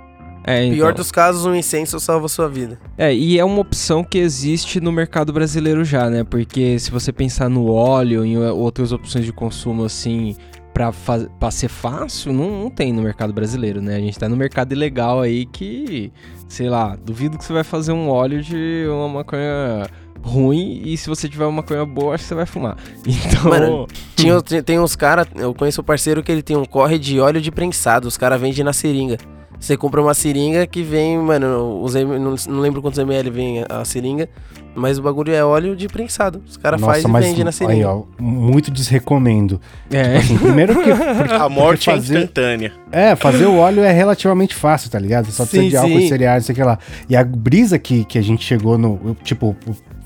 então. 0.66 0.76
Pior 0.76 0.94
dos 0.94 1.12
casos, 1.12 1.44
um 1.44 1.54
incenso 1.54 2.00
salva 2.00 2.26
a 2.26 2.28
sua 2.28 2.48
vida. 2.48 2.78
É, 2.96 3.14
e 3.14 3.38
é 3.38 3.44
uma 3.44 3.60
opção 3.60 4.02
que 4.02 4.18
existe 4.18 4.80
no 4.80 4.90
mercado 4.90 5.32
brasileiro 5.32 5.84
já, 5.84 6.08
né? 6.08 6.24
Porque 6.24 6.78
se 6.78 6.90
você 6.90 7.12
pensar 7.12 7.48
no 7.48 7.70
óleo 7.70 8.24
e 8.24 8.30
em 8.30 8.38
outras 8.38 8.92
opções 8.92 9.24
de 9.24 9.32
consumo 9.32 9.84
assim, 9.84 10.34
pra, 10.72 10.92
pra 11.38 11.50
ser 11.50 11.68
fácil, 11.68 12.32
não, 12.32 12.62
não 12.62 12.70
tem 12.70 12.92
no 12.92 13.02
mercado 13.02 13.32
brasileiro, 13.32 13.82
né? 13.82 13.96
A 13.96 14.00
gente 14.00 14.18
tá 14.18 14.28
no 14.28 14.36
mercado 14.36 14.72
ilegal 14.72 15.20
aí 15.20 15.46
que, 15.46 16.12
sei 16.48 16.68
lá, 16.68 16.96
duvido 16.96 17.36
que 17.36 17.44
você 17.44 17.52
vai 17.52 17.64
fazer 17.64 17.92
um 17.92 18.08
óleo 18.08 18.42
de 18.42 18.86
uma 18.88 19.08
maconha 19.08 19.86
ruim 20.22 20.82
e 20.84 20.96
se 20.96 21.08
você 21.08 21.28
tiver 21.28 21.44
uma 21.44 21.62
maconha 21.62 21.84
boa, 21.84 22.14
acho 22.14 22.24
que 22.24 22.28
você 22.28 22.34
vai 22.34 22.46
fumar. 22.46 22.76
Então, 23.06 23.50
Mano, 23.50 23.86
Tinha, 24.16 24.40
tem, 24.42 24.62
tem 24.62 24.78
uns 24.78 24.94
caras, 24.94 25.26
eu 25.34 25.54
conheço 25.54 25.80
um 25.80 25.84
parceiro 25.84 26.22
que 26.22 26.30
ele 26.30 26.42
tem 26.42 26.56
um 26.56 26.64
corre 26.64 26.98
de 26.98 27.18
óleo 27.20 27.40
de 27.40 27.50
prensado, 27.50 28.06
os 28.06 28.16
caras 28.16 28.40
vendem 28.40 28.64
na 28.64 28.72
seringa. 28.72 29.18
Você 29.60 29.76
compra 29.76 30.00
uma 30.00 30.14
seringa 30.14 30.66
que 30.66 30.82
vem, 30.82 31.18
mano, 31.18 31.82
os, 31.82 31.94
não, 31.94 32.34
não 32.48 32.60
lembro 32.60 32.80
quantos 32.80 32.98
ml 32.98 33.28
vem 33.30 33.62
a, 33.68 33.80
a 33.80 33.84
seringa, 33.84 34.26
mas 34.74 34.98
o 34.98 35.02
bagulho 35.02 35.34
é 35.34 35.44
óleo 35.44 35.76
de 35.76 35.86
prensado. 35.86 36.40
Os 36.48 36.56
caras 36.56 36.80
fazem 36.80 37.04
e 37.08 37.20
vendem 37.20 37.44
na 37.44 37.52
seringa. 37.52 37.74
aí, 37.74 37.84
ó, 37.84 38.02
muito 38.18 38.70
desrecomendo. 38.70 39.60
é, 39.90 40.16
Assim, 40.16 40.38
primeiro 40.38 40.74
que... 40.82 40.90
porque- 41.14 41.34
A 41.34 41.48
morte 41.50 41.84
porque 41.84 41.90
é 41.90 41.94
fazer- 41.94 42.18
instantânea. 42.20 42.72
É, 42.90 43.14
fazer 43.14 43.44
o 43.44 43.56
óleo 43.56 43.82
é 43.82 43.92
relativamente 43.92 44.54
fácil, 44.54 44.90
tá 44.90 44.98
ligado? 44.98 45.26
Você 45.26 45.32
só 45.32 45.44
precisa 45.44 45.62
Sim, 45.62 45.68
de 45.68 45.76
álcool 45.76 45.98
sim. 45.98 46.04
e 46.06 46.08
cereais, 46.08 46.42
não 46.42 46.46
sei 46.46 46.52
o 46.54 46.56
que 46.56 46.64
lá. 46.64 46.78
E 47.08 47.14
a 47.14 47.22
brisa 47.22 47.78
que, 47.78 48.04
que 48.06 48.18
a 48.18 48.22
gente 48.22 48.42
chegou 48.42 48.78
no. 48.78 49.14
Tipo, 49.22 49.54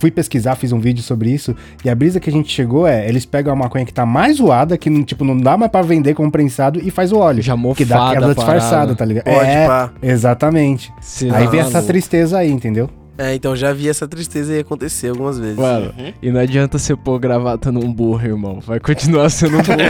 fui 0.05 0.11
pesquisar, 0.11 0.55
fiz 0.57 0.71
um 0.71 0.79
vídeo 0.79 1.03
sobre 1.03 1.31
isso. 1.31 1.57
E 1.83 1.88
a 1.88 1.95
brisa 1.95 2.21
que 2.21 2.29
a 2.29 2.33
gente 2.33 2.53
chegou 2.53 2.87
é: 2.87 3.09
eles 3.09 3.25
pegam 3.25 3.51
a 3.55 3.57
maconha 3.57 3.87
que 3.87 3.93
tá 3.95 4.05
mais 4.05 4.37
zoada, 4.37 4.77
que 4.77 4.90
não, 4.90 5.03
tipo, 5.03 5.25
não 5.25 5.35
dá 5.35 5.57
mais 5.57 5.73
pra 5.73 5.81
vender 5.81 6.12
como 6.12 6.31
prensado, 6.31 6.79
e 6.83 6.90
faz 6.90 7.11
o 7.11 7.17
óleo. 7.17 7.43
já 7.43 7.55
que 7.75 7.85
dá 7.87 7.97
mofada 7.97 8.11
aquela 8.19 8.35
disfarçada, 8.35 8.95
tá 8.95 9.03
ligado? 9.03 9.25
Pode, 9.25 9.49
é, 9.49 9.67
pá. 9.67 9.90
exatamente. 10.03 10.93
Sei 11.01 11.31
aí 11.31 11.47
vem 11.47 11.61
essa 11.61 11.81
tristeza 11.83 12.37
aí, 12.38 12.51
entendeu? 12.51 12.90
É, 13.17 13.35
então 13.35 13.55
já 13.57 13.73
vi 13.73 13.88
essa 13.88 14.07
tristeza 14.07 14.53
aí 14.53 14.59
acontecer 14.59 15.09
algumas 15.09 15.38
vezes. 15.38 15.57
Mano, 15.57 15.95
Uhum. 15.97 16.12
e 16.21 16.31
não 16.33 16.40
adianta 16.40 16.79
você 16.79 16.95
pôr 16.95 17.19
gravata 17.19 17.73
num 17.73 17.90
burro, 17.90 18.27
irmão. 18.27 18.59
Vai 18.61 18.79
continuar 18.81 19.31
sendo 19.31 19.57
um 19.59 19.62
burro. 19.62 19.81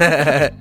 É. 0.00 0.52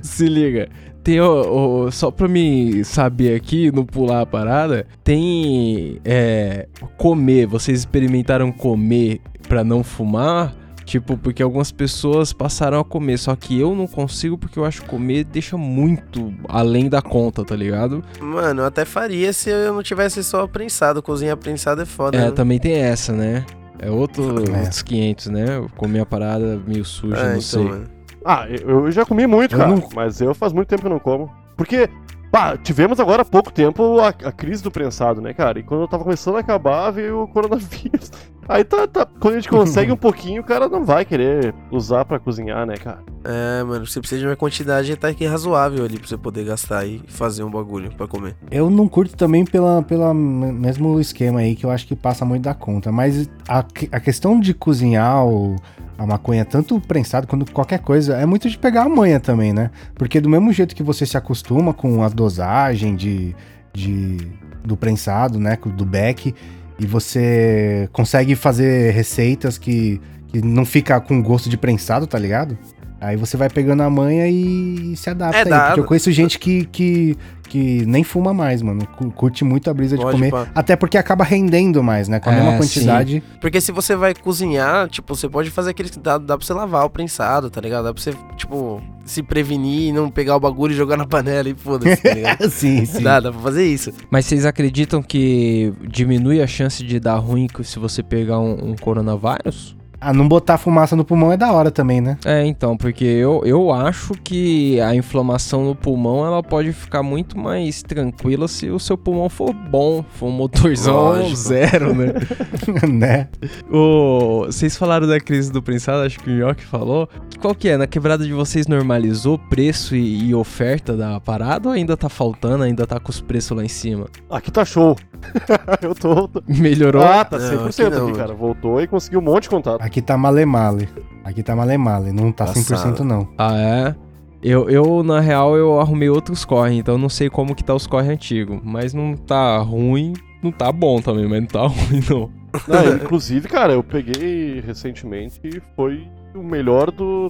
Se 0.02 0.26
liga. 0.26 0.68
Tem 1.06 1.20
o, 1.20 1.84
o- 1.84 1.92
Só 1.92 2.10
pra 2.10 2.26
me 2.26 2.82
saber 2.84 3.36
aqui, 3.36 3.70
não 3.70 3.84
pular 3.86 4.22
a 4.22 4.26
parada, 4.26 4.84
tem. 5.04 6.00
É. 6.04 6.66
Comer. 6.96 7.46
Vocês 7.46 7.78
experimentaram 7.78 8.50
comer 8.50 9.20
pra 9.48 9.62
não 9.62 9.84
fumar? 9.84 10.52
Tipo, 10.84 11.16
porque 11.16 11.44
algumas 11.44 11.70
pessoas 11.70 12.32
passaram 12.32 12.80
a 12.80 12.84
comer, 12.84 13.18
só 13.18 13.36
que 13.36 13.58
eu 13.60 13.72
não 13.74 13.86
consigo 13.86 14.36
porque 14.36 14.58
eu 14.58 14.64
acho 14.64 14.82
que 14.82 14.88
comer 14.88 15.22
deixa 15.24 15.56
muito 15.56 16.32
além 16.48 16.88
da 16.88 17.00
conta, 17.00 17.44
tá 17.44 17.54
ligado? 17.54 18.02
Mano, 18.20 18.62
eu 18.62 18.66
até 18.66 18.84
faria 18.84 19.32
se 19.32 19.48
eu 19.50 19.72
não 19.74 19.82
tivesse 19.84 20.24
só 20.24 20.44
prensado. 20.48 21.00
Cozinhar 21.02 21.36
prensado 21.36 21.82
é 21.82 21.86
foda. 21.86 22.16
É, 22.18 22.24
né? 22.26 22.30
também 22.32 22.58
tem 22.58 22.72
essa, 22.74 23.12
né? 23.12 23.44
É 23.78 23.88
outro, 23.90 24.24
É. 24.52 24.58
outros 24.60 24.82
500, 24.82 25.26
né? 25.26 25.64
Comer 25.76 26.00
a 26.00 26.06
parada 26.06 26.60
meio 26.66 26.84
suja, 26.84 27.16
É, 27.16 27.22
não 27.22 27.28
então, 27.30 27.40
sei. 27.42 27.62
mano. 27.64 27.84
Ah, 28.26 28.46
eu 28.48 28.86
eu 28.86 28.90
já 28.90 29.04
comi 29.06 29.26
muito, 29.26 29.54
Eu 29.54 29.58
cara. 29.58 29.70
não- 29.70 29.88
Mas 29.94 30.20
eu 30.20 30.34
faz 30.34 30.52
muito 30.52 30.68
tempo 30.68 30.82
que 30.82 30.86
eu 30.88 30.92
não 30.92 30.98
como. 30.98 31.30
Porque, 31.56 31.88
pá, 32.30 32.56
tivemos 32.56 32.98
agora 33.00 33.22
há 33.22 33.24
pouco 33.24 33.52
tempo 33.52 34.00
a, 34.00 34.08
a 34.08 34.32
crise 34.32 34.62
do 34.62 34.70
prensado, 34.70 35.20
né, 35.20 35.32
cara? 35.32 35.58
E 35.58 35.62
quando 35.62 35.82
eu 35.82 35.88
tava 35.88 36.02
começando 36.04 36.36
a 36.36 36.40
acabar, 36.40 36.90
veio 36.90 37.22
o 37.22 37.28
coronavírus. 37.28 38.10
Aí 38.48 38.64
tá, 38.64 38.86
tá. 38.86 39.06
Quando 39.20 39.34
a 39.34 39.36
gente 39.38 39.48
consegue 39.48 39.90
um 39.92 39.96
pouquinho, 39.96 40.42
o 40.42 40.44
cara 40.44 40.68
não 40.68 40.84
vai 40.84 41.04
querer 41.04 41.54
usar 41.70 42.04
pra 42.04 42.18
cozinhar, 42.18 42.66
né, 42.66 42.74
cara? 42.76 42.98
É, 43.24 43.62
mano, 43.64 43.86
você 43.86 43.98
precisa 43.98 44.20
de 44.20 44.26
uma 44.28 44.36
quantidade 44.36 44.92
até 44.92 45.12
que 45.12 45.26
razoável 45.26 45.84
ali 45.84 45.98
pra 45.98 46.06
você 46.08 46.16
poder 46.16 46.44
gastar 46.44 46.86
e 46.86 47.02
fazer 47.08 47.42
um 47.42 47.50
bagulho 47.50 47.90
pra 47.96 48.06
comer. 48.06 48.36
Eu 48.50 48.70
não 48.70 48.86
curto 48.86 49.16
também 49.16 49.44
pela, 49.44 49.82
pela 49.82 50.14
me- 50.14 50.52
mesmo 50.52 51.00
esquema 51.00 51.40
aí, 51.40 51.56
que 51.56 51.66
eu 51.66 51.70
acho 51.70 51.86
que 51.86 51.96
passa 51.96 52.24
muito 52.24 52.42
da 52.44 52.54
conta. 52.54 52.92
Mas 52.92 53.28
a, 53.48 53.64
a 53.92 54.00
questão 54.00 54.38
de 54.38 54.54
cozinhar 54.54 55.26
o- 55.26 55.56
a 55.98 56.06
maconha, 56.06 56.44
tanto 56.44 56.78
prensado 56.78 57.26
quanto 57.26 57.50
qualquer 57.52 57.78
coisa, 57.80 58.16
é 58.16 58.26
muito 58.26 58.48
de 58.50 58.58
pegar 58.58 58.82
a 58.82 58.88
manha 58.88 59.18
também, 59.18 59.52
né? 59.52 59.70
Porque 59.94 60.20
do 60.20 60.28
mesmo 60.28 60.52
jeito 60.52 60.76
que 60.76 60.82
você 60.82 61.04
se 61.06 61.16
acostuma 61.16 61.72
com 61.72 62.02
a 62.04 62.08
dosagem 62.08 62.94
de, 62.94 63.34
de 63.72 64.18
do 64.62 64.76
prensado, 64.76 65.40
né? 65.40 65.56
Do 65.74 65.84
beck, 65.86 66.34
e 66.78 66.86
você 66.86 67.88
consegue 67.92 68.34
fazer 68.34 68.92
receitas 68.92 69.58
que, 69.58 70.00
que 70.28 70.42
não 70.42 70.64
fica 70.64 71.00
com 71.00 71.22
gosto 71.22 71.48
de 71.48 71.56
prensado, 71.56 72.06
tá 72.06 72.18
ligado? 72.18 72.56
Aí 73.00 73.16
você 73.16 73.36
vai 73.36 73.48
pegando 73.50 73.82
a 73.82 73.90
manha 73.90 74.26
e 74.26 74.94
se 74.96 75.10
adapta 75.10 75.36
É, 75.38 75.42
aí. 75.42 75.48
dá- 75.50 75.66
Porque 75.66 75.80
eu 75.80 75.84
conheço 75.84 76.10
gente 76.12 76.38
que, 76.38 76.64
que, 76.66 77.14
que 77.46 77.84
nem 77.84 78.02
fuma 78.02 78.32
mais, 78.32 78.62
mano. 78.62 78.86
Cu- 78.96 79.10
Curte 79.10 79.44
muito 79.44 79.68
a 79.68 79.74
brisa 79.74 79.96
de 79.98 80.02
Pode, 80.02 80.16
comer. 80.16 80.30
pá. 80.30 80.46
Até 80.54 80.74
porque 80.76 80.96
acaba 80.96 81.22
rendendo 81.22 81.82
mais, 81.82 82.08
né? 82.08 82.18
Com 82.20 82.30
a 82.30 82.32
É, 82.32 82.36
mesma 82.36 82.56
quantidade. 82.56 83.22
Porque 83.38 83.60
se 83.60 83.70
você 83.70 83.94
vai 83.94 84.14
cozinhar, 84.14 84.88
tipo, 84.88 85.14
você 85.14 85.28
pode 85.28 85.50
fazer 85.50 85.70
aquele. 85.72 85.90
Dá, 86.02 86.16
dá 86.16 86.38
pra 86.38 86.46
você 86.46 86.54
lavar 86.54 86.86
o 86.86 86.90
prensado, 86.90 87.50
tá 87.50 87.60
ligado? 87.60 87.84
Dá 87.84 87.92
pra 87.92 88.02
você, 88.02 88.14
tipo, 88.36 88.80
se 89.04 89.22
prevenir 89.22 89.88
e 89.88 89.92
não 89.92 90.10
pegar 90.10 90.34
o 90.34 90.40
bagulho 90.40 90.72
e 90.72 90.76
jogar 90.76 90.96
na 90.96 91.06
panela 91.06 91.50
e 91.50 91.54
foda-se, 91.54 92.02
tá 92.02 92.14
ligado? 92.14 92.48
sim, 92.50 92.86
sim. 92.86 93.02
Dá, 93.02 93.20
dá 93.20 93.30
pra 93.30 93.40
fazer 93.42 93.66
isso. 93.66 93.92
Mas 94.10 94.24
vocês 94.24 94.46
acreditam 94.46 95.02
que 95.02 95.70
diminui 95.86 96.40
a 96.40 96.46
chance 96.46 96.82
de 96.82 96.98
dar 96.98 97.16
ruim 97.16 97.46
se 97.62 97.78
você 97.78 98.02
pegar 98.02 98.38
um, 98.38 98.70
um 98.70 98.74
coronavírus? 98.74 99.75
Ah, 100.00 100.12
não 100.12 100.28
botar 100.28 100.58
fumaça 100.58 100.94
no 100.94 101.04
pulmão 101.04 101.32
é 101.32 101.36
da 101.36 101.52
hora 101.52 101.70
também, 101.70 102.00
né? 102.00 102.18
É, 102.24 102.44
então, 102.44 102.76
porque 102.76 103.04
eu, 103.04 103.42
eu 103.44 103.72
acho 103.72 104.12
que 104.22 104.80
a 104.80 104.94
inflamação 104.94 105.64
no 105.64 105.74
pulmão 105.74 106.26
ela 106.26 106.42
pode 106.42 106.72
ficar 106.72 107.02
muito 107.02 107.38
mais 107.38 107.82
tranquila 107.82 108.46
se 108.48 108.68
o 108.68 108.78
seu 108.78 108.96
pulmão 108.96 109.28
for 109.28 109.52
bom, 109.52 110.04
for 110.10 110.26
um 110.26 110.32
motorzão 110.32 110.94
Lógico. 110.94 111.36
zero, 111.36 111.94
né? 111.94 112.12
né? 112.88 113.28
O, 113.70 114.44
vocês 114.46 114.76
falaram 114.76 115.06
da 115.06 115.18
crise 115.18 115.50
do 115.50 115.62
prensado, 115.62 116.04
acho 116.04 116.18
que 116.20 116.30
o 116.30 116.32
Nhoque 116.32 116.64
falou. 116.64 117.08
Qual 117.40 117.54
que 117.54 117.68
é? 117.68 117.76
Na 117.76 117.86
quebrada 117.86 118.24
de 118.24 118.32
vocês 118.32 118.66
normalizou 118.66 119.38
preço 119.38 119.96
e, 119.96 120.28
e 120.28 120.34
oferta 120.34 120.96
da 120.96 121.18
parada 121.20 121.68
ou 121.68 121.74
ainda 121.74 121.96
tá 121.96 122.08
faltando, 122.08 122.64
ainda 122.64 122.86
tá 122.86 123.00
com 123.00 123.10
os 123.10 123.20
preços 123.20 123.56
lá 123.56 123.64
em 123.64 123.68
cima? 123.68 124.06
Aqui 124.30 124.50
tá 124.50 124.64
show. 124.64 124.96
eu 125.82 125.94
tô. 125.94 126.28
Melhorou? 126.46 127.02
Ah, 127.02 127.24
tá 127.24 127.38
Não, 127.38 127.68
100% 127.68 127.86
aqui 127.86 127.96
aqui, 127.96 127.96
não, 127.96 128.12
cara. 128.12 128.34
Voltou 128.34 128.80
e 128.80 128.86
conseguiu 128.86 129.20
um 129.20 129.22
monte 129.22 129.44
de 129.44 129.50
contato. 129.50 129.82
Aqui 129.86 130.02
tá 130.02 130.16
male-male. 130.16 130.88
Aqui 131.22 131.44
tá 131.44 131.54
male-male. 131.54 132.10
Não 132.10 132.32
tá 132.32 132.46
100% 132.46 132.68
Passado. 132.68 133.04
não. 133.04 133.28
Ah, 133.38 133.56
é? 133.56 133.94
Eu, 134.42 134.68
eu, 134.68 135.04
na 135.04 135.20
real, 135.20 135.56
eu 135.56 135.78
arrumei 135.80 136.08
outros 136.08 136.44
corre, 136.44 136.74
então 136.78 136.94
eu 136.96 136.98
não 136.98 137.08
sei 137.08 137.30
como 137.30 137.54
que 137.54 137.62
tá 137.62 137.72
os 137.72 137.86
corre 137.86 138.12
antigos. 138.12 138.58
Mas 138.64 138.92
não 138.92 139.16
tá 139.16 139.58
ruim, 139.58 140.12
não 140.42 140.50
tá 140.50 140.72
bom 140.72 141.00
também, 141.00 141.28
mas 141.28 141.40
não 141.40 141.46
tá 141.46 141.60
ruim, 141.68 142.00
não. 142.10 142.30
Não, 142.66 142.96
inclusive, 142.96 143.46
cara, 143.48 143.74
eu 143.74 143.82
peguei 143.84 144.60
recentemente 144.60 145.38
e 145.44 145.60
foi 145.76 146.08
o 146.34 146.42
melhor 146.42 146.90
do, 146.90 147.28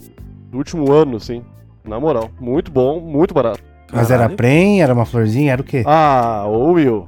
do 0.50 0.56
último 0.56 0.90
ano, 0.90 1.18
assim. 1.18 1.42
Na 1.86 2.00
moral. 2.00 2.30
Muito 2.40 2.72
bom, 2.72 3.00
muito 3.00 3.34
barato. 3.34 3.60
Mas 3.92 4.10
era 4.10 4.30
prem, 4.30 4.82
era 4.82 4.94
uma 4.94 5.04
florzinha, 5.04 5.52
era 5.52 5.60
o 5.60 5.64
quê? 5.64 5.82
Ah, 5.86 6.44
ô 6.48 6.72
Will. 6.72 7.06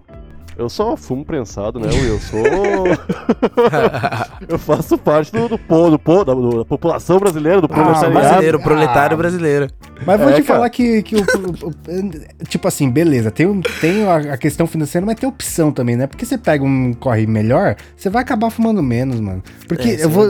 Eu 0.58 0.68
só 0.68 0.96
fumo 0.96 1.24
prensado, 1.24 1.78
né, 1.78 1.86
Will? 1.88 2.14
Eu 2.14 2.18
sou. 2.18 2.42
eu 4.48 4.58
faço 4.58 4.98
parte 4.98 5.30
do, 5.32 5.48
do, 5.48 5.58
po- 5.58 5.90
do, 5.90 5.98
po- 5.98 6.24
da, 6.24 6.34
da 6.34 6.64
população 6.64 7.18
brasileira, 7.18 7.60
do 7.60 7.66
Ah, 7.66 7.68
proletariado. 7.68 8.12
brasileiro, 8.12 8.58
Ah. 8.58 8.62
proletário 8.62 9.16
brasileiro. 9.16 9.68
Mas 10.04 10.20
vou 10.20 10.30
É, 10.30 10.32
te 10.34 10.42
cara. 10.42 10.58
falar 10.58 10.70
que, 10.70 11.02
que 11.02 11.14
o, 11.16 11.20
o- 11.20 11.68
o- 11.68 12.44
Tipo 12.48 12.66
assim, 12.68 12.90
beleza, 12.90 13.30
tem, 13.30 13.60
tem 13.80 14.04
a, 14.06 14.34
a 14.34 14.36
questão 14.36 14.66
financeira, 14.66 15.06
mas 15.06 15.14
tem 15.16 15.28
opção 15.28 15.70
também, 15.70 15.94
né? 15.96 16.06
Porque 16.08 16.26
você 16.26 16.36
pega 16.36 16.64
um 16.64 16.92
corre 16.92 17.24
melhor, 17.26 17.76
você 17.96 18.10
vai 18.10 18.22
acabar 18.22 18.50
fumando 18.50 18.82
menos, 18.82 19.20
mano. 19.20 19.42
Porque 19.68 19.88
É, 19.88 19.94
isso 19.94 20.02
eu 20.04 20.08
é 20.08 20.12
vou. 20.12 20.28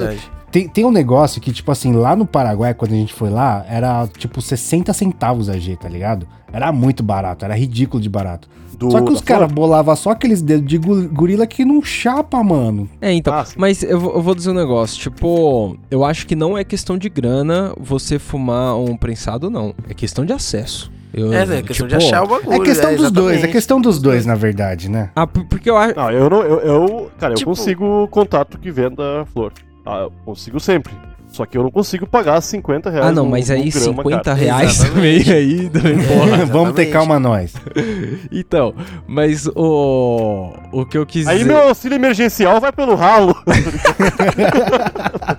Tem, 0.51 0.67
tem 0.69 0.85
um 0.85 0.91
negócio 0.91 1.41
que, 1.41 1.53
tipo 1.53 1.71
assim, 1.71 1.93
lá 1.93 2.17
no 2.17 2.25
Paraguai, 2.27 2.73
quando 2.73 2.93
a 2.93 2.97
gente 2.97 3.13
foi 3.13 3.29
lá, 3.29 3.65
era 3.69 4.07
tipo 4.17 4.41
60 4.41 4.93
centavos 4.95 5.49
a 5.51 5.59
G, 5.59 5.77
tá 5.77 5.89
ligado? 5.89 6.27
Era 6.53 6.73
muito 6.73 7.03
barato, 7.03 7.45
era 7.45 7.55
ridículo 7.55 8.03
de 8.03 8.09
barato. 8.09 8.49
Do- 8.79 8.91
só 8.91 9.01
que 9.01 9.13
os 9.13 9.21
caras 9.21 9.51
bolavam 9.53 9.95
só 9.97 10.11
aqueles 10.11 10.41
dedos 10.41 10.67
de 10.69 10.79
gorila 10.79 11.47
que 11.47 11.65
não 11.65 11.83
chapa, 11.83 12.43
mano. 12.45 12.89
É, 13.01 13.13
então, 13.13 13.35
Ah, 13.35 13.45
mas 13.57 13.83
eu, 13.83 13.99
vou- 14.01 14.15
eu 14.15 14.23
vou 14.23 14.35
dizer 14.35 14.51
um 14.51 14.55
negócio, 14.55 14.99
tipo, 14.99 15.77
eu 15.91 16.05
acho 16.05 16.27
que 16.27 16.37
não 16.37 16.57
é 16.57 16.63
questão 16.65 16.97
de 16.97 17.09
grana 17.09 17.75
você 17.79 18.19
fumar 18.19 18.77
um 18.79 18.97
prensado, 18.97 19.51
não. 19.51 19.75
É 19.89 19.95
questão 19.95 20.25
de 20.25 20.33
acesso. 20.33 20.91
Eu, 21.13 21.33
É, 21.33 21.43
é 21.43 21.63
questão 21.63 21.89
de 21.89 21.95
tipo, 21.99 22.07
achar 22.07 22.23
o 22.23 22.29
bagulho. 22.29 22.53
É 22.63 22.65
questão 22.65 22.95
dos 22.95 23.11
dois, 23.11 23.43
é 23.45 23.49
questão 23.49 23.81
dos 23.81 24.01
dois, 24.01 24.25
na 24.25 24.35
verdade, 24.35 24.89
né? 24.91 25.11
Ah, 25.17 25.27
por- 25.27 25.45
porque 25.47 25.69
eu 25.69 25.77
acho. 25.77 25.97
Não, 25.97 26.11
eu 26.11 26.31
não. 26.31 26.43
Eu, 26.43 26.61
eu- 26.61 27.11
cara, 27.19 27.35
Tipo- 27.35 27.51
eu 27.51 27.57
consigo 27.57 28.09
contato 28.09 28.59
que 28.59 28.71
venda 28.71 29.27
flor. 29.33 29.53
Ah, 29.91 30.01
eu 30.03 30.13
consigo 30.25 30.61
sempre. 30.61 30.93
Só 31.29 31.45
que 31.45 31.59
eu 31.59 31.63
não 31.63 31.71
consigo 31.71 32.07
pagar 32.07 32.41
50 32.41 32.91
reais. 32.91 33.07
Ah, 33.07 33.13
não, 33.13 33.27
mas 33.27 33.49
no 33.49 33.55
aí 33.57 33.71
grama, 33.71 34.03
50 34.03 34.23
cara. 34.23 34.37
reais 34.37 34.79
também 34.79 35.21
aí. 35.31 35.69
também, 35.69 35.99
porra. 36.09 36.47
Vamos 36.47 36.75
ter 36.75 36.87
calma 36.87 37.19
nós. 37.19 37.55
Então, 38.33 38.75
mas 39.07 39.47
o. 39.55 40.53
O 40.73 40.85
que 40.87 40.97
eu 40.99 41.07
quis 41.07 41.27
Aí 41.27 41.39
dizer. 41.39 41.51
meu 41.51 41.69
auxílio 41.69 41.97
emergencial 41.97 42.61
vai 42.61 42.73
pelo 42.73 42.95
ralo. 42.95 43.35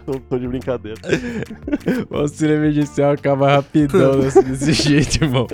tô, 0.06 0.20
tô 0.20 0.38
de 0.40 0.48
brincadeira. 0.48 1.00
O 2.10 2.18
auxílio 2.18 2.56
emergencial 2.56 3.12
acaba 3.12 3.56
rapidão 3.56 4.20
desse, 4.20 4.42
desse 4.42 4.74
jeito, 4.74 5.24
irmão. 5.24 5.48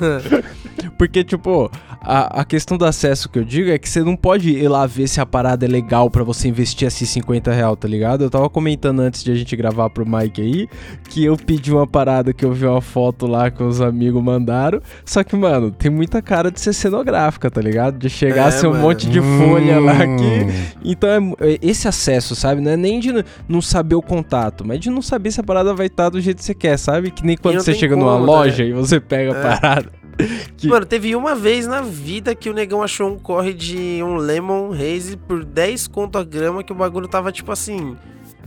Porque, 0.98 1.22
tipo, 1.24 1.70
a, 2.00 2.40
a 2.40 2.44
questão 2.44 2.78
do 2.78 2.84
acesso 2.84 3.28
que 3.28 3.38
eu 3.38 3.44
digo 3.44 3.70
é 3.70 3.78
que 3.78 3.88
você 3.88 4.02
não 4.02 4.16
pode 4.16 4.50
ir 4.50 4.68
lá 4.68 4.86
ver 4.86 5.06
se 5.08 5.20
a 5.20 5.26
parada 5.26 5.64
é 5.66 5.68
legal 5.68 6.08
pra 6.10 6.22
você 6.24 6.48
investir 6.48 6.86
esses 6.88 7.08
50 7.10 7.52
real, 7.52 7.76
tá 7.76 7.86
ligado? 7.88 8.22
Eu 8.24 8.30
tava 8.30 8.48
comentando 8.48 9.00
antes 9.00 9.22
de 9.22 9.30
a 9.30 9.34
gente 9.34 9.54
gravar 9.56 9.90
pro 9.90 10.06
Mike 10.08 10.40
aí 10.40 10.68
que 11.10 11.24
eu 11.24 11.36
pedi 11.36 11.72
uma 11.72 11.86
parada 11.86 12.32
que 12.32 12.44
eu 12.44 12.52
vi 12.52 12.64
uma 12.66 12.80
foto 12.80 13.26
lá 13.26 13.50
que 13.50 13.62
os 13.62 13.80
amigos 13.80 14.22
mandaram. 14.22 14.80
Só 15.04 15.22
que, 15.22 15.36
mano, 15.36 15.70
tem 15.70 15.90
muita 15.90 16.22
cara 16.22 16.50
de 16.50 16.60
ser 16.60 16.72
cenográfica, 16.72 17.50
tá 17.50 17.60
ligado? 17.60 17.98
De 17.98 18.08
chegar 18.08 18.44
É, 18.44 18.48
a 18.48 18.50
ser 18.52 18.66
um 18.68 18.70
mano. 18.70 18.82
monte 18.82 19.08
de 19.08 19.20
folha 19.20 19.80
lá 19.80 19.94
Hum. 20.04 20.16
que. 20.16 20.90
Então 20.90 21.08
é 21.40 21.52
é 21.52 21.58
esse 21.62 21.86
acesso, 21.88 22.34
sabe? 22.34 22.60
Não 22.60 22.70
é 22.72 22.76
nem 22.76 23.00
de 23.00 23.12
não 23.48 23.60
saber 23.60 23.94
o 23.94 24.02
contato, 24.02 24.64
mas 24.66 24.80
de 24.80 24.90
não 24.90 25.02
saber 25.02 25.30
se 25.30 25.40
a 25.40 25.44
parada 25.44 25.74
vai 25.74 25.86
estar 25.86 26.08
do 26.08 26.20
jeito 26.20 26.38
que 26.38 26.44
você 26.44 26.54
quer, 26.54 26.78
sabe? 26.78 27.10
Que 27.10 27.24
nem 27.24 27.36
quando 27.36 27.60
você 27.60 27.74
chega 27.74 27.94
numa 27.96 28.12
como, 28.14 28.24
loja 28.26 28.62
né? 28.64 28.70
e 28.70 28.72
você 28.72 28.98
pega 29.00 29.32
a 29.32 29.36
É. 29.38 29.42
parada. 29.42 29.85
Que- 30.56 30.68
Mano, 30.68 30.86
teve 30.86 31.14
uma 31.14 31.34
vez 31.34 31.66
na 31.66 31.80
vida 31.82 32.34
que 32.34 32.48
o 32.48 32.54
negão 32.54 32.82
achou 32.82 33.10
um 33.10 33.18
corre 33.18 33.52
de 33.52 34.00
um 34.02 34.16
Lemon 34.16 34.72
Haze 34.72 35.16
por 35.16 35.44
10 35.44 35.86
conto 35.88 36.16
a 36.18 36.24
grama 36.24 36.62
que 36.64 36.72
o 36.72 36.76
bagulho 36.76 37.06
tava, 37.08 37.30
tipo 37.30 37.52
assim, 37.52 37.96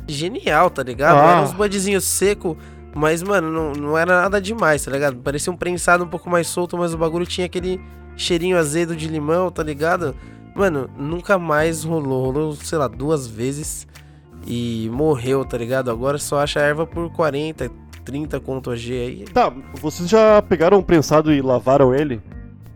genial, 0.08 0.69
tá 0.69 0.82
ligado? 0.84 1.17
Ah. 1.17 1.32
Era 1.34 1.41
uns 1.41 1.53
budzinhos 1.53 2.03
seco, 2.05 2.58
mas, 2.95 3.21
mano, 3.21 3.51
não, 3.51 3.71
não 3.73 3.97
era 3.97 4.21
nada 4.23 4.41
demais, 4.41 4.84
tá 4.84 4.91
ligado? 4.91 5.17
Parecia 5.17 5.53
um 5.53 5.58
prensado 5.58 6.03
um 6.03 6.08
pouco 6.08 6.29
mais 6.29 6.47
solto, 6.47 6.77
mas 6.77 6.93
o 6.93 6.97
bagulho 6.97 7.25
tinha 7.27 7.45
aquele 7.45 7.79
cheirinho 8.17 8.58
azedo 8.58 8.95
de 8.95 9.08
limão, 9.08 9.51
tá 9.51 9.62
ligado? 9.63 10.15
Mano, 10.55 10.89
nunca 10.97 11.38
mais 11.38 11.84
rolou. 11.84 12.26
Rolou, 12.32 12.55
sei 12.55 12.78
lá, 12.80 12.88
duas 12.88 13.28
vezes 13.28 13.88
e 14.47 14.89
morreu, 14.91 15.45
tá 15.45 15.57
ligado? 15.57 15.91
Agora 15.91 16.17
só 16.17 16.39
acha 16.39 16.59
a 16.59 16.63
erva 16.63 16.88
por 16.88 17.11
40, 17.11 17.70
30 18.04 18.39
conto 18.39 18.72
a 18.72 18.76
G 18.76 18.93
aí. 18.93 19.26
Tá, 19.26 19.52
vocês 19.82 20.10
já 20.10 20.41
pegaram 20.41 20.80
um 20.80 20.84
prensado 20.84 21.32
e 21.34 21.41
lavaram 21.41 21.93
ele? 21.93 22.22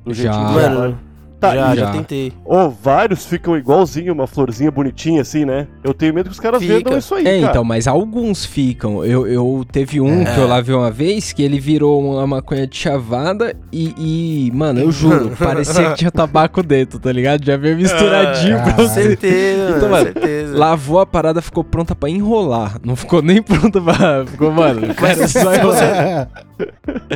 Do 0.06 0.14
Já. 0.14 0.34
Mano? 0.34 1.00
Tá, 1.44 1.56
já, 1.56 1.76
já 1.76 1.86
já. 1.86 1.92
tentei. 1.92 2.32
Ô, 2.46 2.70
vários 2.70 3.26
ficam 3.26 3.58
igualzinho, 3.58 4.14
uma 4.14 4.28
florzinha 4.28 4.72
bonitinha 4.72 5.22
assim, 5.22 5.46
né? 5.46 5.68
Eu 5.84 5.94
tenho 5.94 6.14
medo 6.14 6.28
que 6.30 6.34
os 6.34 6.40
caras 6.40 6.62
Fica. 6.62 6.74
vendam 6.76 6.98
isso 6.98 7.14
aí, 7.16 7.28
É, 7.28 7.40
cara. 7.40 7.52
então, 7.52 7.64
mas 7.64 7.88
alguns 7.88 8.46
ficam. 8.46 9.04
Eu, 9.04 9.28
eu 9.28 9.66
teve 9.72 10.00
um 10.00 10.24
que 10.24 10.38
eu 10.40 10.48
lá 10.48 10.62
vi 10.62 10.74
uma 10.74 10.90
vez 10.92 11.34
que 11.34 11.44
ele 11.44 11.60
virou 11.60 12.02
uma 12.14 12.26
maconha 12.26 12.66
de 12.68 12.76
chavada 12.78 13.56
e, 13.72 13.94
e, 13.98 14.52
mano, 14.54 14.80
eu 14.80 14.92
juro, 14.92 15.32
parecia 15.38 15.92
que 15.92 15.98
tinha 15.98 16.12
tabaco 16.12 16.64
dentro, 16.64 17.00
tá 17.00 17.12
ligado? 17.12 17.46
Já 17.46 17.58
veio 17.58 17.76
misturadinho 17.78 18.58
Ah, 18.60 18.62
pra 18.64 18.74
você. 18.74 19.04
Certeza, 19.04 19.74
Então, 19.78 19.90
mano, 19.90 20.04
certeza. 20.06 20.58
Lavou 20.58 21.00
a 21.00 21.06
parada, 21.06 21.42
ficou 21.42 21.64
pronta 21.64 21.94
pra 21.96 22.10
enrolar. 22.10 22.78
Não 22.84 22.96
ficou 22.96 23.22
nem 23.22 23.42
pronta 23.42 23.82
pra. 23.82 24.26
Ficou, 24.26 24.52
mano, 24.52 24.94
cara 24.96 25.28
só 25.28 25.54
enrolar. 25.56 26.30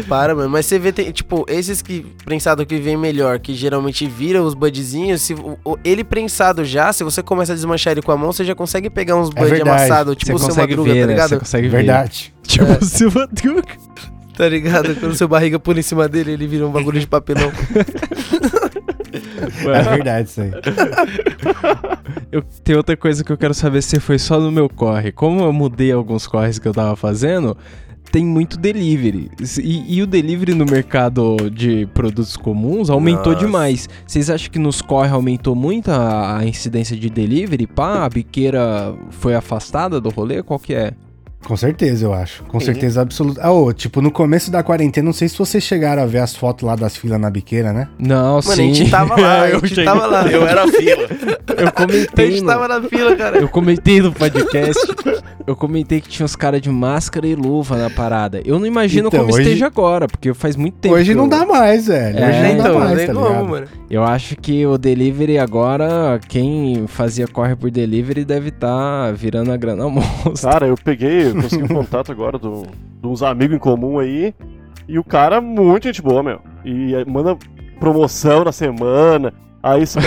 Para, 0.08 0.36
mano. 0.36 0.50
Mas 0.50 0.66
você 0.66 0.80
vê, 0.80 0.92
tem, 0.92 1.12
tipo, 1.12 1.46
esses 1.48 1.82
que 1.82 2.06
prensado 2.26 2.66
que 2.66 2.78
vem 2.78 2.98
melhor, 2.98 3.40
que 3.40 3.54
geralmente 3.54 4.08
vira 4.18 4.42
os 4.42 4.54
budzinhos, 4.56 5.22
se 5.22 5.34
o- 5.64 5.78
ele 5.84 6.04
prensado 6.04 6.66
já, 6.66 6.92
se 6.92 7.04
você 7.04 7.22
começa 7.22 7.52
a 7.52 7.56
desmanchar 7.56 7.92
ele 7.92 8.02
com 8.02 8.12
a 8.12 8.18
mão, 8.18 8.32
você 8.34 8.44
já 8.44 8.56
consegue 8.56 8.90
pegar 8.90 9.16
uns 9.16 9.30
bud 9.30 9.48
verdade. 9.50 9.70
amassados, 9.70 10.14
Você 10.16 10.20
tipo 10.26 10.36
o 10.36 10.40
seu 10.40 10.48
consegue 10.50 10.76
madruga, 10.76 10.94
ver, 10.94 11.02
tá 11.02 11.08
né? 11.08 11.14
Você 11.14 11.24
ligado? 11.24 11.40
consegue 11.40 11.68
ver. 11.68 11.78
Verdade. 11.78 12.34
Tipo 12.48 12.66
o 12.72 12.86
seu 12.86 13.12
madruga. 13.12 13.64
Tá 14.36 14.48
ligado? 14.50 14.96
Quando 14.96 15.16
seu 15.16 15.28
barriga 15.28 15.60
pula 15.60 15.80
em 15.80 15.84
cima 15.84 16.08
dele, 16.08 16.32
ele 16.32 16.48
vira 16.48 16.66
um 16.66 16.72
bagulho 16.72 17.00
de 17.00 17.08
papelão. 17.08 17.52
É 19.74 19.82
verdade 19.84 20.30
isso 20.30 20.42
aí. 20.42 20.52
Eu, 22.32 22.44
tem 22.64 22.76
outra 22.76 22.96
coisa 22.98 23.24
que 23.24 23.32
eu 23.32 23.38
quero 23.38 23.54
saber 23.54 23.82
se 23.82 24.00
foi 24.00 24.20
só 24.20 24.40
no 24.40 24.52
meu 24.52 24.68
corre. 24.70 25.12
Como 25.12 25.42
eu 25.42 25.54
mudei 25.54 25.92
alguns 25.92 26.28
corres 26.28 26.60
que 26.60 26.68
eu 26.68 26.74
tava 26.74 26.96
fazendo, 26.96 27.58
tem 28.12 28.26
muito 28.26 28.58
delivery. 28.58 29.30
E, 29.62 29.98
e 29.98 30.02
o 30.02 30.08
delivery 30.08 30.54
no 30.54 30.66
mercado 30.66 31.50
de 31.52 31.86
produtos 31.94 32.38
comuns 32.38 32.90
aumentou 32.90 33.34
Nossa. 33.34 33.46
demais. 33.46 33.90
Vocês 34.06 34.30
acham 34.30 34.52
que 34.52 34.60
nos 34.60 34.82
corre 34.82 35.10
aumentou 35.10 35.56
muito 35.56 35.92
a, 35.92 36.38
a 36.38 36.46
incidência 36.46 36.96
de 36.96 37.10
delivery? 37.10 37.68
Pá, 37.68 38.06
a 38.06 38.10
biqueira 38.10 38.96
foi 39.12 39.36
afastada 39.36 40.00
do 40.00 40.10
rolê? 40.10 40.42
Qual 40.44 40.60
que 40.60 40.74
é? 40.74 40.94
Com 41.48 41.56
certeza, 41.56 42.06
eu 42.06 42.14
acho. 42.14 42.44
Com 42.44 42.60
Sim. 42.60 42.66
certeza 42.66 43.02
absoluta. 43.02 43.40
Ah, 43.42 43.52
ô, 43.54 43.72
tipo, 43.72 44.02
no 44.02 44.12
começo 44.12 44.52
da 44.52 44.62
quarentena, 44.62 45.06
não 45.06 45.14
sei 45.14 45.30
se 45.30 45.38
vocês 45.38 45.64
chegaram 45.64 46.04
a 46.04 46.06
ver 46.06 46.18
as 46.20 46.36
fotos 46.36 46.68
lá 46.68 46.76
das 46.76 46.98
filas 46.98 47.18
na 47.22 47.30
biqueira, 47.30 47.72
né? 47.72 47.88
Não, 47.98 48.34
Mano, 48.34 48.42
sim. 48.42 48.72
a 48.72 48.74
gente 48.74 48.92
tava 48.92 49.20
lá, 49.20 49.44
a 49.44 49.50
eu, 49.52 49.60
gente 49.62 49.70
cheguei- 49.70 49.86
tava 49.86 50.06
lá. 50.08 50.28
Eu 50.30 50.46
era 50.46 50.66
a 50.66 50.68
fila. 50.68 51.08
eu 51.58 51.68
A 51.68 51.72
comentei. 51.72 52.32
gente 52.32 52.42
no- 52.42 52.48
tava 52.48 52.68
na 52.68 52.82
fila, 52.82 53.16
cara. 53.16 53.38
Eu 53.38 53.48
comentei 53.48 54.02
no 54.02 54.12
podcast. 54.12 54.86
eu 55.48 55.56
comentei 55.56 56.02
que 56.02 56.10
tinha 56.10 56.26
os 56.26 56.36
caras 56.36 56.60
de 56.62 56.70
máscara 56.70 57.26
e 57.26 57.34
luva 57.34 57.78
na 57.78 57.90
parada. 57.90 58.42
Eu 58.44 58.60
não 58.60 58.66
imagino 58.66 59.08
Então, 59.08 59.22
como 59.22 59.34
hoje- 59.34 59.44
esteja 59.44 59.68
agora, 59.68 60.06
porque 60.06 60.34
faz 60.34 60.58
muito 60.58 60.76
tempo. 60.80 60.96
Hoje 60.96 61.12
que 61.12 61.16
não 61.16 61.24
eu- 61.24 61.30
dá 61.30 61.46
mais, 61.46 61.88
velho. 61.88 62.20
É, 62.20 62.28
Hoje 62.30 62.42
não 62.42 62.50
então, 62.50 62.74
dá 62.74 62.80
mais, 62.86 63.06
tá 63.08 63.14
como, 63.14 63.46
mano. 63.52 63.68
Eu 63.90 64.04
acho 64.04 64.36
que 64.36 64.66
o 64.66 64.78
delivery 64.78 65.38
agora, 65.38 66.20
quem 66.28 66.86
fazia 66.88 67.26
corre 67.26 67.56
por 67.56 67.72
delivery 67.72 68.26
deve 68.26 68.50
estar 68.50 69.14
virando 69.14 69.50
a 69.54 69.56
grana 69.56 69.88
monstra. 69.88 70.52
Cara, 70.52 70.68
eu 70.68 70.76
peguei, 70.76 71.28
eu 71.30 71.37
consegui 71.42 71.64
um 71.64 71.68
contato 71.68 72.12
agora 72.12 72.38
do- 72.38 72.64
de 73.02 73.08
uns 73.08 73.22
amigos 73.24 73.56
em 73.56 73.60
comum 73.60 74.00
aí. 74.00 74.34
E 74.88 74.98
o 74.98 75.04
cara, 75.04 75.42
muito 75.42 75.84
gente 75.86 76.02
boa, 76.02 76.24
meu. 76.24 76.40
E 76.64 76.94
manda 77.08 77.38
promoção 77.80 78.44
na 78.44 78.52
semana. 78.52 79.34
Aí 79.62 79.86
se- 79.86 79.98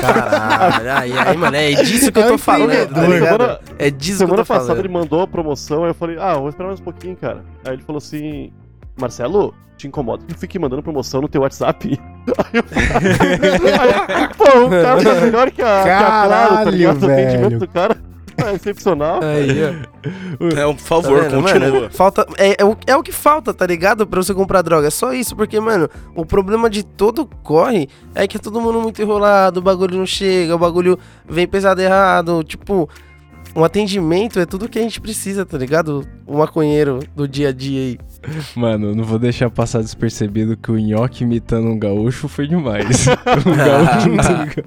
Caralho, 0.00 0.90
aí, 0.92 1.12
aí, 1.12 1.36
mano, 1.36 1.56
é 1.56 1.72
disso 1.72 2.10
que 2.10 2.18
eu 2.18 2.22
É 2.22 2.28
tô 2.28 2.34
um 2.34 2.38
falando, 2.38 2.70
tá 2.88 3.00
semana, 3.02 3.60
É 3.78 3.90
disso 3.90 4.18
que 4.18 4.22
eu 4.24 4.28
semana 4.28 4.36
tô 4.36 4.46
passada 4.46 4.66
falando. 4.68 4.78
ele 4.84 4.88
mandou 4.88 5.20
a 5.22 5.26
promoção, 5.26 5.82
aí 5.84 5.90
eu 5.90 5.94
falei, 5.94 6.16
ah, 6.18 6.34
vou 6.34 6.48
esperar 6.48 6.68
mais 6.68 6.80
um 6.80 6.84
pouquinho, 6.84 7.16
cara. 7.16 7.42
Aí 7.66 7.74
ele 7.74 7.82
falou 7.82 7.98
assim, 7.98 8.50
Marcelo, 8.98 9.52
te 9.76 9.88
incomoda 9.88 10.24
que 10.26 10.32
eu 10.32 10.38
fique 10.38 10.58
mandando 10.58 10.82
promoção 10.82 11.20
no 11.20 11.28
teu 11.28 11.42
WhatsApp. 11.42 11.98
Aí 12.38 12.50
eu 12.54 12.64
aí, 14.14 14.28
Pô, 14.36 14.66
o 14.66 14.70
cara 14.70 15.02
tá 15.02 15.20
melhor 15.20 15.50
que 15.50 15.62
a, 15.62 15.82
que 15.82 15.88
a 15.90 15.98
Claro, 15.98 16.28
tá 16.28 16.28
Caralho, 16.28 16.70
ligado? 16.70 17.02
O 17.02 17.10
atendimento 17.12 17.48
velho. 17.48 17.58
do 17.58 17.68
cara 17.68 17.96
é 18.46 18.54
excepcional. 18.54 19.20
Aí, 19.22 19.64
ó. 19.64 20.00
É, 20.40 20.64
por 20.64 20.74
Tá 20.76 20.78
favor, 20.82 21.22
vendo, 21.22 21.42
continua. 21.42 21.70
mano? 21.72 21.90
falta, 21.90 22.26
é, 22.38 22.56
é, 22.62 22.64
o, 22.64 22.74
é 22.86 22.96
o 22.96 23.02
que 23.02 23.12
falta, 23.12 23.52
tá 23.52 23.66
ligado? 23.66 24.06
Pra 24.06 24.22
você 24.22 24.32
comprar 24.32 24.62
droga. 24.62 24.86
É 24.86 24.90
só 24.90 25.12
isso, 25.12 25.36
porque, 25.36 25.60
mano, 25.60 25.88
o 26.14 26.24
problema 26.24 26.70
de 26.70 26.82
todo 26.82 27.26
corre 27.42 27.88
é 28.14 28.26
que 28.26 28.38
é 28.38 28.40
todo 28.40 28.60
mundo 28.60 28.80
muito 28.80 29.02
enrolado, 29.02 29.60
o 29.60 29.62
bagulho 29.62 29.98
não 29.98 30.06
chega, 30.06 30.54
o 30.54 30.58
bagulho 30.58 30.98
vem 31.28 31.46
pesado 31.46 31.82
errado. 31.82 32.42
Tipo, 32.42 32.88
um 33.54 33.62
atendimento 33.64 34.38
é 34.40 34.46
tudo 34.46 34.68
que 34.68 34.78
a 34.78 34.82
gente 34.82 35.00
precisa, 35.00 35.44
tá 35.44 35.58
ligado? 35.58 36.06
O 36.26 36.38
maconheiro 36.38 37.00
do 37.14 37.28
dia 37.28 37.48
a 37.50 37.52
dia 37.52 37.80
aí. 37.80 37.98
Mano, 38.56 38.94
não 38.94 39.04
vou 39.04 39.18
deixar 39.18 39.50
passar 39.50 39.80
despercebido 39.82 40.56
que 40.56 40.70
o 40.70 40.78
nhoque 40.78 41.24
imitando 41.24 41.66
um 41.68 41.78
gaúcho 41.78 42.28
foi 42.28 42.46
demais. 42.46 43.06
um 43.44 44.16
gaúcho. 44.16 44.60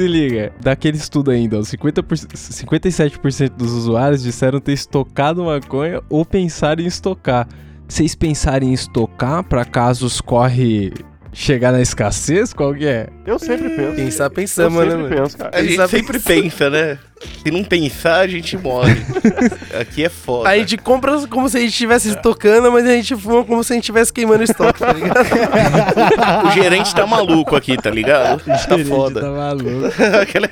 Se 0.00 0.08
liga, 0.08 0.50
daquele 0.58 0.96
estudo 0.96 1.30
ainda, 1.30 1.58
ó, 1.58 1.60
50%, 1.60 2.32
57% 2.34 3.50
dos 3.50 3.70
usuários 3.70 4.22
disseram 4.22 4.58
ter 4.58 4.72
estocado 4.72 5.44
maconha 5.44 6.00
ou 6.08 6.24
pensar 6.24 6.80
em 6.80 6.86
estocar. 6.86 7.46
Vocês 7.86 8.14
pensarem 8.14 8.70
em 8.70 8.72
estocar 8.72 9.44
pra 9.44 9.62
caso 9.62 10.06
os 10.06 10.18
corre 10.18 10.90
chegar 11.32 11.72
na 11.72 11.80
escassez? 11.80 12.52
Qual 12.52 12.74
que 12.74 12.86
é? 12.86 13.08
Eu 13.26 13.38
sempre 13.38 13.68
penso. 13.70 13.96
Pensar, 13.96 14.24
Eu 14.24 14.30
pensamos, 14.30 14.74
né, 14.84 14.90
sempre 14.90 15.02
mano? 15.02 15.16
penso, 15.22 15.38
cara. 15.38 15.50
A 15.56 15.62
gente 15.62 15.88
sempre 15.88 16.18
pensa, 16.18 16.70
né? 16.70 16.98
Se 17.44 17.50
não 17.50 17.62
pensar, 17.62 18.20
a 18.20 18.26
gente 18.26 18.56
morre. 18.56 18.96
Aqui 19.78 20.04
é 20.04 20.08
foda. 20.08 20.48
A 20.48 20.56
gente 20.58 20.76
compra 20.78 21.18
como 21.28 21.48
se 21.48 21.58
a 21.58 21.60
gente 21.60 21.70
estivesse 21.70 22.08
estocando, 22.08 22.72
mas 22.72 22.84
a 22.86 22.92
gente 22.92 23.14
fuma 23.14 23.44
como 23.44 23.62
se 23.62 23.72
a 23.72 23.76
gente 23.76 23.82
estivesse 23.84 24.12
queimando 24.12 24.42
estoque, 24.42 24.78
tá 24.80 24.92
ligado? 24.92 25.20
O 26.46 26.50
gerente 26.52 26.94
tá 26.94 27.06
maluco 27.06 27.54
aqui, 27.56 27.76
tá 27.76 27.90
ligado? 27.90 28.42
Tá 28.42 28.56
Gerente 28.56 28.88
foda. 28.88 29.20
Tá 29.20 29.30
maluco. 29.30 29.86
Aquela- 30.20 30.48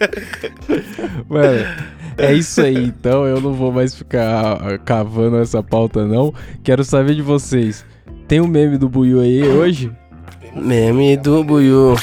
Mano, 1.29 1.67
é 2.19 2.33
isso 2.35 2.61
aí, 2.61 2.85
então 2.85 3.25
eu 3.27 3.41
não 3.41 3.53
vou 3.55 3.73
mais 3.73 3.95
ficar 3.95 4.79
cavando 4.85 5.39
essa 5.39 5.63
pauta, 5.63 6.05
não. 6.07 6.33
Quero 6.63 6.85
saber 6.85 7.15
de 7.15 7.23
vocês. 7.23 7.85
Tem 8.27 8.41
um 8.41 8.47
meme 8.47 8.77
do 8.77 8.89
Buiu 8.89 9.21
aí 9.21 9.43
hoje? 9.43 9.91
Meme 10.55 11.17
do 11.17 11.45
Buiu. 11.45 11.95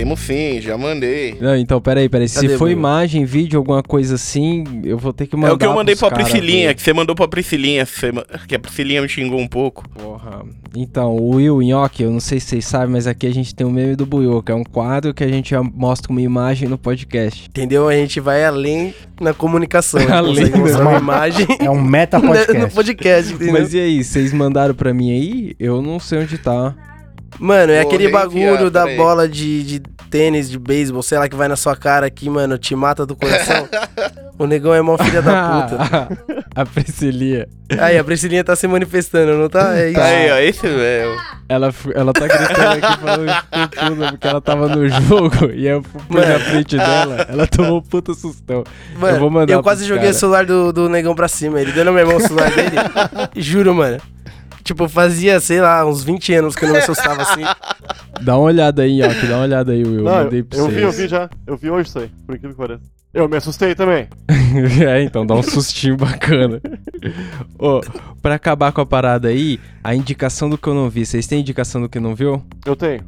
Temos 0.00 0.20
sim, 0.20 0.60
já 0.60 0.78
mandei. 0.78 1.36
Não, 1.40 1.54
então, 1.56 1.80
peraí, 1.80 2.08
peraí. 2.08 2.28
Se 2.28 2.40
Cadê, 2.40 2.56
for 2.56 2.70
imagem, 2.70 3.24
vídeo, 3.24 3.58
alguma 3.58 3.82
coisa 3.82 4.14
assim, 4.14 4.64
eu 4.82 4.96
vou 4.96 5.12
ter 5.12 5.26
que 5.26 5.36
mandar. 5.36 5.50
É 5.50 5.52
o 5.52 5.58
que 5.58 5.66
eu 5.66 5.74
mandei 5.74 5.94
pra 5.94 6.10
Priscilinha, 6.10 6.68
ver. 6.68 6.74
que 6.74 6.82
você 6.82 6.92
mandou 6.92 7.14
pra 7.14 7.28
Priscilinha, 7.28 7.86
que 8.48 8.54
a 8.54 8.58
Priscilinha 8.58 9.02
me 9.02 9.08
xingou 9.08 9.38
um 9.38 9.46
pouco. 9.46 9.88
Porra. 9.90 10.42
Então, 10.74 11.16
o 11.16 11.34
Will 11.36 11.56
o 11.56 11.62
Nhoque, 11.62 12.02
eu 12.02 12.10
não 12.10 12.20
sei 12.20 12.40
se 12.40 12.46
vocês 12.46 12.64
sabem, 12.64 12.88
mas 12.88 13.06
aqui 13.06 13.26
a 13.26 13.32
gente 13.32 13.54
tem 13.54 13.66
um 13.66 13.70
meme 13.70 13.94
do 13.94 14.06
que 14.42 14.50
é 14.50 14.54
um 14.54 14.64
quadro 14.64 15.12
que 15.12 15.22
a 15.22 15.28
gente 15.28 15.54
mostra 15.74 16.10
uma 16.10 16.22
imagem 16.22 16.68
no 16.68 16.78
podcast. 16.78 17.48
Entendeu? 17.48 17.88
A 17.88 17.94
gente 17.94 18.20
vai 18.20 18.44
além 18.44 18.94
na 19.20 19.34
comunicação. 19.34 20.00
Além, 20.10 20.34
consegue 20.34 20.58
mostrar 20.58 20.88
uma 20.88 20.98
imagem 20.98 21.46
É 21.60 21.70
um 21.70 21.80
meta 21.80 22.18
no 22.20 22.28
podcast. 22.28 22.74
podcast, 22.74 23.34
entendeu? 23.34 23.52
Mas 23.52 23.74
e 23.74 23.78
aí, 23.78 24.02
vocês 24.02 24.32
mandaram 24.32 24.74
pra 24.74 24.94
mim 24.94 25.10
aí? 25.10 25.54
Eu 25.58 25.82
não 25.82 26.00
sei 26.00 26.20
onde 26.20 26.38
tá. 26.38 26.74
Mano, 27.38 27.72
é 27.72 27.80
aquele 27.80 28.08
bagulho 28.08 28.70
da 28.70 28.86
bola 28.96 29.28
de, 29.28 29.62
de 29.62 29.80
tênis, 30.10 30.50
de 30.50 30.58
beisebol, 30.58 31.02
sei 31.02 31.18
lá, 31.18 31.28
que 31.28 31.36
vai 31.36 31.48
na 31.48 31.56
sua 31.56 31.76
cara 31.76 32.06
aqui, 32.06 32.28
mano, 32.28 32.58
te 32.58 32.74
mata 32.74 33.06
do 33.06 33.14
coração. 33.14 33.68
o 34.36 34.46
negão 34.46 34.74
é 34.74 34.82
mó 34.82 34.98
filha 34.98 35.22
da 35.22 35.62
puta. 35.62 36.44
a 36.54 36.66
Priscilia. 36.66 37.48
Aí, 37.78 37.96
a 37.96 38.02
Priscilinha 38.02 38.42
tá 38.42 38.56
se 38.56 38.66
manifestando, 38.66 39.38
não 39.38 39.48
tá? 39.48 39.76
É 39.78 39.90
isso. 39.90 40.00
Aí, 40.00 40.30
ó, 40.30 40.38
esse 40.38 40.66
é. 40.66 41.16
Ela, 41.48 41.72
ela 41.94 42.12
tá 42.12 42.26
gritando 42.26 42.86
aqui 42.86 43.00
falando 43.00 43.44
puta 43.50 44.10
porque 44.10 44.26
ela 44.26 44.40
tava 44.40 44.68
no 44.68 44.88
jogo 44.88 45.52
e 45.52 45.66
eu 45.66 45.82
fui 45.82 46.20
Mano. 46.20 46.32
na 46.32 46.40
frente 46.40 46.76
dela, 46.76 47.26
ela 47.28 47.46
tomou 47.46 47.78
um 47.78 47.82
puta 47.82 48.12
sustão. 48.14 48.64
Mano, 48.96 49.16
eu 49.16 49.20
vou 49.20 49.30
mandar 49.30 49.52
eu 49.52 49.62
quase 49.62 49.84
joguei 49.84 50.04
cara. 50.04 50.16
o 50.16 50.18
celular 50.18 50.46
do, 50.46 50.72
do 50.72 50.88
negão 50.88 51.14
pra 51.14 51.28
cima. 51.28 51.60
Ele 51.60 51.72
deu 51.72 51.84
na 51.84 51.92
minha 51.92 52.06
mão 52.06 52.16
o 52.16 52.20
celular 52.20 52.50
dele. 52.50 52.76
Juro, 53.36 53.74
mano. 53.74 54.00
Tipo, 54.62 54.88
fazia, 54.88 55.40
sei 55.40 55.60
lá, 55.60 55.84
uns 55.86 56.04
20 56.04 56.34
anos 56.34 56.54
que 56.54 56.64
eu 56.64 56.68
não 56.68 56.74
me 56.74 56.80
assustava 56.82 57.22
assim. 57.22 57.42
Dá 58.20 58.36
uma 58.36 58.44
olhada 58.44 58.82
aí, 58.82 59.02
Yoki, 59.02 59.26
dá 59.26 59.36
uma 59.36 59.44
olhada 59.44 59.72
aí, 59.72 59.82
Will. 59.82 60.04
Não, 60.04 60.22
eu, 60.22 60.30
eu 60.30 60.44
vocês. 60.50 60.74
vi, 60.74 60.82
eu 60.82 60.92
vi 60.92 61.08
já. 61.08 61.30
Eu 61.46 61.56
vi 61.56 61.70
hoje 61.70 61.88
isso 61.88 61.98
aí, 61.98 62.10
por 62.26 62.34
incrível 62.36 62.50
que 62.50 62.56
pareça. 62.56 62.82
Eu 63.14 63.28
me 63.28 63.36
assustei 63.36 63.74
também. 63.74 64.08
é, 64.86 65.02
então 65.02 65.26
dá 65.26 65.34
um 65.34 65.42
sustinho 65.42 65.96
bacana. 65.96 66.60
Ô, 67.58 67.80
pra 68.20 68.34
acabar 68.34 68.72
com 68.72 68.80
a 68.82 68.86
parada 68.86 69.28
aí, 69.28 69.58
a 69.82 69.94
indicação 69.94 70.50
do 70.50 70.58
que 70.58 70.68
eu 70.68 70.74
não 70.74 70.90
vi. 70.90 71.04
Vocês 71.06 71.26
têm 71.26 71.40
indicação 71.40 71.80
do 71.80 71.88
que 71.88 71.98
não 71.98 72.14
viu? 72.14 72.44
Eu 72.64 72.76
tenho. 72.76 73.00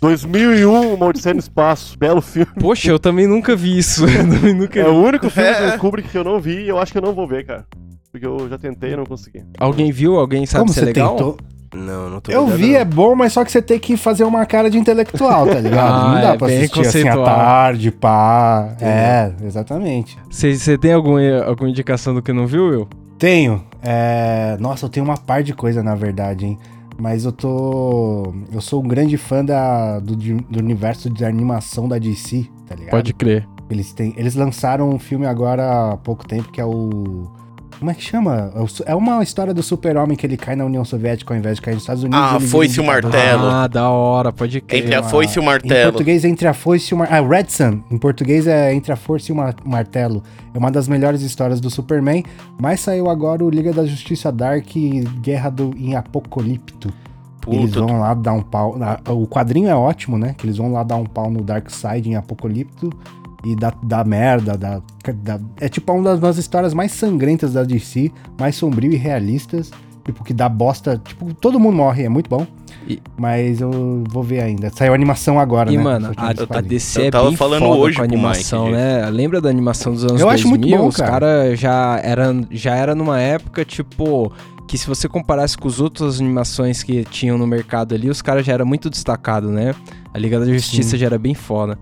2001, 0.00 0.94
Uma 0.94 1.06
Odisseia 1.06 1.34
no 1.34 1.40
Espaço. 1.40 1.98
Belo 1.98 2.20
filme. 2.20 2.52
Poxa, 2.60 2.90
eu 2.90 2.98
também 2.98 3.26
nunca 3.26 3.56
vi 3.56 3.78
isso. 3.78 4.04
Eu 4.04 4.28
também 4.28 4.54
nunca 4.54 4.78
É 4.80 4.88
o 4.88 4.94
único 5.02 5.30
filme 5.30 5.70
do 5.72 5.78
Kubrick 5.78 6.08
que 6.08 6.18
eu 6.18 6.24
não 6.24 6.40
vi 6.40 6.64
e 6.64 6.68
eu 6.68 6.78
acho 6.78 6.92
que 6.92 6.98
eu 6.98 7.02
não 7.02 7.14
vou 7.14 7.26
ver, 7.26 7.46
cara. 7.46 7.64
Porque 8.12 8.26
eu 8.26 8.48
já 8.48 8.58
tentei 8.58 8.92
e 8.92 8.96
não 8.96 9.04
consegui. 9.06 9.44
Alguém 9.58 9.92
viu? 9.92 10.18
Alguém 10.18 10.44
sabe 10.46 10.62
Como 10.62 10.72
se 10.72 10.80
é 10.80 10.82
você 10.82 10.86
legal? 10.86 11.10
tentou? 11.16 11.36
Não, 11.72 12.10
não 12.10 12.20
tô 12.20 12.32
Eu 12.32 12.48
vi, 12.48 12.72
não. 12.72 12.80
é 12.80 12.84
bom, 12.84 13.14
mas 13.14 13.32
só 13.32 13.44
que 13.44 13.52
você 13.52 13.62
tem 13.62 13.78
que 13.78 13.96
fazer 13.96 14.24
uma 14.24 14.44
cara 14.44 14.68
de 14.68 14.76
intelectual, 14.76 15.46
tá 15.46 15.60
ligado? 15.60 15.78
Ah, 16.04 16.14
não 16.14 16.20
dá 16.20 16.34
é 16.34 16.36
pra 16.36 16.46
bem 16.48 16.56
assistir 16.58 16.80
assim 16.80 16.98
à 17.08 17.12
conceitual. 17.14 17.24
tarde, 17.24 17.90
pá. 17.92 18.74
É, 18.80 19.32
exatamente. 19.44 20.18
Você 20.28 20.76
tem 20.76 20.92
alguma, 20.92 21.20
alguma 21.44 21.70
indicação 21.70 22.12
do 22.12 22.20
que 22.20 22.32
não 22.32 22.46
viu, 22.48 22.64
Will? 22.66 22.88
Tenho. 23.18 23.64
É, 23.82 24.56
Nossa, 24.58 24.86
eu 24.86 24.88
tenho 24.88 25.04
uma 25.06 25.16
par 25.16 25.44
de 25.44 25.54
coisa, 25.54 25.80
na 25.80 25.94
verdade, 25.94 26.44
hein? 26.46 26.58
Mas 26.98 27.24
eu 27.24 27.30
tô. 27.32 28.34
Eu 28.52 28.60
sou 28.60 28.82
um 28.82 28.88
grande 28.88 29.16
fã 29.16 29.44
da, 29.44 30.00
do, 30.00 30.16
do 30.16 30.58
universo 30.58 31.08
de 31.08 31.24
animação 31.24 31.88
da 31.88 31.98
DC, 31.98 32.46
tá 32.66 32.74
ligado? 32.74 32.90
Pode 32.90 33.14
crer. 33.14 33.46
Eles, 33.70 33.92
têm, 33.92 34.12
eles 34.16 34.34
lançaram 34.34 34.90
um 34.90 34.98
filme 34.98 35.24
agora 35.24 35.92
há 35.92 35.96
pouco 35.96 36.26
tempo 36.26 36.50
que 36.50 36.60
é 36.60 36.64
o. 36.64 37.30
Como 37.80 37.90
é 37.90 37.94
que 37.94 38.02
chama? 38.02 38.52
É 38.86 38.92
É 38.92 38.94
uma 38.94 39.22
história 39.22 39.52
do 39.54 39.62
super-homem 39.62 40.14
que 40.16 40.26
ele 40.26 40.36
cai 40.36 40.54
na 40.54 40.64
União 40.66 40.84
Soviética 40.84 41.32
ao 41.34 41.38
invés 41.38 41.56
de 41.56 41.62
cair 41.62 41.72
nos 41.74 41.82
Estados 41.82 42.02
Unidos. 42.04 42.20
Ah, 42.22 42.38
foice 42.38 42.78
e 42.78 42.80
o 42.82 42.84
martelo. 42.86 43.46
Ah, 43.48 43.66
da 43.66 43.88
hora, 43.88 44.30
pode 44.32 44.60
crer. 44.60 44.82
Entre 44.82 44.94
a 44.94 45.02
foice 45.02 45.38
e 45.38 45.40
o 45.40 45.42
Em 45.42 45.46
martelo. 45.46 45.92
português, 45.92 46.24
entre 46.26 46.46
a 46.46 46.52
foice 46.52 46.92
e 46.92 46.94
o 46.94 46.98
martelo. 46.98 47.26
Ah, 47.26 47.36
Red 47.36 47.46
Sun. 47.48 47.80
Em 47.90 47.96
português 47.96 48.46
é 48.46 48.74
Entre 48.74 48.92
a 48.92 48.96
Força 48.96 49.30
e 49.30 49.32
o 49.32 49.36
Mar- 49.36 49.54
Martelo. 49.64 50.22
É 50.54 50.58
uma 50.58 50.70
das 50.70 50.86
melhores 50.88 51.22
histórias 51.22 51.58
do 51.58 51.70
Superman. 51.70 52.22
Mas 52.60 52.80
saiu 52.80 53.08
agora 53.08 53.42
o 53.42 53.48
Liga 53.48 53.72
da 53.72 53.86
Justiça 53.86 54.30
Dark 54.30 54.66
Guerra 55.22 55.48
do, 55.48 55.74
em 55.76 55.96
Apocalipto. 55.96 56.92
Eles 57.48 57.70
Puta, 57.72 57.80
vão 57.86 57.98
lá 58.00 58.12
dar 58.12 58.34
um 58.34 58.42
pau. 58.42 58.76
O 59.08 59.26
quadrinho 59.26 59.68
é 59.70 59.74
ótimo, 59.74 60.18
né? 60.18 60.34
Que 60.36 60.44
eles 60.44 60.58
vão 60.58 60.70
lá 60.70 60.82
dar 60.82 60.96
um 60.96 61.06
pau 61.06 61.30
no 61.30 61.40
Darkseid 61.40 62.06
em 62.10 62.14
Apocalipto. 62.14 62.90
E 63.44 63.56
dá, 63.56 63.72
dá 63.82 64.04
merda, 64.04 64.56
dá, 64.56 64.80
dá- 65.22 65.40
É 65.60 65.68
tipo 65.68 65.92
uma 65.92 66.16
das, 66.16 66.36
histórias 66.36 66.74
mais 66.74 66.92
sangrentas 66.92 67.54
da 67.54 67.62
DC, 67.64 68.10
mais 68.38 68.54
sombrio 68.56 68.92
e 68.92 68.96
realistas. 68.96 69.70
Tipo, 70.04 70.24
que 70.24 70.32
dá 70.32 70.48
bosta. 70.48 71.00
Tipo, 71.04 71.32
todo 71.34 71.60
mundo 71.60 71.76
morre, 71.76 72.04
é 72.04 72.08
muito 72.08 72.28
bom. 72.28 72.46
E- 72.88 73.00
Mas 73.18 73.60
eu 73.60 74.02
vou 74.08 74.22
ver 74.22 74.40
ainda. 74.40 74.70
Saiu 74.74 74.92
a 74.92 74.94
animação 74.94 75.38
agora, 75.38 75.70
E, 75.72 75.76
né? 75.76 75.82
mano, 75.82 76.12
a, 76.16 76.30
a. 76.58 76.60
DC 76.60 77.00
Eu 77.00 77.04
é 77.06 77.10
tava 77.10 77.28
bem 77.28 77.36
falando 77.36 77.60
foda 77.62 77.78
hoje 77.80 77.96
com 77.96 78.02
a 78.02 78.04
animação, 78.06 78.64
Mike 78.64 78.76
né? 78.76 79.10
Lembra 79.10 79.40
da 79.40 79.48
animação 79.50 79.92
dos 79.92 80.04
anos 80.04 80.20
Eu 80.20 80.28
acho 80.28 80.44
2000? 80.48 80.50
muito 80.68 80.82
bom, 80.82 80.88
Os 80.88 80.96
cara. 80.96 81.10
caras 81.10 81.60
já 81.60 82.00
era, 82.02 82.34
já 82.50 82.74
era 82.74 82.94
numa 82.94 83.20
época, 83.20 83.64
tipo... 83.64 84.32
Que 84.66 84.78
se 84.78 84.86
você 84.86 85.08
comparasse 85.08 85.58
com 85.58 85.66
as 85.66 85.80
outras 85.80 86.20
animações 86.20 86.82
que 86.84 87.04
tinham 87.04 87.36
no 87.36 87.44
mercado 87.46 87.92
ali, 87.94 88.08
os 88.08 88.22
caras 88.22 88.46
já 88.46 88.52
era 88.52 88.64
muito 88.64 88.88
destacado, 88.88 89.48
né? 89.50 89.74
A 90.14 90.18
Liga 90.18 90.38
da 90.38 90.46
Justiça 90.46 90.90
Sim. 90.90 90.96
já 90.98 91.06
era 91.06 91.18
bem 91.18 91.34
foda. 91.34 91.76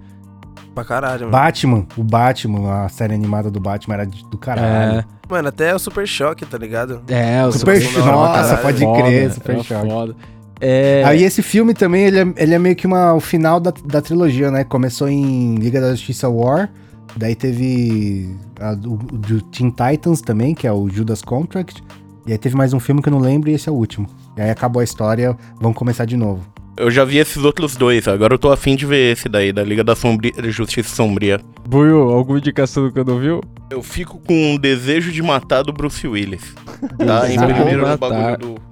Pra 0.86 0.94
caralho, 0.96 1.20
mano. 1.22 1.32
Batman, 1.32 1.86
o 1.96 2.02
Batman, 2.04 2.84
a 2.84 2.88
série 2.88 3.14
animada 3.14 3.50
do 3.50 3.58
Batman 3.60 3.94
era 3.94 4.06
de- 4.06 4.24
do 4.28 4.38
caralho. 4.38 4.98
É, 5.00 5.04
Mano, 5.28 5.48
até 5.48 5.74
o 5.74 5.78
Super 5.78 6.06
Choque, 6.06 6.46
tá 6.46 6.56
ligado? 6.56 7.02
é, 7.08 7.44
o 7.44 7.52
Super 7.52 7.80
Choque, 7.82 7.98
Nossa, 8.06 8.56
pode 8.58 8.82
foda, 8.82 9.02
crer, 9.02 9.32
Super 9.32 9.54
era 9.56 9.64
Choque. 9.64 9.90
foda. 9.90 10.16
É, 10.60 11.02
Aí 11.06 11.22
esse 11.22 11.42
filme 11.42 11.72
também, 11.74 12.04
ele 12.04 12.18
é, 12.20 12.32
ele 12.36 12.54
é 12.54 12.58
meio 12.58 12.74
que 12.74 12.86
uma, 12.86 13.12
o 13.12 13.20
final 13.20 13.60
da, 13.60 13.72
da 13.84 14.00
trilogia, 14.00 14.50
né? 14.50 14.64
Começou 14.64 15.08
em 15.08 15.54
Liga 15.56 15.80
da 15.80 15.90
Justiça 15.90 16.28
War, 16.28 16.68
daí 17.16 17.34
teve 17.34 18.34
a, 18.60 18.74
do, 18.74 18.96
do 18.96 19.40
Teen 19.42 19.70
Titans 19.70 20.20
também, 20.20 20.54
que 20.54 20.66
é 20.66 20.72
o 20.72 20.88
Judas 20.88 21.22
Contract, 21.22 21.82
e 22.26 22.32
aí 22.32 22.38
teve 22.38 22.56
mais 22.56 22.72
um 22.72 22.80
filme 22.80 23.00
que 23.02 23.08
eu 23.08 23.12
não 23.12 23.20
lembro 23.20 23.50
e 23.50 23.54
esse 23.54 23.68
é 23.68 23.72
o 23.72 23.74
último. 23.74 24.06
E 24.36 24.40
aí 24.40 24.50
acabou 24.50 24.80
a 24.80 24.84
história, 24.84 25.36
vamos 25.60 25.76
começar 25.76 26.04
de 26.06 26.16
novo. 26.16 26.40
Eu 26.78 26.90
já 26.90 27.04
vi 27.04 27.18
esses 27.18 27.42
outros 27.44 27.76
dois, 27.76 28.06
agora 28.08 28.34
eu 28.34 28.38
tô 28.38 28.50
afim 28.50 28.76
de 28.76 28.86
ver 28.86 29.12
esse 29.12 29.28
daí, 29.28 29.52
da 29.52 29.62
Liga 29.62 29.82
da 29.84 29.94
Sombria, 29.96 30.32
Justiça 30.50 30.94
Sombria. 30.94 31.40
Buiu, 31.68 32.10
alguma 32.10 32.38
indicação 32.38 32.84
do 32.86 32.92
que 32.92 32.98
eu 32.98 33.04
não 33.04 33.18
viu? 33.18 33.40
Eu 33.70 33.82
fico 33.82 34.18
com 34.20 34.52
um 34.54 34.56
desejo 34.56 35.12
de 35.12 35.22
matar 35.22 35.62
do 35.62 35.72
Bruce 35.72 36.06
Willis. 36.06 36.54
Tá, 36.98 37.30
em 37.30 37.36
primeiro 37.38 37.86
no 37.86 37.98
bagulho 37.98 38.38
do... 38.38 38.68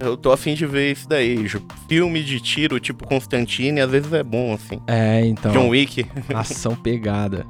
Eu 0.00 0.16
tô 0.16 0.30
afim 0.30 0.54
de 0.54 0.64
ver 0.64 0.92
isso 0.92 1.08
daí. 1.08 1.44
Ju- 1.48 1.60
Filme 1.88 2.22
de 2.22 2.38
tiro, 2.40 2.78
tipo 2.78 3.04
Constantine, 3.04 3.80
às 3.80 3.90
vezes 3.90 4.12
é 4.12 4.22
bom, 4.22 4.54
assim. 4.54 4.80
É, 4.86 5.26
então. 5.26 5.50
John 5.50 5.68
Wick. 5.70 6.06
Ação 6.32 6.76
pegada. 6.76 7.44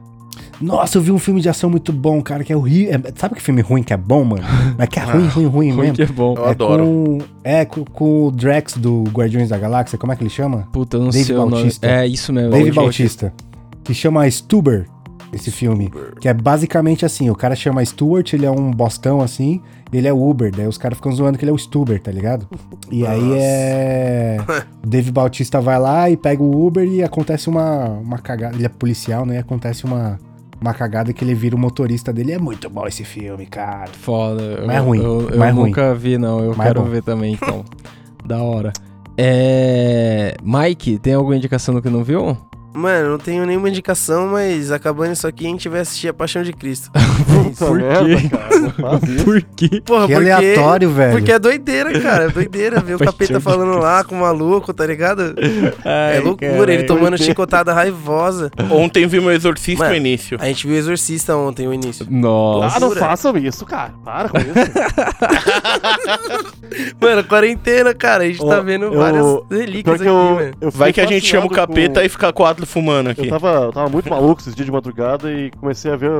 Nossa, 0.61 0.99
eu 0.99 1.03
vi 1.03 1.13
um 1.13 1.19
filme 1.19 1.41
de 1.41 1.49
ação 1.49 1.71
muito 1.71 1.93
bom, 1.93 2.21
cara, 2.21 2.43
que 2.43 2.53
é 2.53 2.57
horrível. 2.57 2.95
É- 2.95 3.13
sabe 3.15 3.35
que 3.37 3.43
filme 3.43 3.61
ruim 3.61 3.83
que 3.83 3.93
é 3.93 3.97
bom, 3.97 4.25
mano? 4.25 4.43
Mas 4.77 4.89
que 4.89 4.99
é 4.99 5.05
ruim, 5.11 5.27
ruim, 5.29 5.47
ruim 5.47 5.71
Ruim 5.71 5.81
mesmo. 5.91 5.97
que 5.97 6.03
é 6.03 6.07
bom. 6.07 6.35
Eu 6.37 6.47
é 6.47 6.51
adoro. 6.51 6.85
Com, 6.85 7.19
é, 7.45 7.65
com, 7.65 7.85
com 7.85 8.27
o 8.27 8.31
Drax 8.33 8.77
do 8.77 9.05
Guardiões 9.13 9.49
da 9.51 9.59
Galáxia, 9.59 9.97
como 9.99 10.13
é 10.13 10.17
que 10.17 10.23
ele 10.23 10.31
chama? 10.31 10.69
Puta, 10.73 10.97
eu 10.97 11.03
não 11.03 11.11
Dave 11.11 11.25
sei 11.25 11.37
o 11.37 11.39
nome. 11.41 11.53
Bautista. 11.53 11.87
É, 11.87 12.07
isso 12.07 12.33
mesmo. 12.33 12.51
Dave 12.51 12.73
Bautista. 12.73 13.33
Que 13.85 13.95
chama 13.95 14.29
Stuber, 14.31 14.87
esse 15.33 15.51
filme. 15.51 15.91
Que 16.21 16.29
é 16.29 16.35
basicamente 16.35 17.05
assim, 17.07 17.31
o 17.31 17.35
cara 17.37 17.55
chama 17.55 17.85
Stuart, 17.85 18.33
ele 18.33 18.45
é 18.45 18.51
um 18.51 18.71
bostão 18.71 19.21
assim, 19.21 19.61
e 19.93 19.97
ele 19.97 20.09
é 20.09 20.13
Uber. 20.13 20.51
Daí 20.55 20.67
os 20.67 20.77
caras 20.77 20.99
ficam 20.99 21.13
zoando 21.13 21.39
que 21.39 21.45
ele 21.45 21.51
é 21.53 21.55
o 21.55 21.59
Stuber, 21.59 22.01
tá 22.01 22.11
ligado? 22.11 22.47
E 22.91 23.07
aí 23.07 23.21
Nossa. 23.23 23.37
é... 23.41 24.37
O 24.85 24.87
Dave 24.87 25.11
Bautista 25.11 25.61
vai 25.61 25.79
lá 25.79 26.09
e 26.11 26.17
pega 26.17 26.43
o 26.43 26.67
Uber 26.67 26.87
e 26.87 27.03
acontece 27.03 27.49
uma, 27.49 27.85
uma 27.89 28.19
cagada. 28.19 28.57
Ele 28.57 28.65
é 28.67 28.69
policial, 28.69 29.25
né? 29.27 29.37
E 29.37 29.39
acontece 29.39 29.85
uma, 29.85 30.19
uma 30.61 30.75
cagada 30.75 31.13
que 31.13 31.25
ele 31.25 31.35
vira 31.35 31.55
o 31.55 31.59
motorista 31.59 32.13
dele. 32.13 32.33
É 32.33 32.39
muito 32.39 32.69
bom 32.69 32.87
esse 32.87 33.05
filme, 33.05 33.47
cara. 33.47 33.89
Foda. 33.93 34.63
Mas 34.67 34.77
é 34.77 34.79
Eu- 34.79 34.85
ruim, 34.85 34.99
Eu, 35.03 35.21
eu 35.31 35.39
mas 35.39 35.49
é 35.49 35.53
ruim. 35.53 35.67
nunca 35.71 35.95
vi, 35.95 36.19
não. 36.19 36.41
Eu 36.41 36.51
Mas 36.57 36.61
é 36.67 36.69
quero 36.69 36.83
bom. 36.83 36.89
ver 36.91 37.03
também, 37.03 37.35
então. 37.35 37.65
da 38.27 38.43
hora. 38.43 38.73
É. 39.17 40.35
Mike, 40.43 40.99
tem 40.99 41.15
alguma 41.15 41.37
indicação 41.37 41.75
do 41.75 41.83
que 41.83 41.89
não 41.91 42.03
viu? 42.05 42.37
Mano, 42.75 43.11
não 43.11 43.19
tenho 43.19 43.45
nenhuma 43.45 43.69
indicação, 43.69 44.29
mas 44.29 44.71
acabando 44.71 45.12
isso 45.12 45.27
aqui, 45.27 45.47
a 45.47 45.49
gente 45.51 45.69
vai 45.69 45.81
assistir 45.81 46.07
A 46.09 46.14
Paixão 46.14 46.43
de 46.43 46.53
Cristo. 46.53 46.91
Puta 47.27 47.66
Por 47.66 47.81
quê? 47.81 48.29
cara. 48.29 48.49
Por 49.25 49.43
quê? 49.57 49.83
Porra, 49.85 50.07
Que 50.07 50.14
porque... 50.14 50.31
aleatório, 50.31 50.91
velho. 50.91 51.12
Porque 51.12 51.33
é 51.33 51.39
doideira, 51.39 51.99
cara. 52.01 52.25
É 52.25 52.29
doideira 52.29 52.81
ver 52.81 52.95
o 52.95 52.99
capeta 53.05 53.41
falando 53.41 53.79
lá 53.79 54.05
com 54.05 54.14
o 54.14 54.21
maluco, 54.21 54.73
tá 54.73 54.87
ligado? 54.87 55.35
é 55.85 56.21
loucura, 56.23 56.73
ele 56.73 56.85
tomando 56.85 57.19
chicotada 57.19 57.73
raivosa. 57.73 58.51
Ontem 58.71 59.07
vi 59.07 59.19
meu 59.21 59.33
exorcista 59.33 59.85
Mano, 59.85 59.91
no 59.91 59.97
início. 59.97 60.39
A 60.41 60.47
gente 60.47 60.66
viu 60.66 60.77
o 60.77 60.79
Exorcista 60.79 61.35
ontem, 61.37 61.66
o 61.66 61.75
início. 61.75 62.07
Nossa. 62.09 62.77
Ah, 62.77 62.81
não 62.81 62.91
façam 62.93 63.37
isso, 63.39 63.64
cara. 63.66 63.93
Para 64.05 64.29
com 64.29 64.39
isso. 64.39 64.49
Mano, 67.01 67.25
quarentena, 67.25 67.95
cara. 67.95 68.25
A 68.25 68.27
gente 68.27 68.45
tá 68.47 68.61
vendo 68.61 68.85
eu- 68.87 68.97
várias 68.99 69.25
relíquias 69.51 70.01
aqui, 70.01 70.09
eu, 70.09 70.14
mano. 70.14 70.51
eu 70.61 70.71
Vai 70.71 70.93
que 70.93 71.01
a 71.01 71.07
gente 71.07 71.27
chama 71.27 71.47
o 71.47 71.51
capeta 71.51 72.01
com- 72.01 72.07
e 72.07 72.09
fica 72.09 72.33
quatro 72.33 72.58
fumando 72.67 73.11
aqui. 73.11 73.27
Eu 73.27 73.31
tava, 73.31 73.49
eu 73.65 73.73
tava 73.73 73.89
muito 73.89 74.09
maluco 74.09 74.41
esses 74.41 74.55
dias 74.55 74.67
de 74.67 74.73
madrugada 74.73 75.31
e 75.33 75.51
comecei 75.53 75.91
a 75.93 75.97
ver 75.97 76.11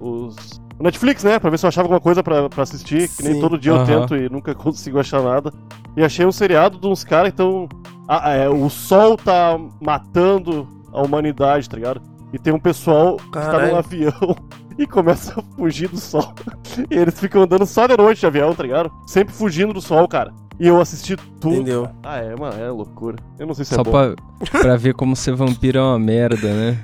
os. 0.00 0.60
o 0.78 0.82
Netflix, 0.82 1.24
né? 1.24 1.38
Pra 1.38 1.50
ver 1.50 1.58
se 1.58 1.66
eu 1.66 1.68
achava 1.68 1.86
alguma 1.86 2.00
coisa 2.00 2.22
pra, 2.22 2.48
pra 2.48 2.62
assistir. 2.62 3.08
Que 3.08 3.22
nem 3.22 3.34
Sim. 3.34 3.40
todo 3.40 3.58
dia 3.58 3.72
eu 3.72 3.76
Aham. 3.76 3.86
tento 3.86 4.16
e 4.16 4.28
nunca 4.28 4.54
consigo 4.56 4.98
achar 4.98 5.22
nada. 5.22 5.52
E 5.96 6.02
achei 6.02 6.24
um 6.24 6.32
seriado 6.32 6.78
de 6.78 6.86
uns 6.86 7.04
caras 7.04 7.30
que 7.30 7.34
estão. 7.34 7.68
Ah, 8.08 8.30
é, 8.32 8.48
o 8.48 8.68
sol 8.68 9.16
tá 9.16 9.58
matando 9.80 10.66
a 10.92 11.00
humanidade, 11.02 11.68
tá 11.68 11.76
ligado? 11.76 12.02
E 12.32 12.38
tem 12.38 12.52
um 12.52 12.58
pessoal 12.58 13.16
que 13.16 13.30
tá 13.32 13.66
num 13.66 13.76
avião 13.76 14.36
e 14.78 14.86
começa 14.86 15.38
a 15.38 15.42
fugir 15.56 15.88
do 15.88 15.98
sol. 15.98 16.32
E 16.88 16.96
eles 16.96 17.18
ficam 17.18 17.42
andando 17.42 17.66
só 17.66 17.88
de 17.88 17.96
noite 17.96 18.20
de 18.20 18.26
avião, 18.26 18.54
tá 18.54 18.62
ligado? 18.62 18.92
Sempre 19.04 19.34
fugindo 19.34 19.72
do 19.72 19.80
sol, 19.80 20.06
cara. 20.06 20.32
E 20.60 20.66
eu 20.68 20.78
assisti 20.78 21.16
tudo. 21.40 21.54
Entendeu? 21.54 21.88
Ah, 22.02 22.18
é, 22.18 22.36
mano, 22.36 22.60
é 22.62 22.70
loucura. 22.70 23.16
Eu 23.38 23.46
não 23.46 23.54
sei 23.54 23.64
se 23.64 23.74
Só 23.74 23.80
é 23.80 23.84
bom. 23.84 23.90
pra, 23.90 24.60
pra 24.60 24.76
ver 24.76 24.92
como 24.92 25.16
ser 25.16 25.34
vampiro 25.34 25.78
é 25.78 25.82
uma 25.82 25.98
merda, 25.98 26.52
né? 26.52 26.78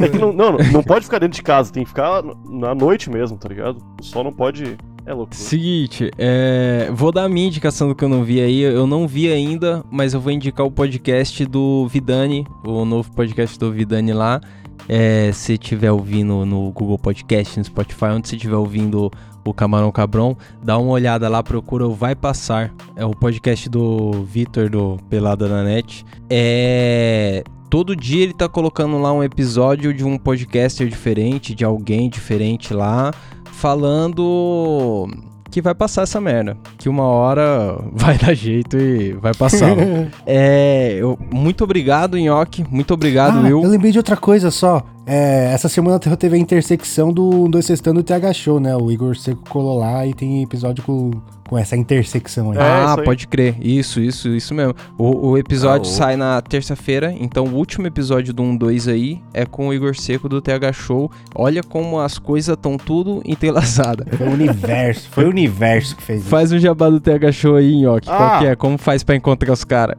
É 0.00 0.08
que 0.08 0.18
não, 0.18 0.32
não, 0.32 0.56
não 0.72 0.82
pode 0.82 1.04
ficar 1.04 1.18
dentro 1.18 1.36
de 1.36 1.42
casa, 1.42 1.72
tem 1.72 1.84
que 1.84 1.90
ficar 1.90 2.24
na 2.48 2.74
noite 2.74 3.08
mesmo, 3.10 3.36
tá 3.36 3.48
ligado? 3.48 3.78
O 4.00 4.02
sol 4.02 4.24
não 4.24 4.32
pode. 4.32 4.76
É 5.06 5.12
loucura. 5.12 5.38
Seguinte, 5.38 6.10
é, 6.18 6.90
vou 6.92 7.12
dar 7.12 7.24
a 7.24 7.28
minha 7.28 7.46
indicação 7.46 7.88
do 7.88 7.94
que 7.94 8.04
eu 8.04 8.08
não 8.08 8.24
vi 8.24 8.40
aí. 8.40 8.60
Eu 8.60 8.86
não 8.86 9.06
vi 9.06 9.30
ainda, 9.30 9.84
mas 9.90 10.12
eu 10.12 10.20
vou 10.20 10.32
indicar 10.32 10.66
o 10.66 10.70
podcast 10.70 11.44
do 11.46 11.86
Vidani, 11.88 12.46
o 12.64 12.84
novo 12.84 13.10
podcast 13.12 13.58
do 13.58 13.70
Vidani 13.70 14.12
lá. 14.12 14.40
É, 14.88 15.30
se 15.32 15.52
estiver 15.52 15.92
ouvindo 15.92 16.44
no 16.46 16.70
Google 16.72 16.98
Podcast, 16.98 17.58
no 17.58 17.64
Spotify, 17.64 18.06
onde 18.06 18.28
você 18.28 18.36
estiver 18.36 18.56
ouvindo 18.56 19.10
o 19.48 19.54
Camarão 19.54 19.90
Cabrão, 19.90 20.36
dá 20.62 20.78
uma 20.78 20.90
olhada 20.92 21.28
lá, 21.28 21.42
procura 21.42 21.86
o 21.86 21.94
Vai 21.94 22.14
Passar. 22.14 22.72
É 22.96 23.04
o 23.04 23.10
podcast 23.10 23.68
do 23.68 24.24
Vitor 24.24 24.68
do 24.68 24.96
Pelada 25.08 25.48
na 25.48 25.62
Net. 25.62 26.04
É. 26.30 27.42
Todo 27.70 27.94
dia 27.94 28.22
ele 28.22 28.32
tá 28.32 28.48
colocando 28.48 28.98
lá 28.98 29.12
um 29.12 29.22
episódio 29.22 29.92
de 29.92 30.02
um 30.04 30.16
podcaster 30.16 30.88
diferente, 30.88 31.54
de 31.54 31.64
alguém 31.66 32.08
diferente 32.08 32.72
lá, 32.72 33.12
falando 33.52 35.06
que 35.50 35.60
vai 35.60 35.74
passar 35.74 36.02
essa 36.02 36.20
merda. 36.20 36.56
Que 36.78 36.88
uma 36.88 37.04
hora 37.04 37.78
vai 37.92 38.16
dar 38.16 38.34
jeito 38.34 38.78
e 38.78 39.12
vai 39.12 39.34
passar. 39.34 39.76
é, 40.26 40.96
eu- 40.98 41.18
muito 41.32 41.64
obrigado, 41.64 42.16
Nhoque. 42.16 42.64
Muito 42.70 42.94
obrigado, 42.94 43.38
ah, 43.38 43.42
Will. 43.42 43.62
eu 43.62 43.68
lembrei 43.68 43.92
de 43.92 43.98
outra 43.98 44.16
coisa 44.16 44.50
só. 44.50 44.82
É, 45.10 45.52
essa 45.54 45.70
semana 45.70 45.98
teve 45.98 46.36
a 46.36 46.38
intersecção 46.38 47.10
do 47.10 47.48
Dois 47.48 47.64
Sextando 47.64 48.00
e 48.00 48.02
TH 48.02 48.30
Show, 48.34 48.60
né? 48.60 48.76
O 48.76 48.90
Igor 48.92 49.16
Seco 49.16 49.42
colou 49.48 49.78
lá 49.78 50.06
e 50.06 50.12
tem 50.12 50.42
episódio 50.42 50.84
com, 50.84 51.12
com 51.48 51.56
essa 51.56 51.74
intersecção 51.74 52.50
aí. 52.50 52.58
É, 52.58 52.60
ah, 52.60 52.94
aí. 52.98 53.04
pode 53.04 53.26
crer. 53.26 53.56
Isso, 53.58 54.00
isso, 54.00 54.28
isso 54.28 54.52
mesmo. 54.54 54.74
O, 54.98 55.28
o 55.30 55.38
episódio 55.38 55.88
Ah, 55.90 55.92
o- 55.94 55.96
sai 55.96 56.14
na 56.16 56.42
terça-feira, 56.42 57.14
então 57.18 57.46
o 57.46 57.54
último 57.54 57.86
episódio 57.86 58.34
do 58.34 58.42
1-2 58.42 58.86
aí 58.92 59.18
é 59.32 59.46
com 59.46 59.68
o 59.68 59.72
Igor 59.72 59.94
Seco 59.96 60.28
do 60.28 60.42
TH 60.42 60.74
Show. 60.74 61.10
Olha 61.34 61.62
como 61.62 61.98
as 61.98 62.18
coisas 62.18 62.54
estão 62.54 62.76
tudo 62.76 63.22
entrelaçadas. 63.24 64.06
Foi 64.14 64.26
o 64.28 64.32
universo, 64.32 65.08
foi 65.10 65.24
o 65.24 65.30
universo 65.30 65.96
que 65.96 66.02
fez 66.02 66.20
isso. 66.20 66.28
Faz 66.28 66.52
um 66.52 66.58
jabá 66.58 66.90
do 66.90 67.00
TH 67.00 67.32
Show 67.32 67.56
aí, 67.56 67.80
Nhoque. 67.80 68.08
Qual 68.08 68.22
Ah. 68.22 68.38
que 68.40 68.46
é? 68.48 68.54
Como 68.54 68.76
faz 68.76 69.02
pra 69.02 69.16
encontrar 69.16 69.54
os 69.54 69.64
caras? 69.64 69.96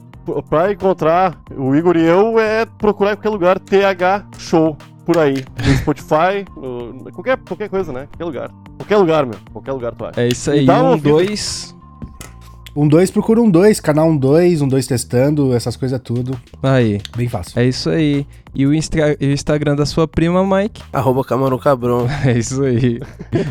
Pra 0.47 0.71
encontrar 0.71 1.41
o 1.57 1.75
Igor 1.75 1.97
e 1.97 2.05
eu 2.05 2.39
é 2.39 2.63
procurar 2.77 3.13
em 3.13 3.15
qualquer 3.15 3.29
lugar 3.29 3.59
TH 3.59 4.25
Show. 4.37 4.77
Por 5.11 5.17
aí. 5.17 5.43
No 5.65 5.73
Spotify, 5.77 6.45
no- 6.55 7.11
qualquer, 7.11 7.35
qualquer 7.37 7.67
coisa, 7.67 7.91
né? 7.91 8.07
Qualquer 8.11 8.25
lugar. 8.25 8.51
Qualquer 8.77 8.97
lugar, 8.97 9.25
meu. 9.25 9.35
Qualquer 9.51 9.71
lugar 9.71 9.91
tu 9.95 10.05
acha. 10.05 10.21
É 10.21 10.27
isso 10.27 10.51
Me 10.51 10.59
aí, 10.59 10.65
dá 10.67 10.83
um, 10.83 10.87
ouvida. 10.91 11.09
dois. 11.09 11.75
Um 12.75 12.87
dois, 12.87 13.09
procura 13.09 13.41
um 13.41 13.49
dois, 13.49 13.79
canal 13.79 14.07
um 14.07 14.15
dois, 14.15 14.61
um 14.61 14.67
dois 14.67 14.85
testando, 14.85 15.51
essas 15.55 15.75
coisas 15.75 15.99
tudo. 15.99 16.39
Aí, 16.61 17.01
Bem 17.17 17.27
fácil. 17.27 17.59
é 17.59 17.65
isso 17.65 17.89
aí. 17.89 18.25
E 18.53 18.67
o, 18.67 18.73
Instra- 18.73 19.17
e 19.19 19.25
o 19.27 19.31
Instagram 19.33 19.75
da 19.75 19.85
sua 19.87 20.07
prima, 20.07 20.45
Mike? 20.45 20.79
Arroba 20.93 21.23
Camarão 21.23 21.57
Cabrão. 21.57 22.05
É 22.23 22.37
isso 22.37 22.61
aí. 22.63 22.99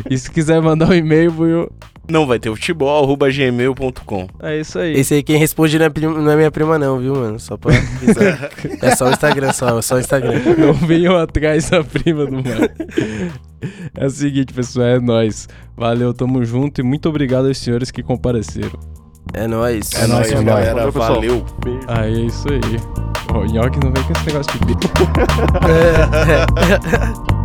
e 0.08 0.16
se 0.16 0.30
quiser 0.30 0.62
mandar 0.62 0.88
um 0.90 0.94
e-mail, 0.94 1.32
Buiu, 1.32 1.68
Não 2.10 2.26
vai 2.26 2.38
ter 2.38 2.50
futebol, 2.50 3.04
arroba 3.04 3.28
gmail.com. 3.30 4.28
é 4.40 4.60
isso 4.60 4.78
aí. 4.78 4.94
Esse 4.94 5.14
aí 5.14 5.22
quem 5.22 5.36
responde 5.36 5.78
não 5.78 5.86
é, 5.86 5.90
prim- 5.90 6.06
não 6.06 6.30
é 6.30 6.36
minha 6.36 6.50
prima 6.50 6.78
não, 6.78 6.98
viu, 6.98 7.14
mano? 7.14 7.38
Só 7.38 7.56
pra 7.56 7.72
avisar. 7.76 8.50
é 8.82 8.96
só 8.96 9.06
o 9.06 9.10
Instagram, 9.10 9.52
só, 9.52 9.82
só 9.82 9.96
o 9.96 9.98
Instagram. 10.00 10.40
Não 10.58 10.72
venham 10.72 11.16
atrás 11.16 11.68
da 11.70 11.84
prima 11.84 12.24
do 12.26 12.36
Mike. 12.36 13.32
É 13.94 14.06
o 14.06 14.10
seguinte, 14.10 14.52
pessoal, 14.54 14.86
é 14.86 15.00
nóis. 15.00 15.48
Valeu, 15.76 16.14
tamo 16.14 16.44
junto 16.44 16.80
e 16.80 16.84
muito 16.84 17.08
obrigado 17.08 17.46
aos 17.46 17.58
senhores 17.58 17.90
que 17.90 18.02
compareceram. 18.02 18.78
É 19.34 19.46
nóis. 19.46 19.90
É 19.94 20.06
nóis, 20.06 20.30
nóis, 20.30 20.32
nóis. 20.32 20.44
galera. 20.44 20.74
Valeu, 20.74 20.92
pessoal. 20.92 21.14
Valeu. 21.14 21.46
Beijo. 21.62 21.80
Aí 21.88 22.14
é 22.22 22.26
isso 22.26 22.46
aí. 22.48 23.36
O 23.36 23.44
Nhoque 23.52 23.78
não 23.84 23.92
vem 23.92 24.02
com 24.04 24.12
esse 24.12 24.26
negócio 24.26 24.52
de 24.58 24.64
bico. 24.66 24.80
É, 25.68 27.34
é. 27.34 27.37